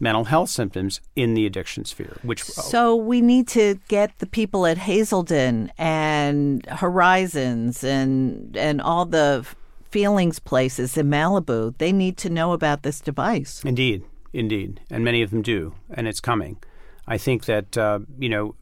mental 0.00 0.24
health 0.24 0.48
symptoms 0.48 1.00
in 1.16 1.34
the 1.34 1.46
addiction 1.46 1.84
sphere, 1.84 2.18
which 2.22 2.42
So 2.44 2.94
we 2.94 3.20
need 3.20 3.48
to 3.48 3.80
get 3.88 4.18
the 4.18 4.26
people 4.26 4.66
at 4.66 4.78
Hazelden 4.78 5.72
and 5.76 6.64
Horizons 6.66 7.82
and 7.82 8.56
and 8.56 8.80
all 8.80 9.04
the 9.06 9.44
feelings 9.90 10.38
places 10.38 10.96
in 10.96 11.08
Malibu. 11.08 11.76
They 11.78 11.92
need 11.92 12.16
to 12.18 12.30
know 12.30 12.52
about 12.52 12.82
this 12.82 13.00
device. 13.00 13.64
Indeed, 13.64 14.04
indeed, 14.32 14.80
and 14.90 15.04
many 15.04 15.22
of 15.22 15.30
them 15.30 15.42
do, 15.42 15.74
and 15.90 16.06
it's 16.08 16.20
coming. 16.20 16.58
I 17.06 17.16
think 17.16 17.46
that 17.46 17.78
uh, 17.78 18.00
you 18.18 18.28
know, 18.28 18.54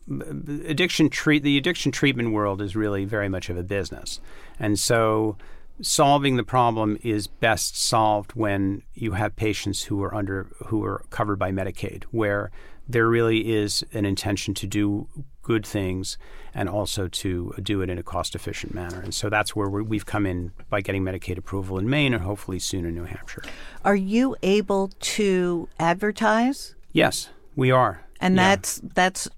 addiction 0.67 1.11
treat 1.11 1.43
the 1.43 1.59
addiction 1.59 1.91
treatment 1.91 2.33
world 2.33 2.62
is 2.62 2.77
really 2.77 3.05
very 3.05 3.29
much 3.29 3.51
of 3.51 3.57
a 3.57 3.65
business, 3.65 4.21
and 4.59 4.79
so 4.79 5.37
solving 5.83 6.37
the 6.37 6.45
problem 6.45 6.97
is 7.03 7.27
best 7.27 7.79
solved 7.79 8.33
when 8.33 8.83
you 8.95 9.12
have 9.12 9.37
patients 9.37 9.85
who 9.85 10.03
are 10.03 10.15
under 10.15 10.47
who 10.67 10.85
are 10.85 11.05
covered 11.11 11.39
by 11.39 11.51
Medicaid, 11.51 12.05
where 12.05 12.51
there 12.88 13.09
really 13.09 13.53
is 13.55 13.85
an 13.92 14.05
intention 14.05 14.55
to 14.55 14.66
do 14.66 15.09
good 15.42 15.66
things 15.66 16.18
and 16.55 16.68
also 16.68 17.07
to 17.09 17.53
do 17.62 17.81
it 17.83 17.90
in 17.90 17.99
a 17.99 18.03
cost 18.03 18.35
efficient 18.35 18.75
manner. 18.75 19.01
And 19.01 19.14
so 19.14 19.29
that's 19.29 19.55
where 19.55 19.68
we 19.68 19.96
have 19.96 20.07
come 20.07 20.27
in 20.27 20.53
by 20.70 20.81
getting 20.81 21.03
Medicaid 21.05 21.38
approval 21.38 21.79
in 21.79 21.88
Maine 21.88 22.14
and 22.14 22.22
hopefully 22.22 22.59
soon 22.59 22.85
in 22.85 22.94
New 22.94 23.05
Hampshire. 23.05 23.42
Are 23.85 23.94
you 23.96 24.37
able 24.42 24.88
to 25.01 25.68
advertise? 25.79 26.75
Yes, 26.92 27.29
we 27.55 27.70
are. 27.70 28.03
And 28.20 28.35
Yeah. 28.37 28.49
that's 28.57 28.81
that's 28.94 29.29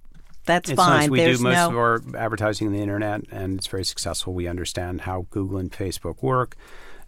that's 0.46 0.70
It's 0.70 0.76
fine. 0.76 1.00
nice. 1.00 1.10
We 1.10 1.18
There's 1.18 1.38
do 1.38 1.44
most 1.44 1.56
no 1.56 1.68
of 1.68 1.76
our 1.76 2.02
advertising 2.16 2.68
on 2.68 2.72
the 2.72 2.80
internet, 2.80 3.20
and 3.30 3.58
it's 3.58 3.66
very 3.66 3.84
successful. 3.84 4.32
We 4.32 4.46
understand 4.48 5.02
how 5.02 5.26
Google 5.30 5.58
and 5.58 5.70
Facebook 5.70 6.22
work 6.22 6.56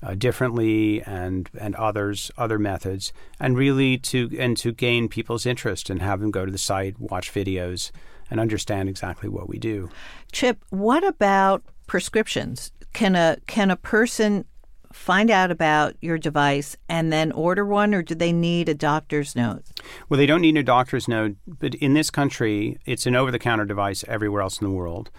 uh, 0.03 0.15
differently, 0.15 1.03
and 1.03 1.51
and 1.59 1.75
others 1.77 2.31
other 2.39 2.59
methods, 2.59 3.13
and 3.39 3.57
really 3.57 3.99
to 3.99 4.31
and 4.39 4.57
to 4.59 4.73
gain 4.73 5.09
people's 5.09 5.47
interest 5.47 5.91
and 5.91 6.03
have 6.03 6.21
them 6.21 6.31
go 6.31 6.45
to 6.47 6.53
the 6.53 6.59
site, 6.59 6.99
watch 6.99 7.33
videos, 7.33 7.91
and 8.31 8.41
understand 8.41 8.89
exactly 8.89 9.29
what 9.29 9.49
we 9.49 9.59
do. 9.59 9.89
Chip, 10.33 10.65
what 10.71 11.07
about 11.07 11.63
prescriptions? 11.87 12.73
Can 12.93 13.15
a 13.15 13.37
can 13.47 13.71
a 13.71 13.77
person 13.77 14.45
find 14.93 15.31
out 15.31 15.51
about 15.51 15.95
your 16.01 16.19
device 16.19 16.77
and 16.89 17.13
then 17.13 17.31
order 17.33 17.65
one 17.65 17.95
or 17.95 18.03
do 18.03 18.15
they 18.15 18.33
need 18.33 18.69
a 18.69 18.75
doctor's 18.75 19.37
note? 19.37 19.63
Well, 20.09 20.19
they 20.19 20.27
don't 20.27 20.41
need 20.41 20.57
a 20.57 20.63
doctor's 20.63 21.07
note, 21.07 21.37
but 21.47 21.77
in 21.77 21.95
this 21.95 22.11
country, 22.11 22.77
it's 22.87 23.07
an 23.07 23.15
over-the-counter 23.15 23.67
device 23.67 24.05
everywhere 24.09 24.43
else 24.43 24.61
in 24.61 24.67
the 24.67 24.75
world. 24.75 25.11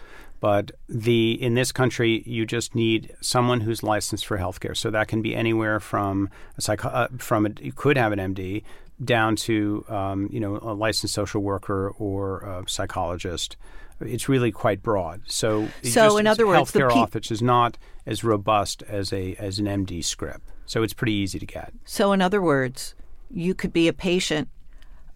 But 0.42 0.72
the 0.90 1.42
in 1.42 1.54
this 1.54 1.72
country, 1.72 2.24
you 2.26 2.46
just 2.46 2.76
need 2.76 3.16
someone 3.22 3.62
who's 3.62 3.84
licensed 3.84 4.26
for 4.26 4.38
healthcare. 4.38 4.76
So 4.76 4.90
that 4.92 5.08
can 5.08 5.22
be 5.22 5.34
anywhere 5.36 5.80
from 5.80 6.30
a 6.58 6.62
psycho- 6.62 6.90
uh, 6.90 7.08
from 7.20 7.46
a, 7.46 7.50
you 7.62 7.72
could 7.72 7.96
have 7.96 8.12
an 8.12 8.20
MD 8.20 8.64
down 9.04 9.36
to 9.36 9.86
um, 9.88 10.28
you 10.32 10.40
know 10.40 10.58
a 10.62 10.74
licensed 10.74 11.14
social 11.14 11.42
worker 11.42 11.92
or 11.98 12.40
a 12.40 12.64
psychologist. 12.68 13.56
It's 14.00 14.28
really 14.28 14.52
quite 14.52 14.82
broad. 14.82 15.22
So, 15.28 15.68
So 15.84 15.90
just- 16.08 16.20
in 16.20 16.26
other 16.26 16.48
words, 16.48 16.72
the 16.72 16.80
healthcare 16.80 16.92
pe- 16.92 17.00
office 17.00 17.30
is 17.30 17.44
not 17.44 17.78
as 18.08 18.24
robust 18.24 18.82
as 18.84 19.14
a 19.14 19.36
as 19.36 19.60
an 19.60 19.68
MD 19.68 20.04
script. 20.04 20.42
So 20.66 20.82
it's 20.82 20.94
pretty 20.94 21.14
easy 21.14 21.38
to 21.38 21.46
get. 21.46 21.72
So 21.86 22.12
in 22.14 22.22
other 22.22 22.42
words, 22.42 22.96
you 23.30 23.54
could 23.54 23.72
be 23.74 23.88
a 23.88 23.94
patient 23.94 24.50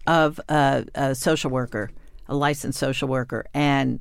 of 0.06 0.38
a, 0.48 0.84
a 0.94 1.14
social 1.16 1.50
worker, 1.50 1.90
a 2.28 2.36
licensed 2.36 2.78
social 2.78 3.08
worker, 3.08 3.44
and 3.52 3.98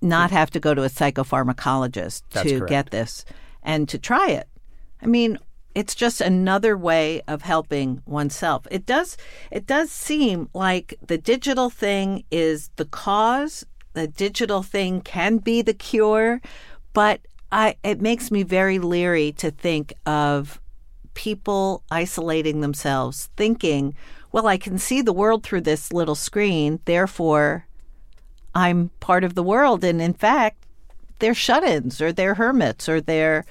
not 0.00 0.30
have 0.30 0.50
to 0.50 0.60
go 0.60 0.74
to 0.74 0.82
a 0.82 0.88
psychopharmacologist 0.88 2.22
That's 2.30 2.48
to 2.48 2.58
correct. 2.58 2.70
get 2.70 2.90
this 2.90 3.24
and 3.62 3.88
to 3.88 3.98
try 3.98 4.28
it. 4.28 4.48
I 5.02 5.06
mean, 5.06 5.38
it's 5.74 5.94
just 5.94 6.22
another 6.22 6.76
way 6.76 7.20
of 7.28 7.42
helping 7.42 8.02
oneself. 8.06 8.66
It 8.70 8.86
does 8.86 9.18
it 9.50 9.66
does 9.66 9.90
seem 9.90 10.48
like 10.54 10.94
the 11.06 11.18
digital 11.18 11.68
thing 11.68 12.24
is 12.30 12.70
the 12.76 12.86
cause. 12.86 13.66
The 13.92 14.08
digital 14.08 14.62
thing 14.62 15.00
can 15.02 15.38
be 15.38 15.62
the 15.62 15.74
cure, 15.74 16.40
but 16.92 17.20
I 17.52 17.76
it 17.82 18.00
makes 18.00 18.30
me 18.30 18.42
very 18.42 18.78
leery 18.78 19.32
to 19.32 19.50
think 19.50 19.92
of 20.06 20.60
people 21.12 21.82
isolating 21.90 22.60
themselves, 22.60 23.28
thinking, 23.36 23.94
well, 24.32 24.46
I 24.46 24.56
can 24.58 24.78
see 24.78 25.02
the 25.02 25.12
world 25.12 25.42
through 25.42 25.62
this 25.62 25.92
little 25.92 26.14
screen, 26.14 26.80
therefore 26.84 27.65
I'm 28.56 28.90
part 29.00 29.22
of 29.22 29.34
the 29.34 29.42
world. 29.42 29.84
And 29.84 30.00
in 30.00 30.14
fact, 30.14 30.56
they're 31.18 31.34
shut-ins 31.34 32.00
or 32.00 32.10
they're 32.10 32.34
hermits 32.34 32.88
or 32.88 33.00
they're 33.00 33.44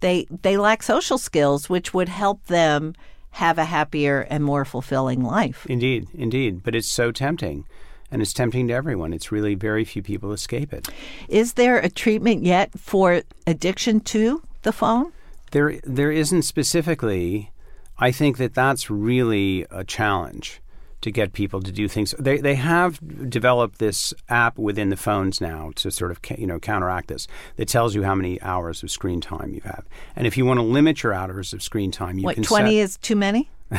they 0.00 0.26
they 0.42 0.56
lack 0.56 0.82
social 0.82 1.18
skills, 1.18 1.68
which 1.68 1.92
would 1.94 2.08
help 2.08 2.44
them 2.46 2.94
have 3.32 3.58
a 3.58 3.66
happier 3.66 4.26
and 4.30 4.42
more 4.42 4.64
fulfilling 4.64 5.22
life. 5.22 5.66
Indeed, 5.68 6.08
indeed. 6.14 6.62
But 6.64 6.74
it's 6.74 6.90
so 6.90 7.12
tempting. 7.12 7.66
And 8.10 8.22
it's 8.22 8.32
tempting 8.32 8.68
to 8.68 8.74
everyone. 8.74 9.12
It's 9.12 9.30
really 9.30 9.54
very 9.54 9.84
few 9.84 10.02
people 10.02 10.32
escape 10.32 10.72
it. 10.72 10.88
Is 11.28 11.54
there 11.54 11.78
a 11.78 11.90
treatment 11.90 12.44
yet 12.44 12.70
for 12.78 13.22
addiction 13.46 14.00
to 14.00 14.42
the 14.62 14.72
phone? 14.72 15.12
There, 15.50 15.80
there 15.82 16.12
isn't 16.12 16.42
specifically. 16.42 17.50
I 17.98 18.12
think 18.12 18.38
that 18.38 18.54
that's 18.54 18.90
really 18.90 19.66
a 19.70 19.84
challenge 19.84 20.60
to 21.06 21.10
get 21.10 21.32
people 21.32 21.62
to 21.62 21.72
do 21.72 21.88
things. 21.88 22.14
They, 22.18 22.36
they 22.38 22.56
have 22.56 23.00
developed 23.30 23.78
this 23.78 24.12
app 24.28 24.58
within 24.58 24.90
the 24.90 24.96
phones 24.96 25.40
now 25.40 25.70
to 25.76 25.90
sort 25.90 26.10
of 26.10 26.18
you 26.38 26.46
know 26.46 26.58
counteract 26.60 27.08
this. 27.08 27.26
That 27.56 27.68
tells 27.68 27.94
you 27.94 28.02
how 28.02 28.14
many 28.14 28.40
hours 28.42 28.82
of 28.82 28.90
screen 28.90 29.20
time 29.20 29.54
you 29.54 29.62
have, 29.64 29.84
and 30.14 30.26
if 30.26 30.36
you 30.36 30.44
want 30.44 30.58
to 30.58 30.64
limit 30.64 31.02
your 31.02 31.14
hours 31.14 31.52
of 31.52 31.62
screen 31.62 31.90
time, 31.90 32.18
you 32.18 32.24
What 32.24 32.34
can 32.34 32.44
twenty 32.44 32.76
set, 32.76 32.82
is 32.84 32.96
too 32.98 33.16
many? 33.16 33.48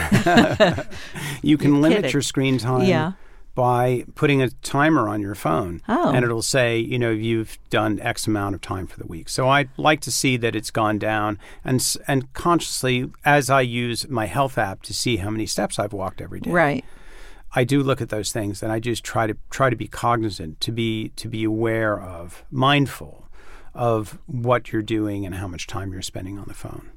you 1.41 1.57
can 1.57 1.71
You're 1.71 1.81
limit 1.81 1.97
kidding. 1.99 2.11
your 2.11 2.21
screen 2.21 2.57
time 2.57 2.87
Yeah. 2.87 3.13
by 3.55 4.05
putting 4.15 4.41
a 4.41 4.49
timer 4.49 5.07
on 5.09 5.21
your 5.21 5.35
phone. 5.35 5.81
Oh. 5.87 6.11
And 6.11 6.23
it'll 6.25 6.41
say, 6.41 6.77
you 6.77 6.99
know, 6.99 7.09
you've 7.11 7.57
done 7.69 7.99
X 8.01 8.27
amount 8.27 8.55
of 8.55 8.61
time 8.61 8.85
for 8.87 8.97
the 8.99 9.07
week. 9.07 9.29
So 9.29 9.47
I 9.49 9.67
like 9.77 10.01
to 10.01 10.11
see 10.11 10.37
that 10.37 10.55
it's 10.55 10.71
gone 10.71 10.97
down 10.99 11.39
and 11.63 11.81
and 12.07 12.31
consciously 12.33 13.09
as 13.25 13.49
I 13.49 13.61
use 13.61 14.07
my 14.09 14.25
health 14.25 14.57
app 14.57 14.81
to 14.83 14.93
see 14.93 15.17
how 15.17 15.29
many 15.29 15.45
steps 15.45 15.79
I've 15.79 15.93
walked 15.93 16.21
every 16.21 16.39
day. 16.39 16.51
Right. 16.51 16.85
I 17.53 17.63
do 17.63 17.81
look 17.81 18.01
at 18.01 18.09
those 18.09 18.31
things 18.31 18.61
and 18.61 18.71
I 18.71 18.79
just 18.79 19.03
try 19.03 19.27
to 19.27 19.37
try 19.49 19.69
to 19.69 19.75
be 19.75 19.87
cognizant, 19.87 20.59
to 20.61 20.71
be 20.71 21.09
to 21.15 21.27
be 21.27 21.43
aware 21.43 21.99
of, 21.99 22.43
mindful 22.51 23.27
of 23.73 24.17
what 24.25 24.71
you're 24.71 24.81
doing 24.81 25.25
and 25.25 25.35
how 25.35 25.47
much 25.47 25.67
time 25.67 25.93
you're 25.93 26.01
spending 26.01 26.37
on 26.37 26.45
the 26.47 26.53
phone. 26.53 26.89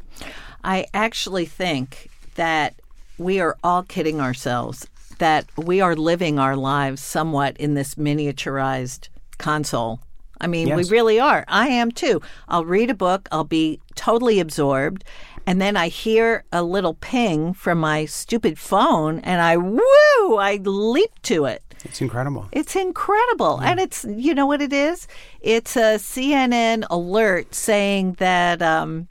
I 0.64 0.86
actually 0.94 1.46
think 1.46 2.10
that 2.34 2.74
we 3.18 3.38
are 3.40 3.56
all 3.62 3.82
kidding 3.82 4.20
ourselves 4.20 4.86
that 5.20 5.46
we 5.58 5.82
are 5.82 5.94
living 5.94 6.38
our 6.38 6.56
lives 6.56 7.02
somewhat 7.02 7.56
in 7.58 7.74
this 7.74 7.94
miniaturized 7.94 9.08
console 9.38 10.00
I 10.40 10.46
mean, 10.46 10.68
Yes. 10.68 10.76
we 10.76 10.96
really 10.96 11.20
are. 11.20 11.44
I 11.48 11.68
am 11.68 11.90
too. 11.90 12.20
I'll 12.48 12.64
read 12.64 12.90
a 12.90 12.94
book, 12.94 13.28
I'll 13.32 13.44
be 13.44 13.80
totally 13.94 14.40
absorbed, 14.40 15.04
and 15.46 15.60
then 15.60 15.76
I 15.76 15.88
hear 15.88 16.44
a 16.52 16.62
little 16.62 16.94
ping 16.94 17.54
from 17.54 17.78
my 17.78 18.04
stupid 18.06 18.58
phone, 18.58 19.20
and 19.20 19.40
I, 19.42 19.56
woo, 19.56 20.36
I 20.36 20.60
leap 20.62 21.10
to 21.22 21.44
it. 21.46 21.62
It's 21.84 22.00
incredible. 22.02 22.46
It's 22.52 22.76
incredible. 22.76 23.58
And 23.58 23.80
it's, 23.80 24.04
you 24.04 24.34
know 24.34 24.44
what 24.46 24.60
it 24.60 24.72
is? 24.72 25.08
It's 25.40 25.76
a 25.76 25.96
CNN 25.98 26.84
alert 26.90 27.54
saying 27.54 28.14
that 28.18 28.60
um, 28.60 29.08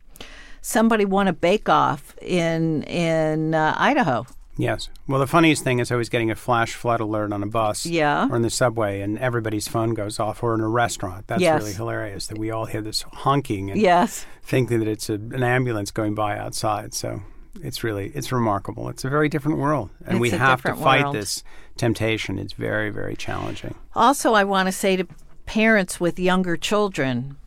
somebody 0.61 1.03
won 1.03 1.27
a 1.27 1.33
bake 1.33 1.67
off 1.67 2.15
in, 2.21 2.83
in 2.83 3.55
uh, 3.55 3.73
Idaho. 3.75 4.27
Yes. 4.59 4.89
Well, 5.07 5.21
the 5.21 5.25
funniest 5.27 5.63
thing 5.63 5.79
is 5.79 5.89
I 5.89 5.95
was 5.95 6.09
getting 6.09 6.29
a 6.29 6.35
flash 6.35 6.73
flood 6.73 6.99
alert 6.99 7.31
on 7.31 7.41
a 7.41 7.47
bus 7.47 7.85
Yeah. 7.85 8.27
or 8.29 8.35
in 8.35 8.41
the 8.41 8.49
subway, 8.49 8.99
and 8.99 9.17
everybody's 9.17 9.69
phone 9.69 9.93
goes 9.93 10.19
off, 10.19 10.43
or 10.43 10.53
in 10.53 10.59
a 10.59 10.67
restaurant. 10.67 11.27
That's 11.27 11.41
Yes. 11.41 11.61
really 11.61 11.73
hilarious 11.73 12.27
that 12.27 12.37
we 12.37 12.51
all 12.51 12.65
hear 12.65 12.81
this 12.81 13.03
honking 13.13 13.71
and 13.71 13.79
Yes. 13.79 14.25
thinking 14.43 14.79
that 14.79 14.87
it's 14.89 15.09
a, 15.09 15.13
an 15.13 15.43
ambulance 15.43 15.91
going 15.91 16.13
by 16.13 16.37
outside. 16.37 16.93
So 16.93 17.21
it's 17.63 17.85
really 17.85 18.11
it's 18.13 18.33
remarkable. 18.33 18.89
It's 18.89 19.05
a 19.05 19.09
very 19.09 19.29
different 19.29 19.59
world, 19.59 19.91
and 20.05 20.15
It's 20.17 20.21
we 20.21 20.29
have 20.31 20.61
to 20.63 20.75
fight 20.75 21.03
world. 21.03 21.15
this 21.15 21.41
temptation. 21.77 22.37
It's 22.37 22.53
very 22.53 22.89
very 22.89 23.15
challenging. 23.15 23.75
Also, 23.95 24.33
I 24.33 24.43
want 24.43 24.67
to 24.67 24.73
say 24.73 24.97
to 24.97 25.07
parents 25.45 26.01
with 26.01 26.19
younger 26.19 26.57
children, 26.57 27.37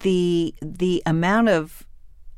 the 0.00 0.54
the 0.60 1.02
amount 1.06 1.50
of, 1.50 1.86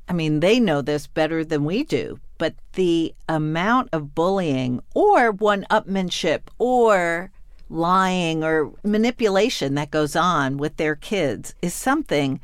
I 0.08 0.12
mean, 0.12 0.40
they 0.40 0.60
know 0.60 0.82
this 0.82 1.06
better 1.06 1.42
than 1.44 1.64
we 1.64 1.82
do, 1.84 2.20
but 2.38 2.54
the 2.74 3.14
amount 3.28 3.88
of 3.92 4.14
bullying 4.14 4.82
or 4.94 5.30
one-upmanship 5.32 6.42
or 6.58 7.30
lying 7.68 8.44
or 8.44 8.72
manipulation 8.84 9.74
that 9.74 9.90
goes 9.90 10.14
on 10.14 10.56
with 10.56 10.76
their 10.76 10.94
kids 10.94 11.54
is 11.62 11.74
something. 11.74 12.40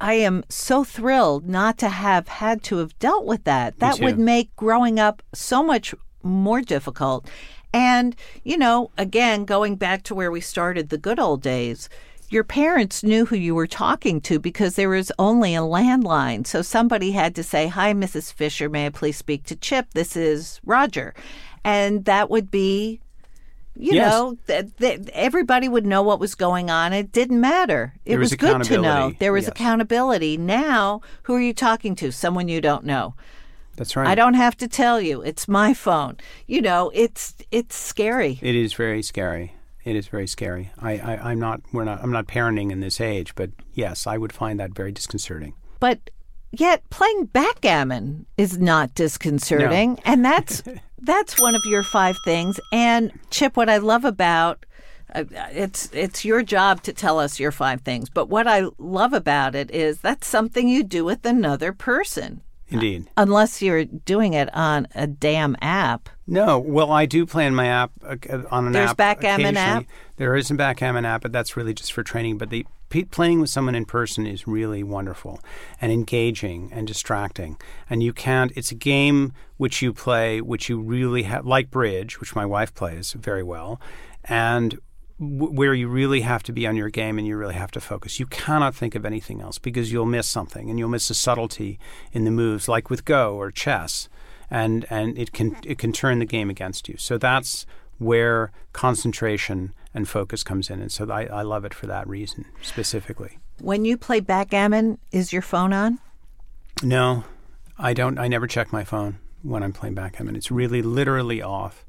I 0.00 0.14
am 0.14 0.44
so 0.48 0.84
thrilled 0.84 1.48
not 1.48 1.76
to 1.78 1.88
have 1.88 2.28
had 2.28 2.62
to 2.64 2.78
have 2.78 2.98
dealt 2.98 3.26
with 3.26 3.44
that. 3.44 3.78
That 3.78 4.00
would 4.00 4.18
make 4.18 4.54
growing 4.56 4.98
up 5.00 5.22
so 5.34 5.62
much 5.62 5.94
more 6.22 6.60
difficult. 6.60 7.28
And, 7.72 8.16
you 8.44 8.56
know, 8.56 8.90
again, 8.96 9.44
going 9.44 9.76
back 9.76 10.02
to 10.04 10.14
where 10.14 10.30
we 10.30 10.40
started, 10.40 10.88
the 10.88 10.98
good 10.98 11.18
old 11.18 11.42
days, 11.42 11.88
your 12.30 12.44
parents 12.44 13.02
knew 13.02 13.24
who 13.26 13.36
you 13.36 13.54
were 13.54 13.66
talking 13.66 14.20
to 14.22 14.38
because 14.38 14.74
there 14.76 14.88
was 14.88 15.10
only 15.18 15.54
a 15.54 15.60
landline. 15.60 16.46
So 16.46 16.62
somebody 16.62 17.12
had 17.12 17.34
to 17.36 17.42
say, 17.42 17.68
Hi, 17.68 17.92
Mrs. 17.94 18.32
Fisher, 18.32 18.68
may 18.68 18.86
I 18.86 18.90
please 18.90 19.16
speak 19.16 19.44
to 19.44 19.56
Chip? 19.56 19.86
This 19.94 20.16
is 20.16 20.60
Roger. 20.64 21.14
And 21.64 22.04
that 22.04 22.30
would 22.30 22.50
be, 22.50 23.00
you 23.74 23.94
Yes. 23.94 24.10
know, 24.12 24.36
th- 24.46 24.66
th- 24.78 25.08
everybody 25.12 25.68
would 25.68 25.86
know 25.86 26.02
what 26.02 26.20
was 26.20 26.34
going 26.34 26.70
on. 26.70 26.92
It 26.92 27.12
didn't 27.12 27.40
matter. 27.40 27.94
It 28.04 28.10
There 28.10 28.18
was 28.18 28.30
was 28.32 28.36
good 28.36 28.62
to 28.64 28.80
know. 28.80 29.12
There 29.18 29.32
was 29.32 29.44
Yes. 29.44 29.50
accountability. 29.52 30.36
Now, 30.36 31.00
who 31.24 31.34
are 31.34 31.40
you 31.40 31.54
talking 31.54 31.94
to? 31.96 32.10
Someone 32.12 32.48
you 32.48 32.60
don't 32.60 32.84
know. 32.84 33.14
That's 33.76 33.94
right. 33.96 34.08
I 34.08 34.14
don't 34.16 34.34
have 34.34 34.56
to 34.56 34.66
tell 34.68 35.00
you. 35.00 35.22
It's 35.22 35.46
my 35.46 35.72
phone. 35.72 36.16
You 36.48 36.60
know, 36.60 36.90
it's 36.94 37.34
it's 37.52 37.76
scary. 37.76 38.38
It 38.42 38.56
is 38.56 38.74
very 38.74 39.02
scary. 39.02 39.52
It 39.88 39.96
is 39.96 40.06
very 40.06 40.26
scary. 40.26 40.70
I, 40.78 40.98
I, 40.98 41.30
I'm 41.30 41.40
not. 41.40 41.62
We're 41.72 41.84
not. 41.84 42.02
I'm 42.02 42.12
not 42.12 42.26
parenting 42.26 42.70
in 42.70 42.80
this 42.80 43.00
age, 43.00 43.34
but 43.34 43.48
yes, 43.72 44.06
I 44.06 44.18
would 44.18 44.34
find 44.34 44.60
that 44.60 44.74
very 44.74 44.92
disconcerting. 44.92 45.54
But 45.80 46.10
yet 46.52 46.82
playing 46.90 47.26
backgammon 47.26 48.26
is 48.36 48.58
not 48.58 48.92
disconcerting, 48.94 49.98
and 50.04 50.22
that's 50.22 50.62
that's 50.98 51.40
one 51.40 51.54
of 51.54 51.62
your 51.64 51.82
five 51.82 52.18
things. 52.22 52.60
And 52.70 53.18
Chip, 53.30 53.56
what 53.56 53.70
I 53.70 53.78
love 53.78 54.04
about 54.04 54.66
uh, 55.14 55.24
it's 55.52 55.88
it's 55.94 56.22
your 56.22 56.42
job 56.42 56.82
to 56.82 56.92
tell 56.92 57.18
us 57.18 57.40
your 57.40 57.50
five 57.50 57.80
things, 57.80 58.10
but 58.10 58.28
what 58.28 58.46
I 58.46 58.64
love 58.76 59.14
about 59.14 59.54
it 59.54 59.70
is 59.70 60.00
that's 60.02 60.26
something 60.26 60.68
you 60.68 60.84
do 60.84 61.02
with 61.02 61.24
another 61.24 61.72
person. 61.72 62.42
Indeed. 62.70 63.06
Unless 63.16 63.62
you're 63.62 63.84
doing 63.84 64.34
it 64.34 64.54
on 64.54 64.86
a 64.94 65.06
damn 65.06 65.56
app. 65.62 66.08
No, 66.26 66.58
well, 66.58 66.92
I 66.92 67.06
do 67.06 67.24
play 67.24 67.46
in 67.46 67.54
my 67.54 67.66
app 67.66 67.92
uh, 68.04 68.16
on 68.50 68.66
an 68.66 68.72
There's 68.72 68.90
app. 68.90 68.96
backgammon 68.98 69.56
app? 69.56 69.84
There 70.16 70.36
is 70.36 70.50
a 70.50 70.54
backgammon 70.54 71.06
app, 71.06 71.22
but 71.22 71.32
that's 71.32 71.56
really 71.56 71.72
just 71.72 71.92
for 71.92 72.02
training. 72.02 72.36
But 72.36 72.50
the 72.50 72.66
p- 72.90 73.04
playing 73.04 73.40
with 73.40 73.48
someone 73.48 73.74
in 73.74 73.86
person 73.86 74.26
is 74.26 74.46
really 74.46 74.82
wonderful 74.82 75.40
and 75.80 75.90
engaging 75.90 76.70
and 76.72 76.86
distracting. 76.86 77.56
And 77.88 78.02
you 78.02 78.12
can't. 78.12 78.52
It's 78.54 78.70
a 78.70 78.74
game 78.74 79.32
which 79.56 79.80
you 79.80 79.94
play, 79.94 80.42
which 80.42 80.68
you 80.68 80.78
really 80.78 81.22
have, 81.22 81.46
like 81.46 81.70
bridge, 81.70 82.20
which 82.20 82.36
my 82.36 82.44
wife 82.44 82.74
plays 82.74 83.12
very 83.12 83.42
well, 83.42 83.80
and 84.24 84.78
w- 85.18 85.52
where 85.52 85.74
you 85.74 85.88
really 85.88 86.20
have 86.22 86.42
to 86.44 86.52
be 86.52 86.66
on 86.66 86.76
your 86.76 86.90
game 86.90 87.18
and 87.18 87.26
you 87.26 87.36
really 87.36 87.54
have 87.54 87.70
to 87.72 87.80
focus. 87.80 88.20
You 88.20 88.26
cannot 88.26 88.74
think 88.74 88.94
of 88.94 89.04
anything 89.04 89.40
else 89.40 89.58
because 89.58 89.92
you'll 89.92 90.06
miss 90.06 90.28
something 90.28 90.70
and 90.70 90.78
you'll 90.78 90.88
miss 90.88 91.10
a 91.10 91.14
subtlety 91.14 91.78
in 92.12 92.24
the 92.24 92.30
moves, 92.30 92.68
like 92.68 92.90
with 92.90 93.04
Go 93.04 93.34
or 93.34 93.50
chess, 93.50 94.08
and 94.50 94.86
and 94.90 95.18
it 95.18 95.32
can 95.32 95.56
it 95.64 95.78
can 95.78 95.92
turn 95.92 96.18
the 96.18 96.24
game 96.24 96.50
against 96.50 96.88
you. 96.88 96.96
So 96.98 97.18
that's 97.18 97.66
where 97.98 98.52
concentration 98.72 99.74
and 99.92 100.08
focus 100.08 100.44
comes 100.44 100.70
in, 100.70 100.80
and 100.80 100.92
so 100.92 101.10
I, 101.10 101.24
I 101.26 101.42
love 101.42 101.64
it 101.64 101.74
for 101.74 101.86
that 101.86 102.06
reason 102.06 102.44
specifically. 102.62 103.38
When 103.60 103.84
you 103.84 103.96
play 103.96 104.20
backgammon, 104.20 104.98
is 105.10 105.32
your 105.32 105.42
phone 105.42 105.72
on? 105.72 105.98
No, 106.82 107.24
I 107.76 107.92
don't. 107.92 108.18
I 108.18 108.28
never 108.28 108.46
check 108.46 108.72
my 108.72 108.84
phone 108.84 109.18
when 109.42 109.62
I'm 109.62 109.72
playing 109.72 109.94
backgammon. 109.94 110.36
It's 110.36 110.50
really 110.50 110.82
literally 110.82 111.42
off. 111.42 111.84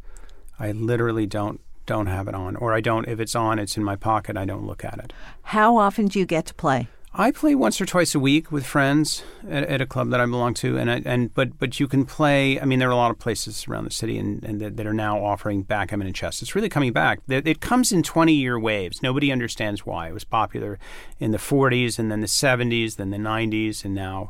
I 0.58 0.72
literally 0.72 1.26
don't 1.28 1.62
don't 1.90 2.06
have 2.06 2.28
it 2.28 2.36
on, 2.36 2.56
or 2.56 2.72
I 2.72 2.82
don't. 2.82 3.08
If 3.08 3.20
it's 3.20 3.36
on, 3.36 3.58
it's 3.58 3.76
in 3.76 3.84
my 3.84 3.96
pocket. 3.96 4.38
I 4.38 4.46
don't 4.46 4.68
look 4.68 4.86
at 4.86 5.00
it. 5.00 5.12
How 5.42 5.76
often 5.76 6.06
do 6.06 6.20
you 6.20 6.26
get 6.28 6.46
to 6.46 6.54
play? 6.54 6.88
I 7.16 7.32
play 7.32 7.56
once 7.56 7.82
or 7.82 7.88
twice 7.88 8.14
a 8.14 8.20
week 8.20 8.52
with 8.52 8.64
friends 8.64 9.24
at, 9.50 9.64
at 9.64 9.82
a 9.82 9.88
club 9.88 10.12
that 10.12 10.22
I 10.22 10.26
belong 10.28 10.54
to, 10.56 10.78
and 10.78 10.92
I, 10.92 11.02
and 11.04 11.34
but 11.34 11.58
but 11.58 11.80
you 11.80 11.88
can 11.88 12.06
play. 12.06 12.62
I 12.62 12.66
mean, 12.66 12.78
there 12.78 12.90
are 12.90 12.92
a 12.92 12.96
lot 12.96 13.10
of 13.10 13.18
places 13.18 13.68
around 13.68 13.86
the 13.86 13.92
city 13.92 14.20
and, 14.20 14.44
and 14.44 14.62
that, 14.62 14.78
that 14.78 14.86
are 14.86 14.94
now 14.94 15.24
offering 15.26 15.64
backgammon 15.64 16.06
and 16.06 16.16
chess. 16.16 16.44
It's 16.44 16.54
really 16.54 16.70
coming 16.70 16.94
back. 16.94 17.22
It, 17.28 17.48
it 17.48 17.60
comes 17.60 17.92
in 17.92 18.04
twenty 18.04 18.34
year 18.34 18.60
waves. 18.60 19.02
Nobody 19.02 19.32
understands 19.32 19.84
why. 19.84 20.10
It 20.10 20.14
was 20.14 20.24
popular 20.24 20.78
in 21.20 21.32
the 21.32 21.40
'40s, 21.40 21.98
and 21.98 22.12
then 22.12 22.22
the 22.22 22.28
'70s, 22.28 22.98
then 22.98 23.10
the 23.10 23.18
'90s, 23.18 23.84
and 23.84 23.96
now, 23.96 24.30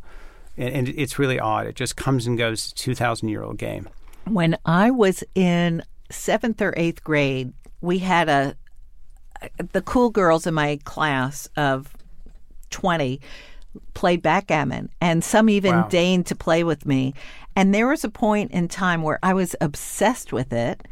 and, 0.56 0.74
and 0.74 0.88
it's 0.88 1.20
really 1.20 1.38
odd. 1.38 1.68
It 1.68 1.76
just 1.76 1.98
comes 1.98 2.26
and 2.26 2.38
goes. 2.38 2.72
It's 2.72 2.82
a 2.82 2.86
two 2.86 2.96
thousand 2.96 3.28
year 3.28 3.44
old 3.44 3.58
game. 3.58 3.90
When 4.24 4.58
I 4.66 4.92
was 4.92 5.24
in 5.36 5.84
seventh 6.10 6.62
or 6.62 6.74
eighth 6.78 7.04
grade, 7.04 7.54
we 7.82 8.00
had 8.00 8.30
a 8.30 8.56
the 9.72 9.82
cool 9.82 10.10
girls 10.10 10.46
in 10.46 10.54
my 10.54 10.80
class 10.84 11.48
of 11.56 11.96
twenty 12.70 13.22
played 13.94 14.22
backgammon, 14.22 14.90
and 15.00 15.24
some 15.24 15.50
even 15.50 15.74
Wow. 15.74 15.88
deigned 15.88 16.26
to 16.26 16.36
play 16.36 16.64
with 16.64 16.86
me. 16.86 17.14
And 17.56 17.74
there 17.74 17.88
was 17.88 18.04
a 18.04 18.10
point 18.10 18.52
in 18.52 18.68
time 18.68 19.02
where 19.04 19.20
I 19.22 19.34
was 19.34 19.56
obsessed 19.62 20.34
with 20.34 20.52
it. 20.52 20.88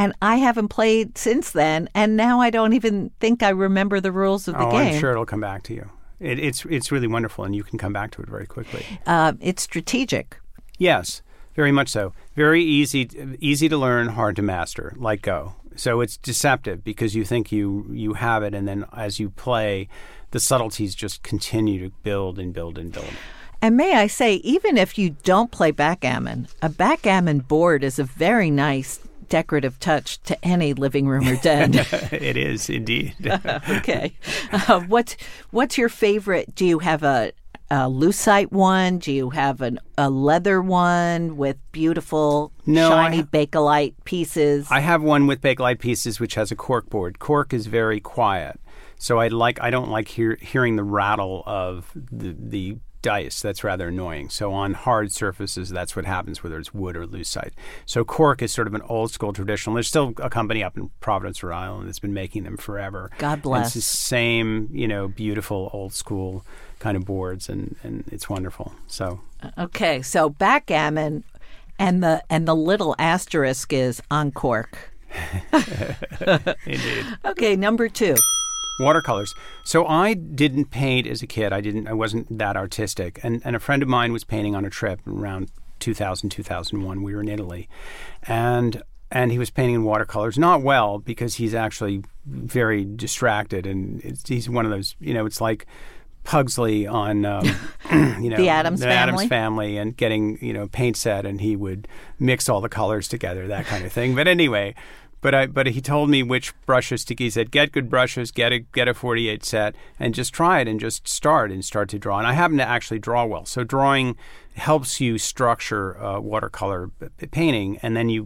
And 0.00 0.12
I 0.22 0.36
haven't 0.36 0.68
played 0.68 1.18
since 1.18 1.50
then, 1.50 1.88
and 1.92 2.16
now 2.16 2.40
I 2.40 2.50
don't 2.50 2.72
even 2.72 3.10
think 3.18 3.42
I 3.42 3.48
remember 3.48 4.00
the 4.00 4.12
rules 4.12 4.46
of 4.46 4.54
the 4.54 4.64
oh, 4.64 4.70
game. 4.70 4.94
I'm 4.94 5.00
sure 5.00 5.10
it'll 5.10 5.26
come 5.26 5.40
back 5.40 5.64
to 5.64 5.74
you. 5.74 5.90
It, 6.20 6.38
it's 6.38 6.64
it's 6.66 6.92
really 6.92 7.08
wonderful, 7.08 7.44
and 7.44 7.52
you 7.52 7.64
can 7.64 7.78
come 7.78 7.92
back 7.92 8.12
to 8.12 8.22
it 8.22 8.28
very 8.28 8.46
quickly. 8.46 8.86
Uh, 9.06 9.32
it's 9.40 9.60
strategic. 9.60 10.38
Yes, 10.78 11.20
very 11.58 11.72
much 11.72 11.88
so. 11.88 12.12
Very 12.36 12.62
easy, 12.62 13.10
easy 13.40 13.68
to 13.68 13.76
learn, 13.76 14.10
hard 14.10 14.36
to 14.36 14.42
master, 14.42 14.94
like 14.96 15.22
Go. 15.22 15.54
So 15.74 16.00
it's 16.00 16.16
deceptive 16.16 16.84
because 16.84 17.16
you 17.16 17.24
think 17.24 17.50
you 17.50 17.84
you 17.90 18.14
have 18.14 18.44
it, 18.44 18.54
and 18.54 18.68
then 18.68 18.84
as 18.96 19.18
you 19.18 19.30
play, 19.30 19.88
the 20.30 20.38
subtleties 20.38 20.94
just 20.94 21.24
continue 21.24 21.80
to 21.80 21.92
build 22.04 22.38
and 22.38 22.54
build 22.54 22.78
and 22.78 22.92
build. 22.92 23.10
And 23.60 23.76
may 23.76 23.96
I 23.96 24.06
say, 24.06 24.34
even 24.36 24.78
if 24.78 24.98
you 24.98 25.16
don't 25.24 25.50
play 25.50 25.72
backgammon, 25.72 26.46
a 26.62 26.68
backgammon 26.68 27.40
board 27.40 27.82
is 27.82 27.98
a 27.98 28.04
very 28.04 28.52
nice 28.52 29.00
decorative 29.28 29.80
touch 29.80 30.22
to 30.22 30.44
any 30.44 30.74
living 30.74 31.08
room 31.08 31.26
or 31.26 31.36
den. 31.36 31.74
it 32.12 32.36
is 32.36 32.70
indeed. 32.70 33.16
okay. 33.68 34.14
Uh, 34.52 34.78
what's 34.82 35.16
what's 35.50 35.76
your 35.76 35.88
favorite? 35.88 36.54
Do 36.54 36.64
you 36.64 36.78
have 36.78 37.02
a, 37.02 37.32
a 37.70 37.88
lucite 37.88 38.50
one? 38.52 38.98
Do 38.98 39.12
you 39.12 39.30
have 39.30 39.60
an, 39.60 39.78
a 39.96 40.08
leather 40.10 40.60
one 40.62 41.36
with 41.36 41.56
beautiful 41.72 42.52
No, 42.66 42.88
shiny 42.90 43.18
ha- 43.18 43.22
bakelite 43.24 43.94
pieces? 44.04 44.68
I 44.70 44.80
have 44.80 45.02
one 45.02 45.26
with 45.26 45.40
bakelite 45.40 45.78
pieces, 45.78 46.18
which 46.20 46.34
has 46.34 46.50
a 46.50 46.56
cork 46.56 46.88
board. 46.88 47.18
Cork 47.18 47.52
is 47.52 47.66
very 47.66 48.00
quiet, 48.00 48.60
so 48.98 49.18
I 49.18 49.28
like. 49.28 49.60
I 49.60 49.70
don't 49.70 49.90
like 49.90 50.08
hear, 50.08 50.36
hearing 50.40 50.76
the 50.76 50.84
rattle 50.84 51.42
of 51.46 51.92
the 51.94 52.34
the 52.38 52.76
dice. 53.00 53.40
That's 53.40 53.62
rather 53.62 53.88
annoying. 53.88 54.28
So 54.28 54.52
on 54.52 54.74
hard 54.74 55.12
surfaces, 55.12 55.68
that's 55.70 55.94
what 55.94 56.04
happens, 56.04 56.42
whether 56.42 56.58
it's 56.58 56.74
wood 56.74 56.96
or 56.96 57.06
lucite. 57.06 57.52
So 57.86 58.04
cork 58.04 58.42
is 58.42 58.50
sort 58.52 58.66
of 58.66 58.74
an 58.74 58.82
old 58.88 59.12
school 59.12 59.32
traditional. 59.32 59.74
There's 59.74 59.86
still 59.86 60.14
a 60.16 60.28
company 60.28 60.64
up 60.64 60.76
in 60.76 60.90
Providence, 61.00 61.40
Rhode 61.42 61.54
Island, 61.54 61.86
that's 61.88 62.00
been 62.00 62.12
making 62.12 62.42
them 62.42 62.56
forever. 62.56 63.10
God 63.18 63.34
And 63.34 63.42
bless. 63.42 63.66
it's 63.66 63.74
the 63.76 63.80
same, 63.82 64.68
you 64.72 64.88
know, 64.88 65.06
beautiful 65.06 65.70
old 65.72 65.92
school 65.92 66.44
kind 66.78 66.96
of 66.96 67.04
boards, 67.04 67.48
and 67.48 67.76
and 67.82 68.04
it's 68.10 68.28
wonderful. 68.28 68.72
So 68.86 69.20
okay, 69.56 70.02
so 70.02 70.28
backgammon, 70.30 71.24
and 71.78 72.02
the 72.02 72.22
and 72.30 72.46
the 72.48 72.54
little 72.56 72.94
asterisk 72.98 73.72
is 73.72 74.02
on 74.10 74.32
cork. 74.32 74.92
indeed. 76.66 77.06
Okay, 77.24 77.56
number 77.56 77.88
two. 77.88 78.14
watercolors. 78.80 79.34
So 79.64 79.86
I 79.86 80.14
didn't 80.14 80.66
paint 80.66 81.06
as 81.06 81.22
a 81.22 81.26
kid. 81.26 81.52
I 81.52 81.60
didn't. 81.60 81.88
I 81.88 81.92
wasn't 81.92 82.38
that 82.38 82.56
artistic. 82.56 83.18
And 83.22 83.42
and 83.44 83.56
a 83.56 83.60
friend 83.60 83.82
of 83.82 83.88
mine 83.88 84.12
was 84.12 84.24
painting 84.24 84.54
on 84.54 84.64
a 84.64 84.70
trip 84.70 85.00
around 85.06 85.50
2000 85.80 86.30
2001. 86.30 87.02
We 87.02 87.14
were 87.14 87.20
in 87.20 87.28
Italy, 87.28 87.68
and 88.24 88.82
and 89.10 89.32
he 89.32 89.38
was 89.38 89.50
painting 89.50 89.76
in 89.76 89.84
watercolors. 89.84 90.38
Not 90.38 90.62
well 90.62 90.98
because 90.98 91.36
he's 91.36 91.54
actually 91.54 92.02
very 92.26 92.84
distracted, 92.84 93.66
and 93.66 94.00
it's, 94.04 94.28
he's 94.28 94.48
one 94.48 94.64
of 94.66 94.70
those. 94.70 94.94
You 95.00 95.14
know, 95.14 95.26
it's 95.26 95.40
like. 95.40 95.66
Pugsley 96.28 96.86
on 96.86 97.24
um, 97.24 97.46
you 97.90 98.28
know 98.28 98.36
The 98.36 98.50
Addams 98.50 98.80
the 98.80 98.86
Family? 98.86 99.14
Addams 99.14 99.28
family 99.28 99.76
and 99.78 99.96
getting 99.96 100.38
you 100.44 100.52
know 100.52 100.68
paint 100.68 100.98
set 100.98 101.24
and 101.24 101.40
he 101.40 101.56
would 101.56 101.88
mix 102.18 102.50
all 102.50 102.60
the 102.60 102.68
colors 102.68 103.08
together 103.08 103.46
that 103.48 103.64
kind 103.64 103.86
of 103.86 103.92
thing. 103.92 104.14
But 104.14 104.28
anyway, 104.28 104.74
but 105.20 105.34
I 105.34 105.46
but 105.46 105.66
he 105.66 105.80
told 105.80 106.10
me 106.10 106.22
which 106.22 106.52
brushes 106.66 107.04
to 107.06 107.14
he 107.18 107.30
said 107.30 107.50
get 107.50 107.72
good 107.72 107.90
brushes, 107.90 108.30
get 108.30 108.52
a 108.52 108.60
get 108.60 108.88
a 108.88 108.94
48 108.94 109.44
set 109.44 109.74
and 109.98 110.14
just 110.14 110.32
try 110.32 110.60
it 110.60 110.68
and 110.68 110.78
just 110.78 111.08
start 111.08 111.50
and 111.50 111.64
start 111.64 111.88
to 111.90 111.98
draw. 111.98 112.18
And 112.18 112.26
I 112.26 112.32
happen 112.32 112.58
to 112.58 112.68
actually 112.68 112.98
draw 112.98 113.24
well, 113.24 113.44
so 113.44 113.64
drawing 113.64 114.16
helps 114.58 115.00
you 115.00 115.18
structure 115.18 116.00
uh, 116.02 116.20
watercolor 116.20 116.90
painting. 117.30 117.78
And 117.82 117.96
then 117.96 118.08
you 118.08 118.24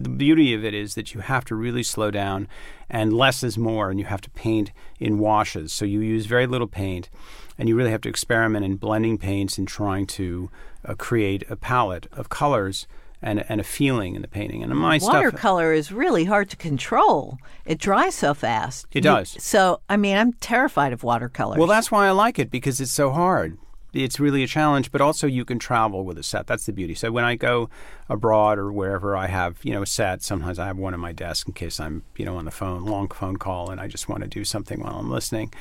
the 0.00 0.08
beauty 0.08 0.54
of 0.54 0.64
it 0.64 0.74
is 0.74 0.94
that 0.94 1.14
you 1.14 1.20
have 1.20 1.44
to 1.46 1.54
really 1.54 1.82
slow 1.82 2.10
down, 2.10 2.48
and 2.90 3.12
less 3.12 3.42
is 3.42 3.56
more, 3.56 3.90
and 3.90 3.98
you 3.98 4.06
have 4.06 4.20
to 4.22 4.30
paint 4.30 4.72
in 4.98 5.18
washes. 5.18 5.72
So 5.72 5.84
you 5.84 6.00
use 6.00 6.26
very 6.26 6.46
little 6.46 6.66
paint, 6.66 7.08
and 7.56 7.68
you 7.68 7.76
really 7.76 7.90
have 7.90 8.00
to 8.02 8.08
experiment 8.08 8.64
in 8.64 8.76
blending 8.76 9.18
paints 9.18 9.58
and 9.58 9.68
trying 9.68 10.06
to 10.06 10.50
uh, 10.84 10.94
create 10.94 11.44
a 11.48 11.56
palette 11.56 12.06
of 12.12 12.28
colors. 12.28 12.86
And, 13.20 13.44
and 13.48 13.60
a 13.60 13.64
feeling 13.64 14.14
in 14.14 14.22
the 14.22 14.28
painting 14.28 14.62
and 14.62 14.72
my 14.76 14.98
stuff 14.98 15.14
Watercolor 15.14 15.72
is 15.72 15.90
really 15.90 16.26
hard 16.26 16.48
to 16.50 16.56
control. 16.56 17.38
It 17.66 17.78
dries 17.78 18.14
so 18.14 18.32
fast. 18.32 18.86
It 18.92 18.98
You- 18.98 19.10
does. 19.10 19.36
So, 19.42 19.80
I 19.88 19.96
mean, 19.96 20.16
I'm 20.16 20.34
terrified 20.34 20.92
of 20.92 21.02
watercolors. 21.02 21.58
Well, 21.58 21.66
that's 21.66 21.90
why 21.90 22.06
I 22.06 22.12
like 22.12 22.38
it 22.38 22.48
because 22.48 22.80
it's 22.80 22.92
so 22.92 23.10
hard. 23.10 23.58
It's 23.92 24.20
really 24.20 24.44
a 24.44 24.46
challenge, 24.46 24.92
but 24.92 25.00
also 25.00 25.26
you 25.26 25.44
can 25.44 25.58
travel 25.58 26.04
with 26.04 26.16
a 26.16 26.22
set. 26.22 26.46
That's 26.46 26.66
the 26.66 26.72
beauty. 26.72 26.94
So 26.94 27.10
when 27.10 27.24
I 27.24 27.34
go 27.34 27.68
abroad 28.08 28.58
or 28.58 28.72
wherever 28.72 29.16
I 29.16 29.26
have, 29.26 29.58
you 29.62 29.72
know, 29.72 29.84
set, 29.84 30.22
sometimes 30.22 30.58
I 30.58 30.66
have 30.66 30.78
one 30.78 30.94
on 30.94 31.00
my 31.00 31.12
desk 31.12 31.46
in 31.46 31.54
case 31.54 31.78
I'm, 31.78 32.02
you 32.16 32.24
know, 32.24 32.36
on 32.36 32.44
the 32.46 32.50
phone, 32.50 32.84
long 32.84 33.08
phone 33.08 33.36
call, 33.36 33.70
and 33.70 33.80
I 33.80 33.86
just 33.86 34.08
want 34.08 34.22
to 34.22 34.28
do 34.28 34.44
something 34.44 34.80
while 34.80 34.94
I'm 34.94 35.10
listening, 35.10 35.52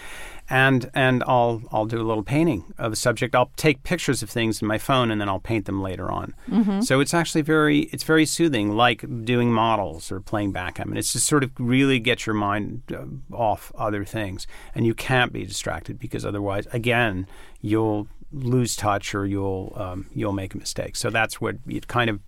and 0.50 0.90
and 0.94 1.24
I'll 1.28 1.62
I'll 1.72 1.86
do 1.86 2.00
a 2.00 2.08
little 2.08 2.24
painting 2.24 2.74
of 2.78 2.94
a 2.94 2.96
subject. 2.96 3.36
I'll 3.36 3.52
take 3.58 3.84
pictures 3.84 4.24
of 4.24 4.30
things 4.30 4.62
in 4.62 4.68
my 4.68 4.78
phone 4.78 5.12
and 5.12 5.20
then 5.20 5.28
I'll 5.28 5.40
paint 5.42 5.66
them 5.66 5.82
later 5.82 6.10
on. 6.10 6.34
So 6.82 7.02
it's 7.02 7.14
actually 7.14 7.42
very 7.42 7.82
it's 7.92 8.04
very 8.04 8.26
soothing, 8.26 8.76
like 8.78 9.26
doing 9.26 9.52
models 9.52 10.12
or 10.12 10.22
playing 10.22 10.54
backgammon. 10.54 10.98
It's 10.98 11.14
just 11.14 11.28
sort 11.28 11.44
of 11.44 11.52
really 11.60 12.00
get 12.00 12.26
your 12.26 12.36
mind 12.36 12.82
uh, 12.94 13.36
off 13.36 13.72
other 13.78 14.06
things, 14.06 14.48
and 14.74 14.86
you 14.86 14.94
can't 14.94 15.34
be 15.34 15.46
distracted 15.46 16.00
because 16.00 16.26
otherwise, 16.26 16.66
again, 16.72 17.28
you'll 17.62 18.08
lose 18.32 18.76
touch 18.76 19.14
or 19.16 19.26
you'll 19.26 19.74
um, 19.76 20.08
you'll 20.14 20.34
make 20.34 20.54
a 20.54 20.58
mistake. 20.58 20.96
So 20.96 21.10
that's 21.10 21.42
what 21.42 21.58
it 21.68 21.88
kind 21.88 22.10
of 22.10 22.20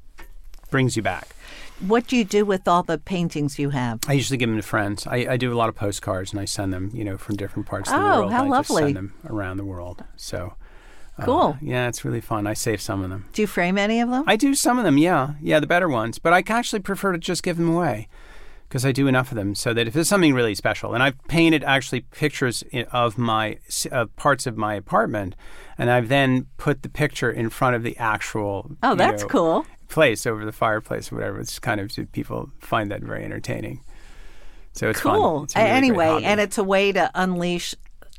brings 0.70 0.96
you 0.96 1.02
back. 1.04 1.28
what 1.80 2.08
do 2.08 2.16
you 2.18 2.24
do 2.26 2.46
with 2.46 2.68
all 2.68 2.84
the 2.84 2.98
paintings 2.98 3.58
you 3.58 3.70
have? 3.72 4.00
I 4.08 4.14
usually 4.14 4.38
give 4.38 4.50
them 4.50 4.58
to 4.58 4.64
friends. 4.64 5.08
I, 5.08 5.28
I 5.32 5.38
do 5.38 5.54
a 5.54 5.56
lot 5.58 5.70
of 5.70 5.76
postcards 5.76 6.32
and 6.32 6.40
I 6.40 6.46
send 6.46 6.74
them, 6.74 6.92
you 6.94 7.04
know, 7.04 7.18
from 7.18 7.36
different 7.38 7.68
parts 7.68 7.90
of 7.90 7.96
the 8.00 8.06
Oh, 8.06 8.20
world. 8.22 8.32
how 8.32 8.46
I 8.54 8.58
just 8.60 8.70
lovely. 8.70 8.84
send 8.84 8.96
them 8.98 9.14
around 9.26 9.58
the 9.58 9.66
world. 9.66 10.04
So 10.18 10.56
uh, 11.18 11.26
Cool. 11.26 11.58
yeah, 11.62 11.88
it's 11.88 12.04
really 12.06 12.22
fun. 12.22 12.48
I 12.48 12.54
save 12.54 12.82
some 12.82 13.04
of 13.04 13.10
them. 13.10 13.26
Do 13.34 13.42
you 13.42 13.48
frame 13.48 13.78
any 13.78 14.00
of 14.02 14.10
them? 14.10 14.24
I 14.28 14.36
do 14.36 14.54
some 14.56 14.78
of 14.78 14.84
them, 14.86 14.98
yeah, 14.98 15.34
yeah, 15.42 15.60
the 15.60 15.68
better 15.68 15.88
ones. 15.90 16.20
But 16.20 16.34
I 16.34 16.44
actually 16.48 16.82
prefer 16.82 17.12
to 17.14 17.18
just 17.18 17.44
give 17.44 17.58
them 17.58 17.70
away 17.70 18.08
because 18.68 18.86
I 18.86 18.92
do 18.92 19.08
enough 19.08 19.32
of 19.32 19.36
them 19.36 19.56
so 19.56 19.74
that 19.74 19.88
if 19.88 19.94
there's 19.94 20.08
something 20.10 20.34
really 20.34 20.54
special, 20.56 20.94
and 20.94 21.02
I've 21.02 21.18
painted 21.28 21.64
actually 21.64 22.02
pictures 22.02 22.64
of 22.92 23.18
my 23.18 23.58
of 23.92 24.16
parts 24.16 24.46
of 24.48 24.58
my 24.58 24.76
apartment, 24.76 25.36
and 25.78 25.90
I've 25.90 26.08
then 26.10 26.48
put 26.58 26.84
the 26.84 26.90
picture 26.90 27.32
in 27.32 27.50
front 27.50 27.76
of 27.76 27.84
the 27.84 27.98
actual. 27.98 28.72
oh, 28.84 28.96
that's 28.96 29.24
know, 29.24 29.28
cool. 29.30 29.66
Place 29.90 30.26
over 30.26 30.46
the 30.46 30.52
fireplace 30.52 31.12
or 31.12 31.16
whatever. 31.16 31.40
It's 31.40 31.60
kind 31.60 31.82
of 31.82 31.92
people 32.12 32.52
find 32.60 32.92
that 32.92 33.02
very 33.02 33.24
entertaining. 33.26 33.82
So 34.74 34.90
it's. 34.90 35.02
Cool. 35.02 35.44
It's 35.44 35.56
really 35.56 35.68
anyway, 35.68 36.22
and 36.24 36.40
it's 36.40 36.58
a 36.58 36.64
way 36.64 36.92
to 36.92 37.10
unleash 37.16 37.76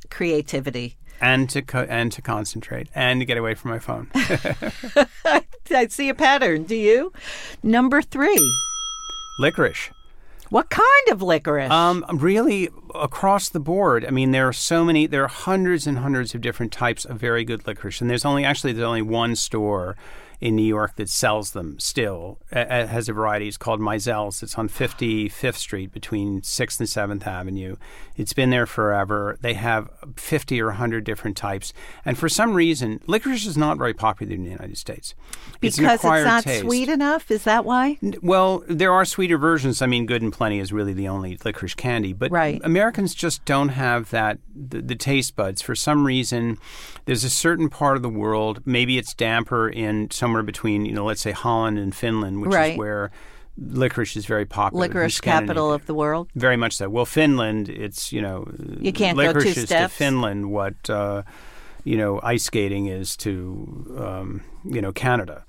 creativity. 0.09 0.97
and 1.21 1.49
to 1.49 1.61
co- 1.61 1.87
and 1.89 2.11
to 2.11 2.21
concentrate 2.21 2.89
and 2.93 3.21
to 3.21 3.25
get 3.25 3.37
away 3.37 3.55
from 3.55 3.71
my 3.71 3.79
phone. 3.79 4.09
I 5.73 5.87
see 5.87 6.09
a 6.09 6.13
pattern. 6.13 6.63
Do 6.63 6.75
you? 6.75 7.13
Number 7.63 8.01
three. 8.01 8.53
Licorice. 9.39 9.91
What 10.49 10.69
kind 10.69 11.07
of 11.09 11.21
licorice? 11.21 11.71
Um, 11.71 12.03
really, 12.13 12.69
across 12.93 13.47
the 13.47 13.61
board. 13.61 14.05
I 14.05 14.09
mean, 14.09 14.31
there 14.31 14.49
are 14.49 14.53
so 14.53 14.83
many. 14.83 15.07
There 15.07 15.23
are 15.23 15.29
hundreds 15.29 15.87
and 15.87 15.99
hundreds 15.99 16.35
of 16.35 16.41
different 16.41 16.73
types 16.73 17.05
of 17.05 17.17
very 17.17 17.45
good 17.45 17.65
licorice, 17.65 18.01
and 18.01 18.09
there's 18.09 18.25
only 18.25 18.43
actually 18.43 18.73
there's 18.73 18.85
only 18.85 19.01
one 19.01 19.37
store 19.37 19.95
in 20.41 20.55
New 20.55 20.65
York 20.65 20.95
that 20.95 21.07
sells 21.07 21.51
them 21.51 21.79
still. 21.79 22.39
It 22.51 22.87
has 22.89 23.07
a 23.07 23.13
variety. 23.13 23.47
It's 23.47 23.57
called 23.57 23.79
Myzel's. 23.79 24.41
It's 24.41 24.57
on 24.57 24.67
55th 24.67 25.55
Street 25.55 25.91
between 25.93 26.41
6th 26.41 26.79
and 26.79 27.21
7th 27.21 27.27
Avenue. 27.27 27.75
It's 28.17 28.33
been 28.33 28.49
there 28.49 28.65
forever. 28.65 29.37
They 29.41 29.53
have 29.53 29.87
50 30.17 30.59
or 30.59 30.67
100 30.67 31.03
different 31.03 31.37
types. 31.37 31.73
And 32.03 32.17
for 32.17 32.27
some 32.27 32.55
reason, 32.55 32.99
licorice 33.05 33.45
is 33.45 33.55
not 33.55 33.77
very 33.77 33.93
popular 33.93 34.33
in 34.33 34.43
the 34.43 34.49
United 34.49 34.77
States. 34.77 35.13
it's 35.61 35.77
because 35.77 35.95
it's 35.95 36.03
acquired 36.03 36.25
not 36.25 36.43
taste. 36.43 36.61
sweet 36.61 36.89
enough. 36.89 37.29
Is 37.29 37.43
that 37.43 37.63
why? 37.63 37.99
Well, 38.23 38.63
there 38.67 38.91
are 38.91 39.05
sweeter 39.05 39.37
versions. 39.37 39.81
I 39.81 39.85
mean, 39.85 40.07
Good 40.07 40.23
and 40.23 40.33
Plenty 40.33 40.59
is 40.59 40.73
really 40.73 40.93
the 40.93 41.07
only 41.07 41.37
licorice 41.45 41.75
candy, 41.75 42.13
but 42.13 42.31
Right. 42.31 42.59
Americans 42.63 43.13
just 43.13 43.45
don't 43.45 43.69
have 43.69 44.09
that 44.09 44.39
the, 44.55 44.81
the 44.81 44.95
taste 44.95 45.35
buds 45.35 45.61
for 45.61 45.75
some 45.75 46.05
reason. 46.05 46.57
There's 47.05 47.23
a 47.23 47.29
certain 47.29 47.69
part 47.69 47.95
of 47.95 48.01
the 48.01 48.09
world. 48.09 48.61
Maybe 48.65 48.97
it's 48.97 49.13
damper 49.13 49.69
in 49.69 50.09
somewhere 50.31 50.43
between, 50.43 50.85
you 50.85 50.93
know, 50.93 51.05
let's 51.05 51.21
say 51.21 51.31
Holland 51.31 51.77
and 51.77 51.93
Finland, 51.93 52.41
which 52.41 52.51
Right. 52.53 52.73
is 52.73 52.77
where 52.77 53.11
licorice 53.57 54.15
is 54.15 54.25
very 54.25 54.45
popular. 54.45 54.87
Licorice 54.87 55.19
capital 55.21 55.73
of 55.73 55.85
the 55.85 55.93
world. 55.93 56.29
Very 56.35 56.55
much 56.57 56.73
so. 56.73 56.89
Well, 56.89 57.05
Finland, 57.05 57.67
it's 57.69 58.11
you 58.13 58.21
know, 58.21 58.47
You 58.79 58.93
can't 58.93 59.17
go 59.17 59.23
licorice 59.25 59.53
two 59.55 59.59
is 59.61 59.65
steps. 59.65 59.93
to 59.93 59.97
Finland 60.03 60.51
what 60.51 60.89
uh, 60.89 61.23
you 61.83 61.97
know 61.97 62.19
ice 62.23 62.43
skating 62.45 62.87
is 62.87 63.17
to 63.17 63.33
um, 63.99 64.41
you 64.63 64.81
know 64.81 64.91
Canada. 64.93 65.43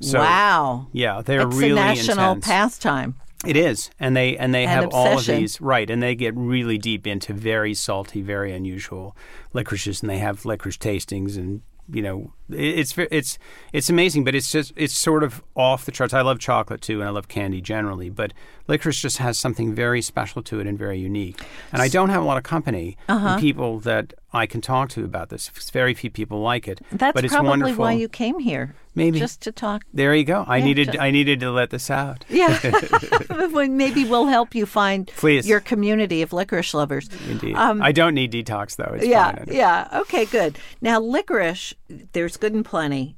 So, 0.00 0.18
wow. 0.18 0.86
Yeah, 0.92 1.22
they're 1.24 1.46
It's 1.46 1.56
really 1.56 1.80
a 1.80 1.94
national 1.94 2.32
intense. 2.32 2.46
pastime. 2.46 3.14
It 3.46 3.56
is, 3.56 3.90
and 4.00 4.16
they 4.16 4.36
and 4.38 4.52
they 4.54 4.64
An 4.64 4.70
have 4.70 4.88
all 4.92 5.18
of 5.18 5.26
these 5.26 5.60
right, 5.60 5.90
and 5.90 6.02
they 6.02 6.14
get 6.16 6.34
really 6.34 6.78
deep 6.78 7.06
into 7.06 7.32
very 7.34 7.74
salty, 7.74 8.22
very 8.22 8.52
unusual 8.52 9.14
licorices, 9.52 10.00
and 10.02 10.10
they 10.10 10.18
have 10.18 10.44
licorice 10.46 10.78
tastings, 10.78 11.36
and 11.36 11.60
you 11.92 12.00
know, 12.02 12.32
it's 12.50 12.96
it's 12.98 13.38
it's 13.72 13.88
amazing, 13.88 14.24
but 14.24 14.34
it's 14.34 14.50
just 14.50 14.72
it's 14.76 14.94
sort 14.94 15.22
of 15.22 15.42
off 15.56 15.84
the 15.84 15.92
charts. 15.92 16.12
I 16.14 16.20
love 16.22 16.38
chocolate 16.38 16.80
too, 16.82 17.00
and 17.00 17.08
I 17.08 17.10
love 17.12 17.28
candy 17.28 17.60
generally, 17.60 18.10
but 18.10 18.32
licorice 18.68 19.00
just 19.00 19.18
has 19.18 19.38
something 19.38 19.74
very 19.74 20.02
special 20.02 20.42
to 20.42 20.60
it 20.60 20.66
and 20.66 20.78
very 20.78 20.98
unique. 20.98 21.40
And 21.72 21.80
I 21.82 21.88
don't 21.88 22.08
have 22.10 22.22
a 22.22 22.24
lot 22.26 22.36
of 22.36 22.42
company 22.42 22.96
Uh-huh. 23.08 23.28
and 23.28 23.40
people 23.40 23.78
that 23.80 24.14
I 24.32 24.46
can 24.46 24.60
talk 24.60 24.88
to 24.90 25.04
about 25.04 25.28
this. 25.28 25.48
Very 25.72 25.94
few 25.94 26.10
people 26.10 26.40
like 26.40 26.66
it, 26.66 26.80
That's 26.90 27.14
but 27.14 27.24
it's 27.24 27.32
probably 27.32 27.50
wonderful. 27.50 27.82
why 27.82 27.92
you 27.92 28.08
came 28.08 28.38
here. 28.40 28.74
Maybe. 28.96 29.18
just 29.18 29.40
to 29.42 29.50
talk. 29.50 29.82
there 29.92 30.14
you 30.14 30.22
go. 30.22 30.44
I 30.46 30.58
Yeah, 30.58 30.64
needed 30.66 30.86
just- 30.92 31.00
I 31.00 31.10
needed 31.10 31.40
to 31.40 31.50
let 31.50 31.70
this 31.70 31.90
out. 31.90 32.24
Yeah, 32.28 32.56
maybe 33.68 34.04
we'll 34.04 34.26
help 34.26 34.54
you 34.54 34.66
find 34.66 35.08
Please. 35.16 35.48
your 35.48 35.58
community 35.60 36.22
of 36.22 36.32
licorice 36.32 36.74
lovers. 36.74 37.08
Indeed, 37.28 37.56
Um, 37.56 37.82
I 37.82 37.90
don't 37.92 38.14
need 38.14 38.30
detox 38.32 38.76
though. 38.76 38.94
It's 38.94 39.06
yeah, 39.06 39.44
yeah. 39.48 39.88
Okay, 40.02 40.24
good. 40.26 40.58
Now, 40.80 41.00
licorice, 41.00 41.74
there's 42.12 42.33
good 42.36 42.52
and 42.54 42.64
plenty. 42.64 43.16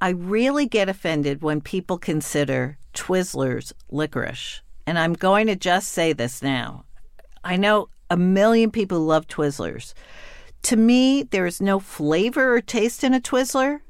I 0.00 0.10
really 0.10 0.66
get 0.66 0.88
offended 0.88 1.42
when 1.42 1.60
people 1.60 1.98
consider 1.98 2.78
Twizzlers 2.94 3.72
licorice. 3.90 4.60
And 4.86 4.98
I'm 4.98 5.14
going 5.14 5.46
to 5.46 5.56
just 5.56 5.88
say 5.92 6.12
this 6.12 6.42
now. 6.42 6.84
I 7.42 7.56
know 7.56 7.88
a 8.10 8.16
million 8.16 8.70
people 8.70 9.00
love 9.00 9.26
Twizzlers. 9.26 9.94
To 10.64 10.76
me, 10.76 11.22
there 11.22 11.46
is 11.46 11.60
no 11.60 11.78
flavor 11.78 12.56
or 12.56 12.60
taste 12.60 13.04
in 13.04 13.14
a 13.14 13.20
Twizzler. 13.20 13.80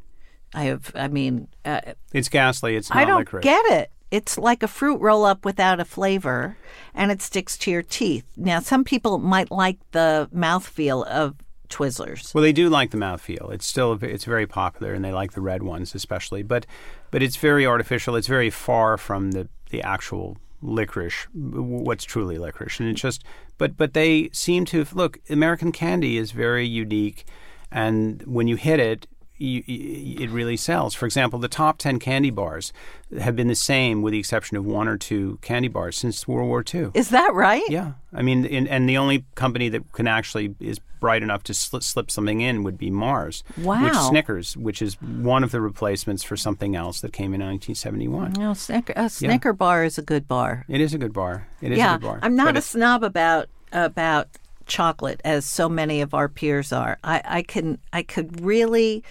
I 0.55 0.65
have, 0.65 0.93
I 0.95 1.09
mean, 1.09 1.49
uh, 1.65 1.81
It's 2.13 2.29
ghastly. 2.29 2.77
It's 2.77 2.91
not 2.91 2.99
I 2.99 3.05
don't 3.05 3.19
licorice. 3.21 3.43
get 3.43 3.65
it. 3.67 3.91
It's 4.11 4.39
like 4.39 4.63
a 4.63 4.69
fruit 4.69 5.01
roll 5.01 5.25
up 5.25 5.45
without 5.45 5.81
a 5.81 5.85
flavor, 5.85 6.57
and 6.95 7.11
it 7.11 7.21
sticks 7.21 7.59
to 7.59 7.71
your 7.73 7.83
teeth. 7.83 8.25
Now, 8.37 8.61
some 8.61 8.85
people 8.85 9.19
might 9.19 9.51
like 9.51 9.79
the 9.91 10.29
mouthfeel 10.33 11.05
of 11.07 11.35
Twizzlers. 11.69 12.35
Well, 12.35 12.43
they 12.43 12.53
do 12.53 12.69
like 12.69 12.91
the 12.91 12.97
mouthfeel. 12.97 13.53
It's 13.53 13.67
still 13.67 13.99
it's 14.03 14.25
very 14.25 14.47
popular, 14.47 14.93
and 14.93 15.05
they 15.05 15.13
like 15.13 15.33
the 15.33 15.41
red 15.41 15.63
ones 15.63 15.95
especially. 15.95 16.43
But 16.43 16.67
but 17.11 17.23
it's 17.23 17.37
very 17.37 17.67
artificial. 17.67 18.17
It's 18.17 18.27
very 18.27 18.51
far 18.51 18.97
from 18.97 19.33
the 19.33 19.49
the 19.71 19.83
actual 19.83 20.37
licorice, 20.63 21.27
what's 21.33 22.05
truly 22.05 22.39
licorice, 22.39 22.81
and 22.81 22.89
it's 22.89 23.01
just. 23.01 23.25
But 23.59 23.77
but 23.77 23.95
they 23.95 24.31
seem 24.33 24.65
to 24.67 24.87
look. 24.93 25.19
American 25.31 25.73
candy 25.73 26.17
is 26.17 26.33
very 26.33 26.67
unique, 26.67 27.25
and 27.71 28.23
when 28.23 28.49
you 28.49 28.57
hit 28.57 28.81
it. 28.81 29.07
You, 29.37 29.63
you, 29.67 30.25
it 30.25 30.31
really 30.31 30.57
sells. 30.57 30.95
For 30.95 31.07
example, 31.07 31.39
the 31.39 31.49
top 31.49 31.79
10 31.79 31.99
candy 31.99 32.31
bars 32.31 32.73
have 33.19 33.35
been 33.37 33.49
the 33.49 33.55
same, 33.55 34.03
with 34.03 34.13
the 34.13 34.19
exception 34.19 34.57
of 34.57 34.65
one 34.65 34.89
or 34.89 34.97
two 34.97 35.39
candy 35.43 35.69
bars, 35.69 35.97
since 35.97 36.27
World 36.29 36.49
War 36.49 36.65
II. 36.73 36.91
Is 36.95 37.11
that 37.11 37.35
right? 37.35 37.65
Yeah. 37.69 37.93
I 38.13 38.23
mean, 38.23 38.45
in, 38.45 38.67
and 38.69 38.89
the 38.89 38.97
only 38.97 39.25
company 39.35 39.69
that 39.71 39.93
can 39.93 40.07
actually 40.07 40.55
is 40.61 40.79
bright 41.01 41.23
enough 41.23 41.43
to 41.45 41.53
slip, 41.53 41.83
slip 41.83 42.11
something 42.11 42.41
in 42.41 42.63
would 42.63 42.79
be 42.79 42.91
Mars. 42.91 43.45
Wow. 43.59 43.85
Which 43.85 43.95
Snickers, 43.95 44.57
which 44.57 44.81
is 44.81 44.95
one 45.03 45.45
of 45.45 45.51
the 45.51 45.61
replacements 45.61 46.23
for 46.23 46.37
something 46.37 46.75
else 46.77 47.01
that 47.01 47.13
came 47.13 47.35
in 47.35 47.41
1971. 47.41 48.33
No, 48.39 48.55
Snicker, 48.55 48.95
a 48.97 49.11
Snicker 49.11 49.53
bar 49.53 49.85
is 49.85 49.99
a 49.99 50.03
good 50.03 50.27
bar. 50.27 50.65
It 50.69 50.81
is 50.81 50.95
a 50.95 50.99
good 50.99 51.13
bar. 51.13 51.49
It 51.61 51.73
is 51.73 51.79
yeah, 51.79 51.97
a 51.97 51.99
good 51.99 52.07
bar. 52.07 52.21
I'm 52.23 52.37
not 52.37 52.55
But 52.55 52.57
a 52.57 52.63
snob 52.63 53.03
about 53.03 53.49
about 53.73 54.29
chocolate 54.67 55.21
as 55.25 55.45
so 55.45 55.69
many 55.69 56.01
of 56.01 56.15
our 56.15 56.29
peers 56.29 56.73
are. 56.73 56.99
I, 57.05 57.23
I 57.25 57.43
can 57.43 57.79
I 57.93 58.03
could 58.03 58.41
really 58.41 59.05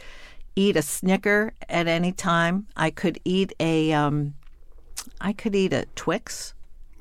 eat 0.56 0.76
a 0.76 0.82
Snicker 0.82 1.54
at 1.70 1.88
any 1.88 2.12
time. 2.12 2.68
I 2.76 2.90
could 2.90 3.20
eat 3.26 3.54
a 3.60 3.94
um, 3.94 4.34
I 5.22 5.34
could 5.34 5.56
eat 5.56 5.74
a 5.74 5.86
Twix. 5.96 6.54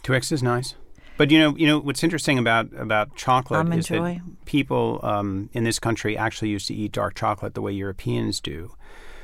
Twix 0.03 0.32
is 0.32 0.42
nice. 0.42 0.74
But 1.16 1.30
you 1.30 1.38
know, 1.38 1.57
you 1.57 1.66
know 1.66 1.78
what's 1.78 2.03
interesting 2.03 2.38
about 2.38 2.72
about 2.76 3.14
chocolate 3.16 3.59
Almond 3.59 3.80
is 3.80 3.86
Joy. 3.86 4.14
that 4.14 4.44
people 4.44 5.00
um, 5.03 5.50
in 5.53 5.64
this 5.64 5.78
country 5.78 6.16
actually 6.16 6.48
used 6.48 6.66
to 6.68 6.74
eat 6.74 6.92
dark 6.92 7.14
chocolate 7.14 7.55
the 7.55 7.62
way 7.62 7.72
Europeans 7.72 8.40
do. 8.40 8.74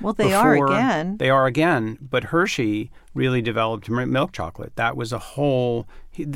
Well, 0.00 0.12
they 0.12 0.32
are 0.32 0.54
again. 0.54 1.16
They 1.18 1.30
are 1.30 1.46
again. 1.46 1.98
But 2.00 2.24
Hershey 2.24 2.90
really 3.14 3.42
developed 3.42 3.88
milk 3.88 4.32
chocolate. 4.32 4.74
That 4.76 4.96
was 4.96 5.12
a 5.12 5.18
whole. 5.18 5.86
He, 6.10 6.26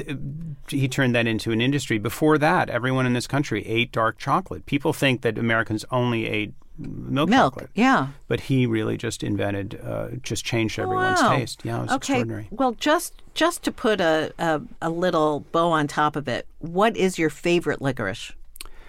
he 0.68 0.88
turned 0.88 1.14
that 1.14 1.26
into 1.26 1.52
an 1.52 1.60
industry. 1.60 1.98
Before 1.98 2.38
that, 2.38 2.68
everyone 2.70 3.06
in 3.06 3.12
this 3.12 3.26
country 3.26 3.66
ate 3.66 3.92
dark 3.92 4.18
chocolate. 4.18 4.66
People 4.66 4.92
think 4.92 5.22
that 5.22 5.38
Americans 5.38 5.84
only 5.90 6.26
ate 6.26 6.54
milk, 6.78 7.28
Milk, 7.28 7.54
chocolate, 7.54 7.70
yeah. 7.74 8.08
but 8.28 8.40
he 8.40 8.66
really 8.66 8.96
just 8.96 9.22
invented, 9.22 9.78
uh, 9.84 10.08
just 10.22 10.44
changed 10.44 10.78
everyone's 10.78 11.20
Wow. 11.20 11.36
taste. 11.36 11.60
Yeah, 11.64 11.78
it 11.78 11.82
was 11.82 11.90
okay. 11.90 11.96
extraordinary. 11.96 12.48
Well, 12.50 12.72
just 12.72 13.14
just 13.34 13.62
to 13.64 13.72
put 13.72 14.00
a, 14.00 14.32
a 14.38 14.60
a 14.80 14.90
little 14.90 15.40
bow 15.52 15.70
on 15.70 15.86
top 15.86 16.16
of 16.16 16.28
it, 16.28 16.46
what 16.58 16.96
is 16.96 17.18
your 17.18 17.30
favorite 17.30 17.80
licorice 17.82 18.32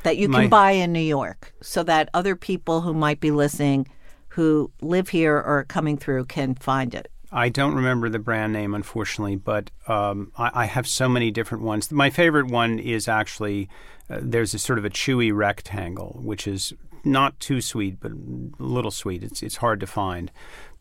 that 0.04 0.18
you 0.18 0.28
can 0.28 0.44
My- 0.44 0.48
buy 0.48 0.72
in 0.72 0.92
New 0.94 1.00
York, 1.00 1.54
so 1.62 1.84
that 1.84 2.10
other 2.14 2.36
people 2.36 2.82
who 2.82 2.94
might 2.94 3.20
be 3.20 3.32
listening, 3.32 3.88
who 4.34 4.72
live 4.82 5.10
here 5.10 5.36
or 5.36 5.60
are 5.60 5.64
coming 5.64 5.98
through, 5.98 6.26
can 6.26 6.56
find 6.56 6.96
it? 6.96 7.10
I 7.32 7.50
don't 7.50 7.76
remember 7.76 8.10
the 8.10 8.20
brand 8.20 8.54
name, 8.54 8.74
unfortunately, 8.74 9.36
but 9.36 9.72
um, 9.88 10.32
I, 10.38 10.52
I 10.54 10.66
have 10.66 10.88
so 10.88 11.08
many 11.08 11.32
different 11.32 11.64
ones. 11.64 11.92
My 11.92 12.10
favorite 12.10 12.48
one 12.48 12.80
is 12.80 13.08
actually 13.08 13.70
uh, 14.10 14.20
there's 14.22 14.54
a 14.54 14.60
sort 14.60 14.80
of 14.80 14.86
a 14.86 14.90
chewy 14.90 15.36
rectangle, 15.36 16.20
which 16.22 16.48
is 16.48 16.74
not 17.04 17.40
too 17.40 17.62
sweet, 17.62 18.00
but 18.00 18.12
a 18.12 18.18
little 18.64 18.92
sweet. 18.92 19.24
It's 19.24 19.44
it's 19.44 19.58
hard 19.58 19.80
to 19.80 19.88
find, 19.88 20.32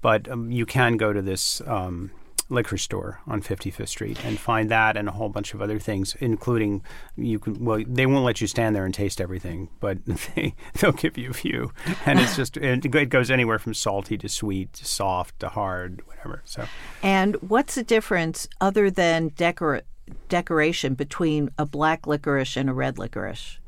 but 0.00 0.30
um, 0.30 0.50
you 0.50 0.66
can 0.66 0.96
go 0.96 1.12
to 1.12 1.22
this. 1.22 1.61
Um, 1.66 2.11
liquor 2.53 2.76
store 2.76 3.20
on 3.26 3.40
55th 3.42 3.88
Street 3.88 4.24
and 4.24 4.38
find 4.38 4.70
that 4.70 4.96
and 4.96 5.09
a 5.09 5.12
whole 5.12 5.28
bunch 5.28 5.55
of 5.55 5.62
other 5.62 5.78
things 5.78 6.16
including 6.20 6.82
you 7.16 7.38
can 7.38 7.64
well 7.64 7.82
they 7.86 8.07
won't 8.07 8.24
let 8.24 8.40
you 8.40 8.46
stand 8.46 8.76
there 8.76 8.84
and 8.84 8.94
taste 8.94 9.20
everything 9.20 9.68
but 9.80 9.98
they 10.34 10.55
they'll 10.74 10.92
give 10.92 11.16
you 11.16 11.30
a 11.30 11.34
few 11.34 11.72
and 12.07 12.20
it's 12.20 12.36
just 12.36 12.57
it 12.57 12.84
it 12.84 13.09
goes 13.09 13.30
anywhere 13.30 13.59
from 13.59 13.74
salty 13.74 14.18
to 14.18 14.28
sweet 14.28 14.72
to 14.72 14.84
soft 14.84 15.38
to 15.40 15.48
hard 15.48 16.03
whatever 16.07 16.42
so 16.44 16.66
And 17.03 17.36
what's 17.36 17.74
the 17.74 17.82
difference 17.82 18.48
other 18.61 18.90
than 18.90 19.30
decor- 19.30 19.82
decoration 20.28 20.94
between 20.94 21.50
a 21.59 21.66
black 21.66 22.07
licorice 22.07 22.57
and 22.57 22.68
a 22.70 22.72
red 22.72 22.98
licorice? 22.98 23.59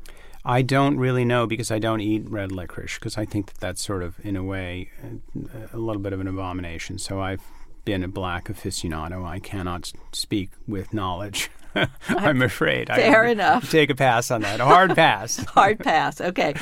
I 0.43 0.61
don't 0.61 0.97
really 0.97 1.25
know 1.25 1.47
because 1.47 1.71
I 1.71 1.79
don't 1.79 2.01
eat 2.01 2.29
red 2.29 2.51
licorice 2.51 2.95
because 2.99 3.17
I 3.17 3.25
think 3.25 3.47
that 3.47 3.59
that's 3.59 3.83
sort 3.83 4.03
of, 4.03 4.23
in 4.23 4.35
a 4.35 4.43
way, 4.43 4.91
a, 5.03 5.75
a 5.75 5.79
little 5.79 6.01
bit 6.01 6.13
of 6.13 6.19
an 6.19 6.27
abomination. 6.27 6.99
So 6.99 7.19
I've 7.19 7.41
been 7.85 8.03
a 8.03 8.07
black 8.07 8.45
aficionado. 8.47 9.23
I 9.25 9.39
cannot 9.39 9.91
speak 10.11 10.49
with 10.67 10.93
knowledge. 10.93 11.49
I'm 12.09 12.41
afraid. 12.41 12.87
Fair 12.87 13.25
I 13.25 13.31
enough. 13.31 13.69
Take 13.69 13.89
a 13.89 13.95
pass 13.95 14.31
on 14.31 14.41
that. 14.41 14.59
A 14.59 14.65
hard 14.65 14.95
pass. 14.95 15.37
Hard 15.45 15.79
pass. 15.79 16.19
Okay. 16.19 16.55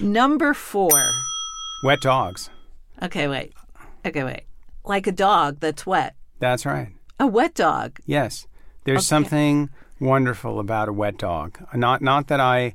Number 0.00 0.54
four. 0.54 0.90
Wet 1.82 2.00
dogs. 2.00 2.50
Okay, 3.02 3.28
wait. 3.28 3.52
Okay, 4.04 4.24
wait. 4.24 4.42
Like 4.84 5.06
a 5.06 5.12
dog 5.12 5.60
that's 5.60 5.86
wet. 5.86 6.14
That's 6.38 6.66
right. 6.66 6.88
A 7.18 7.26
wet 7.26 7.54
dog. 7.54 7.98
Yes, 8.06 8.46
there's 8.84 8.98
Okay. 8.98 9.04
something 9.06 9.70
wonderful 10.00 10.60
about 10.60 10.88
a 10.88 10.92
wet 10.92 11.16
dog. 11.18 11.58
Not 11.74 12.02
not 12.02 12.28
that 12.28 12.40
I 12.40 12.74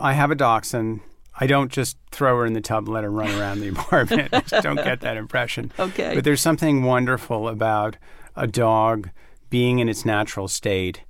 I 0.00 0.14
have 0.14 0.30
a 0.30 0.34
dachshund. 0.34 1.00
I 1.40 1.46
don't 1.46 1.70
just 1.70 1.96
throw 2.10 2.36
her 2.38 2.46
in 2.46 2.52
the 2.52 2.60
tub 2.60 2.84
and 2.84 2.94
let 2.94 3.04
her 3.04 3.10
run 3.10 3.30
around 3.38 3.60
the 3.60 3.68
apartment. 3.76 4.30
I 4.34 4.40
just 4.40 4.62
don't 4.62 4.76
get 4.76 5.00
that 5.00 5.16
impression. 5.16 5.72
Okay. 5.78 6.14
But 6.14 6.24
there's 6.24 6.40
something 6.40 6.82
wonderful 6.82 7.48
about 7.48 7.96
a 8.36 8.46
dog 8.46 9.10
being 9.50 9.78
in 9.78 9.88
its 9.88 10.04
natural 10.04 10.48
state 10.48 11.02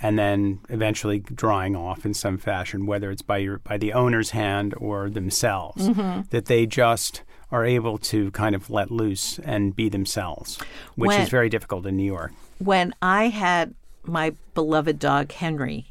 and 0.00 0.18
then 0.18 0.60
eventually 0.68 1.20
drying 1.20 1.76
off 1.76 2.04
in 2.04 2.12
some 2.14 2.36
fashion, 2.38 2.86
whether 2.86 3.10
it's 3.10 3.22
by 3.22 3.38
your 3.38 3.58
by 3.58 3.76
the 3.76 3.92
owner's 3.92 4.30
hand 4.30 4.74
or 4.78 5.08
themselves. 5.10 5.88
Mm-hmm. 5.88 6.22
That 6.30 6.46
they 6.46 6.66
just 6.66 7.22
are 7.52 7.64
able 7.64 7.98
to 7.98 8.30
kind 8.32 8.54
of 8.54 8.70
let 8.70 8.90
loose 8.90 9.38
and 9.40 9.76
be 9.76 9.88
themselves, 9.88 10.58
which 10.96 11.08
When- 11.08 11.20
is 11.20 11.28
very 11.28 11.48
difficult 11.48 11.86
in 11.86 11.96
New 11.96 12.04
York. 12.06 12.32
When 12.58 12.94
I 13.02 13.28
had 13.28 13.74
my 14.04 14.34
beloved 14.54 14.98
dog 14.98 15.30
Henry, 15.32 15.86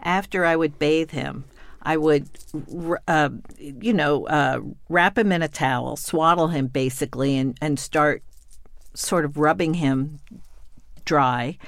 after 0.00 0.44
I 0.44 0.56
would 0.56 0.78
bathe 0.78 1.12
him, 1.12 1.44
I 1.84 1.96
would, 1.96 2.28
uh, 3.06 3.28
you 3.58 3.92
know, 3.92 4.26
uh, 4.26 4.60
wrap 4.88 5.18
him 5.18 5.32
in 5.32 5.42
a 5.42 5.48
towel, 5.48 5.96
swaddle 5.96 6.48
him 6.48 6.68
basically, 6.68 7.36
and, 7.36 7.56
and 7.60 7.78
start 7.78 8.22
sort 8.94 9.24
of 9.24 9.36
rubbing 9.36 9.74
him 9.74 10.20
dry. 11.04 11.58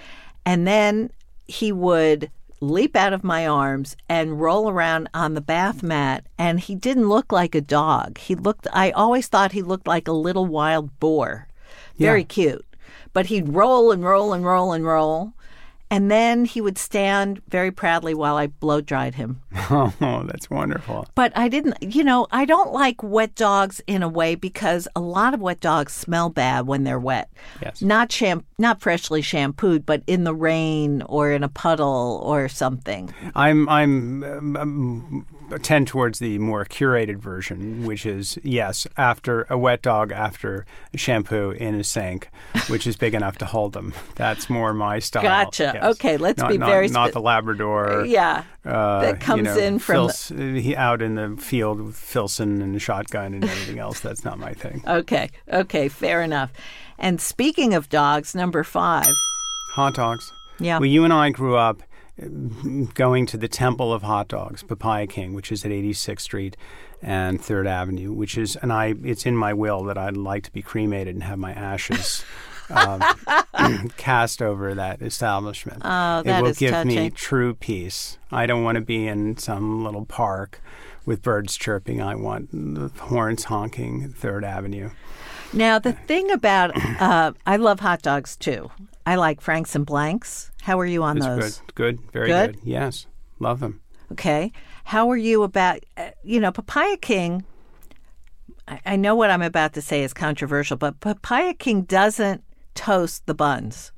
And 0.44 0.66
then 0.66 1.10
he 1.46 1.72
would 1.72 2.30
leap 2.60 2.96
out 2.96 3.12
of 3.12 3.22
my 3.22 3.46
arms 3.46 3.96
and 4.08 4.40
roll 4.40 4.70
around 4.70 5.08
on 5.12 5.34
the 5.34 5.40
bath 5.40 5.82
mat. 5.82 6.24
And 6.38 6.60
he 6.60 6.74
didn't 6.74 7.08
look 7.08 7.30
like 7.30 7.54
a 7.54 7.60
dog. 7.60 8.18
He 8.18 8.34
looked, 8.34 8.66
I 8.72 8.92
always 8.92 9.28
thought 9.28 9.52
he 9.52 9.62
looked 9.62 9.86
like 9.86 10.08
a 10.08 10.12
little 10.12 10.46
wild 10.46 10.98
boar. 10.98 11.48
Very 11.98 12.20
Yeah. 12.20 12.26
cute. 12.26 12.66
But 13.12 13.26
he'd 13.26 13.48
roll 13.54 13.92
and 13.92 14.02
roll 14.04 14.32
and 14.32 14.44
roll 14.44 14.72
and 14.72 14.84
roll. 14.84 15.32
And 15.90 16.10
then 16.10 16.44
he 16.44 16.60
would 16.60 16.78
stand 16.78 17.40
very 17.48 17.70
proudly 17.70 18.12
while 18.12 18.36
I 18.36 18.48
blow 18.48 18.80
dried 18.80 19.14
him. 19.14 19.42
Oh, 19.68 20.22
that's 20.26 20.48
wonderful. 20.48 21.08
But 21.16 21.32
I 21.36 21.48
didn't, 21.48 21.82
you 21.82 22.04
know, 22.04 22.28
I 22.30 22.44
don't 22.44 22.72
like 22.72 23.02
wet 23.02 23.34
dogs 23.34 23.80
in 23.88 24.02
a 24.02 24.08
way 24.08 24.36
because 24.36 24.86
a 24.94 25.00
lot 25.00 25.34
of 25.34 25.40
wet 25.40 25.58
dogs 25.58 25.92
smell 25.92 26.28
bad 26.28 26.68
when 26.68 26.84
they're 26.84 27.00
wet. 27.00 27.30
Yes. 27.60 27.82
Not 27.82 28.12
sham- 28.12 28.44
not 28.58 28.80
freshly 28.80 29.22
shampooed, 29.22 29.84
but 29.84 30.02
in 30.06 30.22
the 30.22 30.34
rain 30.34 31.02
or 31.02 31.32
in 31.32 31.42
a 31.42 31.48
puddle 31.48 32.20
or 32.22 32.48
something. 32.48 33.12
I'm 33.34 33.68
I'm 33.68 34.22
um, 34.22 34.56
um, 34.56 35.26
tend 35.62 35.86
towards 35.88 36.18
the 36.18 36.38
more 36.38 36.64
curated 36.64 37.18
version, 37.18 37.84
which 37.86 38.04
is 38.06 38.38
yes, 38.42 38.86
after 38.96 39.46
a 39.48 39.56
wet 39.56 39.82
dog 39.82 40.12
after 40.12 40.66
shampoo 40.94 41.50
in 41.50 41.74
a 41.74 41.84
sink, 41.84 42.28
which 42.68 42.86
is 42.86 42.96
big 42.96 43.14
enough 43.14 43.38
to 43.38 43.44
hold 43.46 43.72
them. 43.72 43.92
That's 44.16 44.50
more 44.50 44.72
my 44.74 44.98
style. 44.98 45.22
Gotcha. 45.22 45.72
yes. 45.74 45.84
Okay, 45.96 46.16
let's 46.16 46.38
Not- 46.40 46.50
be 46.50 46.58
not- 46.58 46.68
very 46.68 46.88
not 46.88 47.12
the 47.12 47.20
Labrador. 47.20 48.04
Yeah. 48.06 48.44
Uh, 48.64 49.00
that 49.02 49.14
you 49.14 49.20
comes 49.20 49.42
know, 49.44 49.56
in 49.58 49.78
from 49.78 49.94
Fils- 50.08 50.28
he 50.28 50.74
out 50.74 51.00
in 51.00 51.14
the 51.14 51.36
field 51.40 51.80
with 51.80 51.96
Filson 51.96 52.60
and 52.62 52.74
a 52.74 52.78
shotgun 52.80 53.34
and 53.34 53.44
everything 53.44 53.78
else. 53.78 54.00
That's 54.00 54.24
not 54.24 54.38
my 54.38 54.52
thing. 54.54 54.82
Okay. 54.86 55.30
Okay, 55.52 55.88
fair 55.88 56.22
enough. 56.22 56.50
And 56.98 57.20
speaking 57.20 57.74
of 57.74 57.88
dogs, 57.88 58.34
number 58.34 58.64
5. 58.64 59.06
Hot 59.74 59.94
dogs. 59.94 60.32
Yeah. 60.58 60.78
Well, 60.78 60.86
you 60.86 61.04
and 61.04 61.12
I 61.12 61.30
grew 61.30 61.54
up 61.56 61.82
going 62.94 63.26
to 63.26 63.36
the 63.36 63.48
Temple 63.48 63.92
of 63.92 64.02
Hot 64.02 64.28
Dogs, 64.28 64.62
Papaya 64.62 65.06
King, 65.06 65.34
which 65.34 65.52
is 65.52 65.64
at 65.64 65.70
86th 65.70 66.20
Street 66.20 66.56
and 67.02 67.40
Third 67.40 67.66
Avenue, 67.66 68.12
which 68.12 68.38
is, 68.38 68.56
and 68.56 68.72
I, 68.72 68.94
it's 69.04 69.26
in 69.26 69.36
my 69.36 69.52
will 69.52 69.84
that 69.84 69.98
I'd 69.98 70.16
like 70.16 70.42
to 70.44 70.52
be 70.52 70.62
cremated 70.62 71.14
and 71.14 71.24
have 71.24 71.38
my 71.38 71.52
ashes. 71.52 72.24
um, 72.70 73.00
cast 73.96 74.42
over 74.42 74.74
that 74.74 75.02
establishment. 75.02 75.82
Oh, 75.84 76.22
it 76.24 76.42
will 76.42 76.52
give 76.52 76.84
me 76.86 77.10
true 77.10 77.54
peace. 77.54 78.18
I 78.32 78.46
don't 78.46 78.64
want 78.64 78.76
to 78.76 78.80
be 78.80 79.06
in 79.06 79.36
some 79.36 79.84
little 79.84 80.04
park 80.04 80.60
with 81.04 81.22
birds 81.22 81.56
chirping. 81.56 82.00
I 82.00 82.16
want 82.16 82.50
the 82.50 82.90
horns 83.02 83.44
honking 83.44 84.08
Third 84.12 84.44
Avenue. 84.44 84.90
Now, 85.52 85.78
the 85.78 85.92
thing 85.92 86.30
about 86.30 86.72
uh, 87.00 87.32
I 87.46 87.56
love 87.56 87.80
hot 87.80 88.02
dogs 88.02 88.36
too. 88.36 88.70
I 89.06 89.14
like 89.14 89.40
Franks 89.40 89.74
and 89.76 89.86
Blanks. 89.86 90.50
How 90.62 90.78
are 90.80 90.86
you 90.86 91.02
on 91.04 91.16
It's 91.16 91.26
those? 91.26 91.58
good, 91.74 91.74
good, 91.98 92.12
very 92.12 92.26
Good? 92.28 92.54
good. 92.56 92.60
Yes, 92.64 93.06
love 93.38 93.60
them. 93.60 93.80
Okay. 94.12 94.52
How 94.84 95.10
are 95.10 95.16
you 95.16 95.42
about, 95.44 95.80
uh, 95.96 96.10
you 96.24 96.40
know, 96.40 96.50
Papaya 96.52 96.96
King? 96.96 97.44
I, 98.68 98.80
I 98.84 98.96
know 98.96 99.14
what 99.14 99.30
I'm 99.30 99.42
about 99.42 99.72
to 99.74 99.82
say 99.82 100.02
is 100.02 100.12
controversial, 100.12 100.76
but 100.76 101.00
Papaya 101.00 101.54
King 101.54 101.82
doesn't 101.82 102.42
toast 102.74 103.26
the 103.26 103.34
buns. 103.34 103.92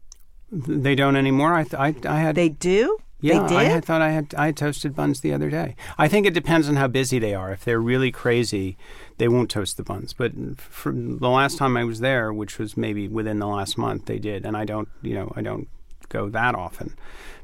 They 0.52 0.94
don't 0.94 1.16
anymore. 1.16 1.54
I, 1.54 1.64
th- 1.64 1.74
I, 1.74 1.94
I 2.08 2.20
had 2.20 2.34
They 2.36 2.48
do? 2.50 2.98
Yeah, 3.20 3.42
they 3.42 3.48
did. 3.48 3.56
I 3.58 3.64
had 3.64 3.84
thought 3.84 4.00
I 4.00 4.10
had 4.10 4.32
I 4.38 4.46
had 4.46 4.56
toasted 4.56 4.94
buns 4.94 5.20
the 5.22 5.32
other 5.32 5.50
day. 5.50 5.74
I 5.98 6.06
think 6.06 6.24
it 6.24 6.34
depends 6.34 6.68
on 6.68 6.76
how 6.76 6.86
busy 6.86 7.18
they 7.18 7.34
are. 7.34 7.50
If 7.52 7.64
they're 7.64 7.80
really 7.80 8.12
crazy, 8.12 8.76
they 9.18 9.28
won't 9.28 9.50
toast 9.50 9.76
the 9.76 9.82
buns. 9.82 10.12
But 10.12 10.32
for 10.58 10.92
the 10.92 11.28
last 11.28 11.58
time 11.58 11.76
I 11.76 11.84
was 11.84 12.00
there, 12.00 12.32
which 12.32 12.58
was 12.58 12.76
maybe 12.76 13.08
within 13.08 13.38
the 13.38 13.46
last 13.46 13.76
month, 13.76 14.06
they 14.06 14.18
did. 14.18 14.46
And 14.46 14.56
I 14.56 14.64
don't, 14.64 14.88
you 15.02 15.14
know, 15.14 15.32
I 15.36 15.42
don't 15.42 15.68
go 16.08 16.28
that 16.30 16.54
often. 16.54 16.94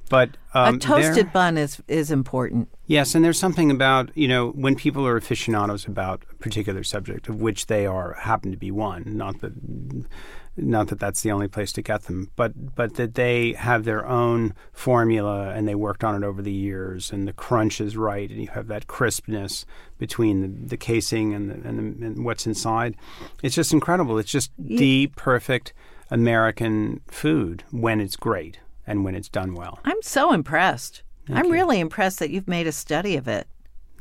But 0.09 0.37
um, 0.53 0.77
a 0.77 0.79
toasted 0.79 1.33
bun 1.33 1.57
is 1.57 1.83
is 1.89 2.11
important. 2.11 2.69
Yes, 2.87 3.15
and 3.15 3.25
there's 3.25 3.39
something 3.39 3.71
about 3.71 4.11
you 4.17 4.29
know 4.29 4.51
when 4.51 4.77
people 4.77 5.07
are 5.07 5.17
aficionados 5.17 5.87
about 5.87 6.25
a 6.31 6.35
particular 6.37 6.85
subject, 6.85 7.29
of 7.29 7.41
which 7.41 7.67
they 7.67 7.87
are 7.87 8.15
happen 8.15 8.51
to 8.51 8.57
be 8.57 8.71
one. 8.71 9.17
Not 9.17 9.41
that, 9.41 9.53
not 10.59 10.89
that 10.89 11.01
that's 11.01 11.23
the 11.23 11.31
only 11.31 11.49
place 11.49 11.73
to 11.73 11.83
get 11.83 12.03
them, 12.03 12.31
but 12.37 12.75
but 12.75 12.97
that 12.97 13.15
they 13.15 13.55
have 13.55 13.85
their 13.85 14.07
own 14.07 14.55
formula 14.73 15.49
and 15.51 15.67
they 15.67 15.75
worked 15.75 16.05
on 16.05 16.23
it 16.23 16.27
over 16.27 16.43
the 16.43 16.53
years, 16.53 17.11
and 17.11 17.27
the 17.27 17.33
crunch 17.33 17.81
is 17.81 17.97
right, 17.97 18.29
and 18.29 18.43
you 18.43 18.49
have 18.49 18.67
that 18.69 18.87
crispness 18.87 19.65
between 19.97 20.43
the, 20.43 20.69
the 20.69 20.77
casing 20.77 21.33
and 21.33 21.51
the, 21.51 21.55
and, 21.67 21.79
the, 21.79 22.07
and 22.07 22.25
what's 22.27 22.47
inside. 22.47 22.95
It's 23.43 23.55
just 23.55 23.73
incredible. 23.73 24.19
It's 24.19 24.31
just 24.31 24.51
the 24.59 25.07
perfect 25.17 25.73
American 26.11 27.01
food 27.09 27.65
when 27.71 28.01
it's 28.01 28.17
great 28.17 28.59
and 28.87 29.05
when 29.05 29.15
it's 29.15 29.29
done 29.29 29.55
well. 29.55 29.81
I'm 29.85 30.03
so 30.03 30.33
impressed. 30.33 31.03
I'm 31.29 31.47
you. 31.47 31.53
really 31.53 31.81
impressed 31.81 32.19
that 32.19 32.31
you've 32.31 32.49
made 32.49 32.67
a 32.67 32.73
study 32.73 33.17
of 33.17 33.27
it. 33.29 33.47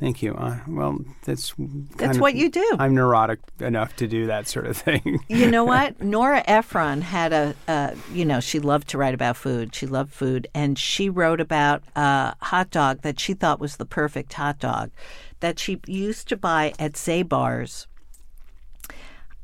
Thank 0.00 0.22
you. 0.22 0.34
Uh, 0.34 0.58
well, 0.66 0.98
that's 1.24 1.54
That's 1.96 2.16
of- 2.16 2.20
what 2.20 2.34
you 2.34 2.50
do. 2.50 2.76
I'm 2.78 2.94
neurotic 2.94 3.38
enough 3.60 3.94
to 3.96 4.08
do 4.08 4.26
that 4.26 4.48
sort 4.48 4.66
of 4.66 4.76
thing. 4.76 5.20
You 5.28 5.48
know 5.50 5.64
what? 5.64 6.02
Nora 6.02 6.42
Ephron 6.46 7.00
had 7.00 7.32
a, 7.32 7.54
uh, 7.68 7.94
you 8.12 8.24
know, 8.24 8.40
she 8.40 8.58
loved 8.58 8.88
to 8.88 8.98
write 8.98 9.14
about 9.14 9.36
food. 9.36 9.74
She 9.74 9.86
loved 9.86 10.12
food. 10.12 10.48
And 10.52 10.76
she 10.78 11.08
wrote 11.08 11.40
about 11.40 11.84
a 11.94 12.34
hot 12.42 12.70
dog 12.70 13.02
that 13.02 13.20
she 13.20 13.34
thought 13.34 13.60
was 13.60 13.76
the 13.76 13.86
perfect 13.86 14.32
hot 14.32 14.58
dog 14.58 14.90
that 15.40 15.58
she 15.60 15.80
used 15.86 16.28
to 16.28 16.36
buy 16.36 16.74
at 16.78 16.94
Zabar's. 16.94 17.86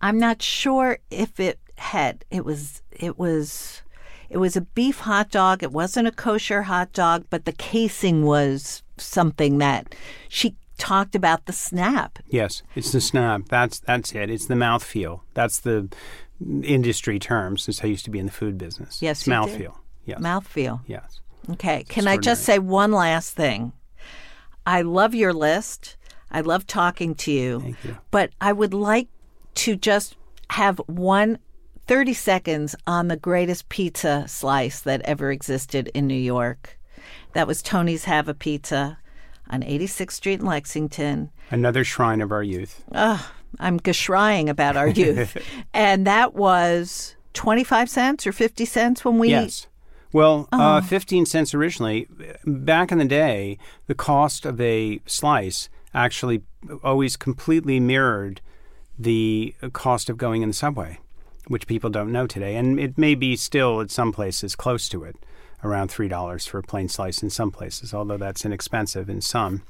I'm 0.03 0.19
not 0.19 0.43
sure 0.43 0.99
if 1.11 1.39
it 1.39 1.59
had, 1.81 2.25
it 2.31 2.45
was, 2.45 2.83
it 2.91 3.19
was, 3.19 3.83
it 4.29 4.39
was 4.39 4.57
a 4.57 4.61
beef 4.61 5.01
hot 5.01 5.31
dog. 5.31 5.63
It 5.63 5.73
wasn't 5.73 6.09
a 6.09 6.13
kosher 6.13 6.63
hot 6.63 6.93
dog, 6.93 7.25
but 7.31 7.45
the 7.45 7.53
casing 7.53 8.25
was 8.25 8.83
something 8.97 9.59
that 9.59 9.95
she 10.29 10.55
talked 10.79 11.15
about 11.15 11.47
the 11.47 11.53
snap. 11.53 12.19
yes, 12.29 12.63
it's 12.75 12.93
the 12.93 13.01
snap. 13.01 13.43
That's 13.49 13.81
that's 13.81 14.15
it. 14.15 14.31
It's 14.31 14.47
the 14.47 14.55
mouthfeel. 14.55 15.21
That's 15.35 15.61
the 15.61 15.89
industry 16.63 17.19
term 17.19 17.59
since 17.59 17.85
I 17.85 17.89
used 17.89 18.05
to 18.07 18.11
be 18.11 18.19
in 18.19 18.27
the 18.27 18.33
food 18.33 18.57
business. 18.57 19.03
Yes, 19.03 19.19
it's 19.19 19.27
you 19.27 19.33
did. 19.33 19.39
mouthfeel. 19.39 19.75
Yes. 20.07 20.21
Mouthfeel. 20.21 20.81
Yes. 20.87 21.21
Okay. 21.51 21.85
Can 21.89 22.09
I 22.09 22.17
just 22.17 22.45
say 22.45 22.59
one 22.59 22.93
last 22.93 23.35
thing? 23.35 23.73
I 24.67 24.83
love 24.83 25.15
your 25.15 25.33
list. 25.33 25.97
I 26.31 26.41
love 26.41 26.67
talking 26.67 27.15
to 27.17 27.33
you. 27.33 27.61
Thank 27.61 27.85
you. 27.85 27.99
But 28.11 28.31
I 28.41 28.53
would 28.53 28.73
like 28.73 29.09
to 29.57 29.77
just 29.77 30.17
have 30.51 30.79
one 30.87 31.39
30 31.91 32.15
seconds 32.15 32.77
on 32.87 33.09
the 33.09 33.17
greatest 33.17 33.69
pizza 33.69 34.25
slice 34.29 34.79
that 34.83 35.01
ever 35.01 35.33
existed 35.33 35.91
in 35.93 36.07
New 36.07 36.15
York. 36.15 36.79
That 37.33 37.49
was 37.49 37.63
Tony's 37.63 38.05
Have 38.05 38.29
a 38.29 38.33
Pizza 38.33 38.99
on 39.51 39.63
86th 39.63 40.13
Street 40.13 40.39
in 40.39 40.47
Lexington. 40.47 41.33
Another 41.51 41.83
shrine 41.83 42.21
of 42.21 42.31
our 42.31 42.45
youth. 42.45 42.85
I'm 42.93 43.81
geschrying 43.81 44.49
about 44.49 44.77
our 44.77 44.87
youth. 44.87 45.37
and 45.75 46.07
that 46.07 46.35
was 46.35 47.17
25 47.33 47.91
cents 47.91 48.25
or 48.25 48.31
50 48.31 48.65
cents 48.67 49.05
when 49.05 49.19
we 49.19 49.31
Yes. 49.31 49.67
Well, 50.13 50.49
Oh. 50.53 50.61
uh, 50.61 50.81
15 50.83 51.27
cents 51.27 51.55
originally. 51.55 52.07
Back 52.47 52.93
in 52.93 52.99
the 52.99 53.05
day, 53.05 53.59
the 53.89 53.97
cost 53.97 54.47
of 54.47 54.61
a 54.61 55.01
slice 55.07 55.69
actually 55.93 56.43
always 56.85 57.17
completely 57.17 57.81
mirrored 57.81 58.41
the 58.97 59.57
cost 59.73 60.09
of 60.09 60.17
going 60.17 60.43
in 60.43 60.51
the 60.51 60.55
subway, 60.55 61.01
which 61.51 61.67
people 61.67 61.91
don't 61.91 62.13
know 62.13 62.29
today. 62.29 62.55
And 62.55 62.79
it 62.79 62.97
may 62.97 63.17
be 63.17 63.35
still 63.35 63.81
at 63.81 63.91
some 63.91 64.13
places 64.13 64.55
close 64.55 64.89
to 64.91 65.03
it, 65.03 65.17
around 65.65 65.91
$3 65.91 66.49
for 66.49 66.59
a 66.59 66.63
plain 66.63 66.89
slice 66.89 67.25
in 67.25 67.29
some 67.29 67.51
places, 67.51 67.93
although 67.93 68.17
that's 68.17 68.45
inexpensive 68.45 69.11
in 69.11 69.21
some. 69.21 69.65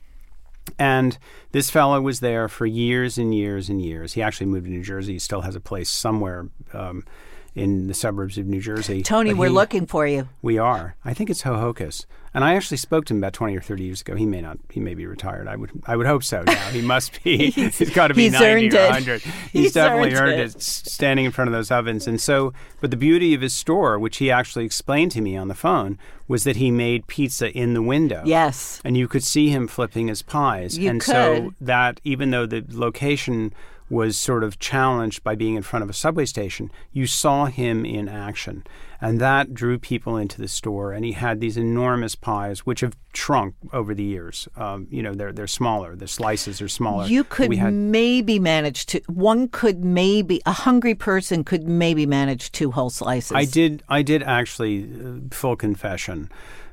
And 0.79 1.17
this 1.53 1.71
fellow 1.71 1.99
was 2.03 2.21
there 2.21 2.51
for 2.51 2.67
years 2.67 3.17
and 3.17 3.35
years 3.35 3.71
and 3.71 3.81
years. 3.81 4.13
He 4.13 4.21
actually 4.21 4.49
moved 4.49 4.67
to 4.67 4.71
New 4.71 4.83
Jersey. 4.83 5.15
He 5.15 5.19
still 5.19 5.41
has 5.41 5.57
a 5.57 5.61
place 5.61 5.89
somewhere 5.89 6.51
um, 6.75 7.07
in 7.55 7.87
the 7.89 7.95
suburbs 7.95 8.39
of 8.39 8.47
New 8.47 8.61
Jersey. 8.61 9.03
Tony, 9.03 9.31
But 9.31 9.39
we're 9.39 9.47
he- 9.49 9.53
looking 9.53 9.87
for 9.87 10.07
you. 10.07 10.29
we 10.43 10.57
are. 10.59 10.95
I 11.05 11.15
think 11.15 11.31
it's 11.31 11.43
Ho-Ho-Kus. 11.43 12.07
And 12.33 12.45
I 12.45 12.55
actually 12.55 12.77
spoke 12.77 13.07
to 13.07 13.15
him 13.15 13.19
about 13.19 13.33
20 13.33 13.57
or 13.57 13.61
30 13.61 13.83
years 13.83 14.01
ago. 14.03 14.15
He 14.15 14.25
may 14.25 14.41
not, 14.41 14.59
he 14.71 14.79
may 14.79 14.95
be 14.95 15.05
retired. 15.05 15.49
I 15.49 15.57
would 15.57 15.71
I 15.85 15.97
would 15.97 16.07
hope 16.07 16.23
so 16.23 16.43
now. 16.47 16.71
He 16.71 16.81
must 16.81 17.25
be. 17.25 17.51
he's 17.51 17.91
got 17.91 18.07
to 18.09 18.15
be 18.15 18.25
he's 18.25 18.33
90 18.35 18.47
earned 18.47 18.75
or 18.75 18.79
it. 18.79 18.85
100. 18.85 19.21
He's, 19.23 19.33
He's 19.51 19.73
definitely 19.73 20.15
earned 20.15 20.29
earned 20.35 20.41
it. 20.43 20.55
it. 20.55 20.63
standing 20.63 21.25
in 21.25 21.33
front 21.33 21.49
of 21.49 21.53
those 21.53 21.73
ovens. 21.73 22.07
And 22.07 22.21
so, 22.21 22.53
but 22.81 22.93
the 22.93 22.97
beauty 22.97 23.35
of 23.35 23.41
his 23.41 23.53
store, 23.53 23.99
which 23.99 24.19
he 24.19 24.31
actually 24.31 24.65
explained 24.65 25.11
to 25.11 25.21
me 25.21 25.37
on 25.37 25.49
the 25.49 25.57
phone, 25.57 25.99
was 26.29 26.45
that 26.45 26.55
he 26.55 26.71
made 26.71 27.09
pizza 27.09 27.51
in 27.51 27.75
the 27.75 27.83
window. 27.83 28.23
Yes. 28.25 28.81
And 28.85 28.97
you 28.97 29.09
could 29.09 29.25
see 29.25 29.49
him 29.49 29.67
flipping 29.67 30.07
his 30.07 30.23
pies. 30.23 30.79
You 30.79 30.89
and 30.89 31.03
so 31.03 31.53
that 31.61 32.01
even 32.05 32.31
though 32.31 32.47
the 32.47 32.65
location 32.69 33.53
was 33.91 34.17
sort 34.17 34.45
of 34.45 34.59
challenged 34.61 35.23
by 35.25 35.35
being 35.35 35.57
in 35.57 35.63
front 35.63 35.83
of 35.83 35.91
a 35.91 35.93
subway 35.93 36.25
station, 36.25 36.71
you 36.93 37.07
saw 37.07 37.47
him 37.47 37.85
in 37.85 38.09
action. 38.09 38.65
And 39.01 39.21
that 39.21 39.53
drew 39.53 39.79
people 39.79 40.17
into 40.17 40.41
the 40.41 40.47
store. 40.47 40.93
And 40.93 41.05
he 41.05 41.13
had 41.13 41.41
these 41.41 41.57
enormous 41.57 42.15
pies, 42.15 42.61
which 42.61 42.81
have 42.81 42.97
shrunk 43.13 43.55
over 43.73 43.95
the 43.95 44.05
years. 44.05 44.47
Um, 44.57 44.87
you 44.91 45.03
know, 45.03 45.15
they're, 45.15 45.33
they're 45.33 45.47
smaller. 45.47 45.97
The 45.97 46.07
slices 46.07 46.63
are 46.63 46.69
smaller. 46.69 47.07
You 47.07 47.25
could 47.25 47.53
had, 47.55 47.73
maybe 47.73 48.39
manage 48.39 48.87
to. 48.87 49.01
One 49.09 49.49
could 49.49 49.85
maybe 49.85 50.41
a 50.47 50.53
hungry 50.53 50.95
person 50.95 51.43
could 51.43 51.67
maybe 51.67 52.07
manage 52.07 52.53
two 52.53 52.71
whole 52.71 52.91
slices. 52.91 53.33
I 53.33 53.45
did. 53.45 53.83
I 53.89 54.03
did 54.03 54.23
actually. 54.23 54.85
Uh, 54.85 55.35
full 55.35 55.57
confession. 55.57 56.31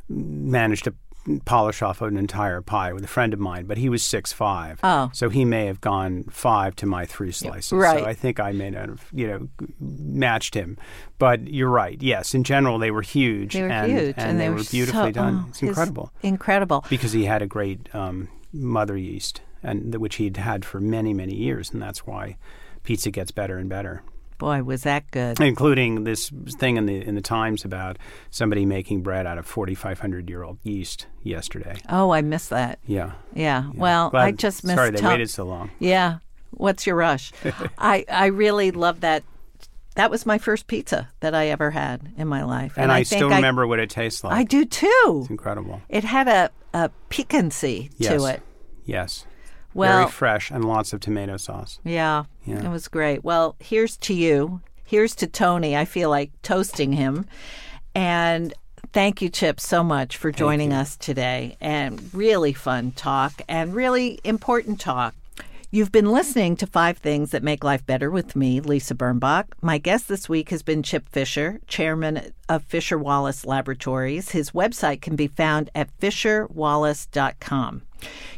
manage 0.09 0.84
to 0.84 0.93
polish 1.46 1.82
off 1.82 2.02
an 2.02 2.18
entire 2.18 2.62
pie 2.62 2.94
with 2.94 3.04
a 3.04 3.08
friend 3.08 3.34
of 3.34 3.40
mine, 3.40 3.66
but 3.66 3.78
he 3.78 3.90
was 3.90 4.04
six 4.04 4.32
five. 4.32 4.80
Oh. 4.84 5.10
so 5.14 5.30
he 5.30 5.46
may 5.46 5.66
have 5.66 5.82
gone 5.82 6.24
five 6.26 6.76
to 6.78 6.86
my 6.86 7.06
three 7.06 7.32
slices. 7.32 7.72
Right. 7.72 8.00
So 8.00 8.06
I 8.06 8.14
think 8.14 8.40
I 8.40 8.52
may 8.52 8.70
not 8.70 8.90
have, 8.90 9.06
you 9.14 9.28
know, 9.28 9.48
matched 9.80 10.54
him. 10.54 10.78
But 11.20 11.48
you're 11.48 11.70
right. 11.70 12.02
Yes, 12.02 12.34
in 12.34 12.44
general 12.44 12.78
they 12.78 12.92
were 12.92 13.02
huge. 13.02 13.54
They 13.54 13.64
were 13.64 13.70
and, 13.70 13.92
huge, 13.92 14.16
and, 14.18 14.40
they, 14.40 14.50
were 14.50 14.64
beautifully 14.64 15.10
so, 15.10 15.12
done. 15.12 15.44
oh, 15.46 15.50
it's 15.50 15.62
incredible 15.62 16.12
Incredible. 16.22 16.86
because 16.90 17.12
he 17.12 17.26
had 17.26 17.42
a 17.42 17.48
great 17.48 17.94
um, 17.96 18.30
mother 18.54 18.96
yeast, 18.98 19.42
and 19.64 19.96
which 19.96 20.16
he'd 20.16 20.38
had 20.38 20.64
for 20.64 20.80
many 20.80 21.14
many 21.14 21.36
years, 21.36 21.72
and 21.72 21.82
that's 21.82 22.06
why 22.06 22.38
pizza 22.84 23.12
gets 23.12 23.32
better 23.32 23.58
and 23.58 23.70
better 23.70 24.04
Boy, 24.38 24.62
was 24.64 24.84
that 24.84 25.10
good. 25.12 25.40
including 25.40 26.04
this 26.04 26.30
thing 26.60 26.78
in 26.78 26.86
the 26.86 27.04
in 27.06 27.16
the 27.16 27.22
Times 27.22 27.66
about 27.66 27.98
somebody 28.30 28.66
making 28.66 29.02
bread 29.02 29.26
out 29.26 29.38
of 29.38 29.46
4,500 29.46 30.30
year 30.30 30.44
old 30.44 30.60
yeast 30.64 31.08
yesterday. 31.24 31.76
Oh, 31.90 32.12
I 32.12 32.22
missed 32.22 32.50
that. 32.52 32.80
Yeah. 32.86 33.14
Yeah. 33.34 33.70
Well, 33.74 34.10
Glad- 34.12 34.24
I 34.26 34.32
just 34.32 34.64
missed. 34.64 34.76
Sorry, 34.78 34.92
they 34.92 35.06
waited 35.06 35.30
so 35.30 35.44
long. 35.46 35.72
Yeah. 35.80 36.20
What's 36.52 36.86
your 36.88 36.96
rush? 36.96 37.32
I 37.78 38.06
I 38.12 38.28
really 38.28 38.72
love 38.72 39.02
that. 39.02 39.24
That 39.96 40.12
was 40.12 40.28
my 40.28 40.38
first 40.38 40.68
pizza 40.68 41.10
that 41.22 41.34
I 41.34 41.48
ever 41.48 41.72
had 41.72 42.14
in 42.18 42.28
my 42.28 42.44
life, 42.44 42.74
And, 42.78 42.92
I, 42.92 42.98
think 42.98 43.08
still 43.18 43.30
remember 43.30 43.66
what 43.66 43.80
it 43.80 43.90
tastes 43.90 44.24
like. 44.24 44.32
I 44.34 44.44
do 44.44 44.64
too. 44.64 45.20
it's 45.22 45.30
incredible. 45.32 45.82
It 45.90 46.04
had 46.04 46.28
a 46.28 46.52
a 46.74 46.90
piquancy 47.10 47.90
Yes. 47.98 48.14
to 48.22 48.28
it. 48.28 48.42
Yes. 48.86 49.26
Well, 49.74 49.98
Very 50.02 50.12
fresh 50.12 50.52
and 50.52 50.66
lots 50.66 50.94
of 50.94 51.00
tomato 51.00 51.38
sauce. 51.38 51.80
Yeah, 51.84 52.26
Yeah. 52.48 52.66
it 52.66 52.70
was 52.70 52.88
great. 52.88 53.24
Well, 53.24 53.56
here's 53.60 53.98
to 53.98 54.14
you. 54.14 54.62
Here's 54.86 55.16
to 55.16 55.28
Tony. 55.28 55.76
I 55.76 55.86
feel 55.86 56.10
like 56.10 56.32
toasting 56.41 56.93
him. 56.93 57.26
And 57.93 58.54
thank 58.93 59.22
you, 59.22 59.30
Chip, 59.30 59.60
so 59.60 59.84
much 59.84 60.18
for 60.18 60.32
joining 60.32 60.72
us 60.72 60.95
today. 60.95 61.58
And 61.60 62.02
really 62.14 62.54
fun 62.54 62.91
talk 62.91 63.41
and 63.50 63.76
really 63.76 64.20
important 64.24 64.80
talk. 64.80 65.14
You've 65.70 65.91
been 65.91 66.13
listening 66.13 66.55
to 66.57 66.65
Five 66.65 66.97
Things 66.97 67.32
That 67.32 67.43
Make 67.43 67.61
Life 67.61 67.86
Better 67.86 68.09
with 68.09 68.38
me, 68.38 68.61
Lisa 68.61 68.95
Birnbach. 68.95 69.47
My 69.61 69.78
guest 69.78 70.07
this 70.07 70.30
week 70.30 70.49
has 70.49 70.63
been 70.63 70.82
Chip 70.82 71.09
Fisher, 71.09 71.59
chairman 71.68 72.32
of 72.47 72.63
Fisher 72.63 72.97
Wallace 72.97 73.45
Laboratories. 73.45 74.30
His 74.30 74.51
website 74.51 75.01
can 75.01 75.18
be 75.18 75.28
found 75.28 75.70
at 75.76 75.89
fisherwallace.com. 75.99 77.82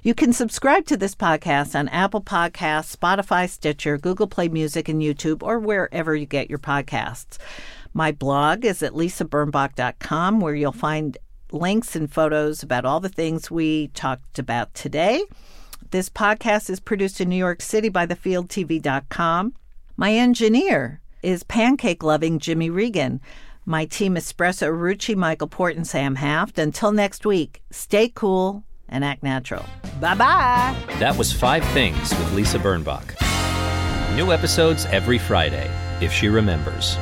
You 0.01 0.15
can 0.15 0.33
subscribe 0.33 0.87
to 0.87 0.97
this 0.97 1.13
podcast 1.13 1.77
on 1.77 1.87
Apple 1.89 2.21
Podcasts, 2.21 2.97
Spotify, 2.97 3.47
Stitcher, 3.47 3.99
Google 3.99 4.25
Play 4.25 4.47
Music, 4.47 4.89
and 4.89 4.99
YouTube, 4.99 5.43
or 5.43 5.59
wherever 5.59 6.15
you 6.15 6.25
get 6.25 6.49
your 6.49 6.57
podcasts. 6.57 7.37
My 7.93 8.11
blog 8.11 8.65
is 8.65 8.81
at 8.81 8.93
lisabirnbach.com, 8.93 10.39
where 10.39 10.55
you'll 10.55 10.71
find 10.71 11.15
links 11.51 11.95
and 11.95 12.11
photos 12.11 12.63
about 12.63 12.85
all 12.85 12.99
the 12.99 13.07
things 13.07 13.51
we 13.51 13.89
talked 13.89 14.39
about 14.39 14.73
today. 14.73 15.23
This 15.91 16.07
podcast 16.07 16.69
is 16.69 16.79
produced 16.79 17.19
in 17.19 17.29
New 17.29 17.35
York 17.35 17.63
City 17.63 17.89
by 17.89 18.05
thefieldtv.com. 18.05 19.53
My 19.97 20.13
engineer 20.13 21.01
is 21.23 21.41
pancake 21.41 22.03
loving 22.03 22.37
Jimmy 22.37 22.69
Regan. 22.69 23.19
My 23.65 23.85
team 23.85 24.15
is 24.15 24.31
Espresso 24.31 24.69
Rucci, 24.69 25.15
Michael 25.15 25.47
Port, 25.47 25.75
and 25.75 25.87
Sam 25.87 26.13
Haft. 26.15 26.59
Until 26.59 26.91
next 26.91 27.25
week, 27.25 27.63
stay 27.71 28.07
cool 28.09 28.63
and 28.87 29.03
act 29.03 29.23
natural. 29.23 29.65
Bye 29.99 30.13
bye. 30.13 30.75
That 30.99 31.17
was 31.17 31.33
Five 31.33 31.65
Things 31.69 32.11
with 32.11 32.33
Lisa 32.33 32.59
Birnbach. 32.59 33.15
New 34.15 34.31
episodes 34.31 34.85
every 34.87 35.17
Friday, 35.17 35.71
if 36.01 36.13
she 36.13 36.29
remembers. 36.29 36.97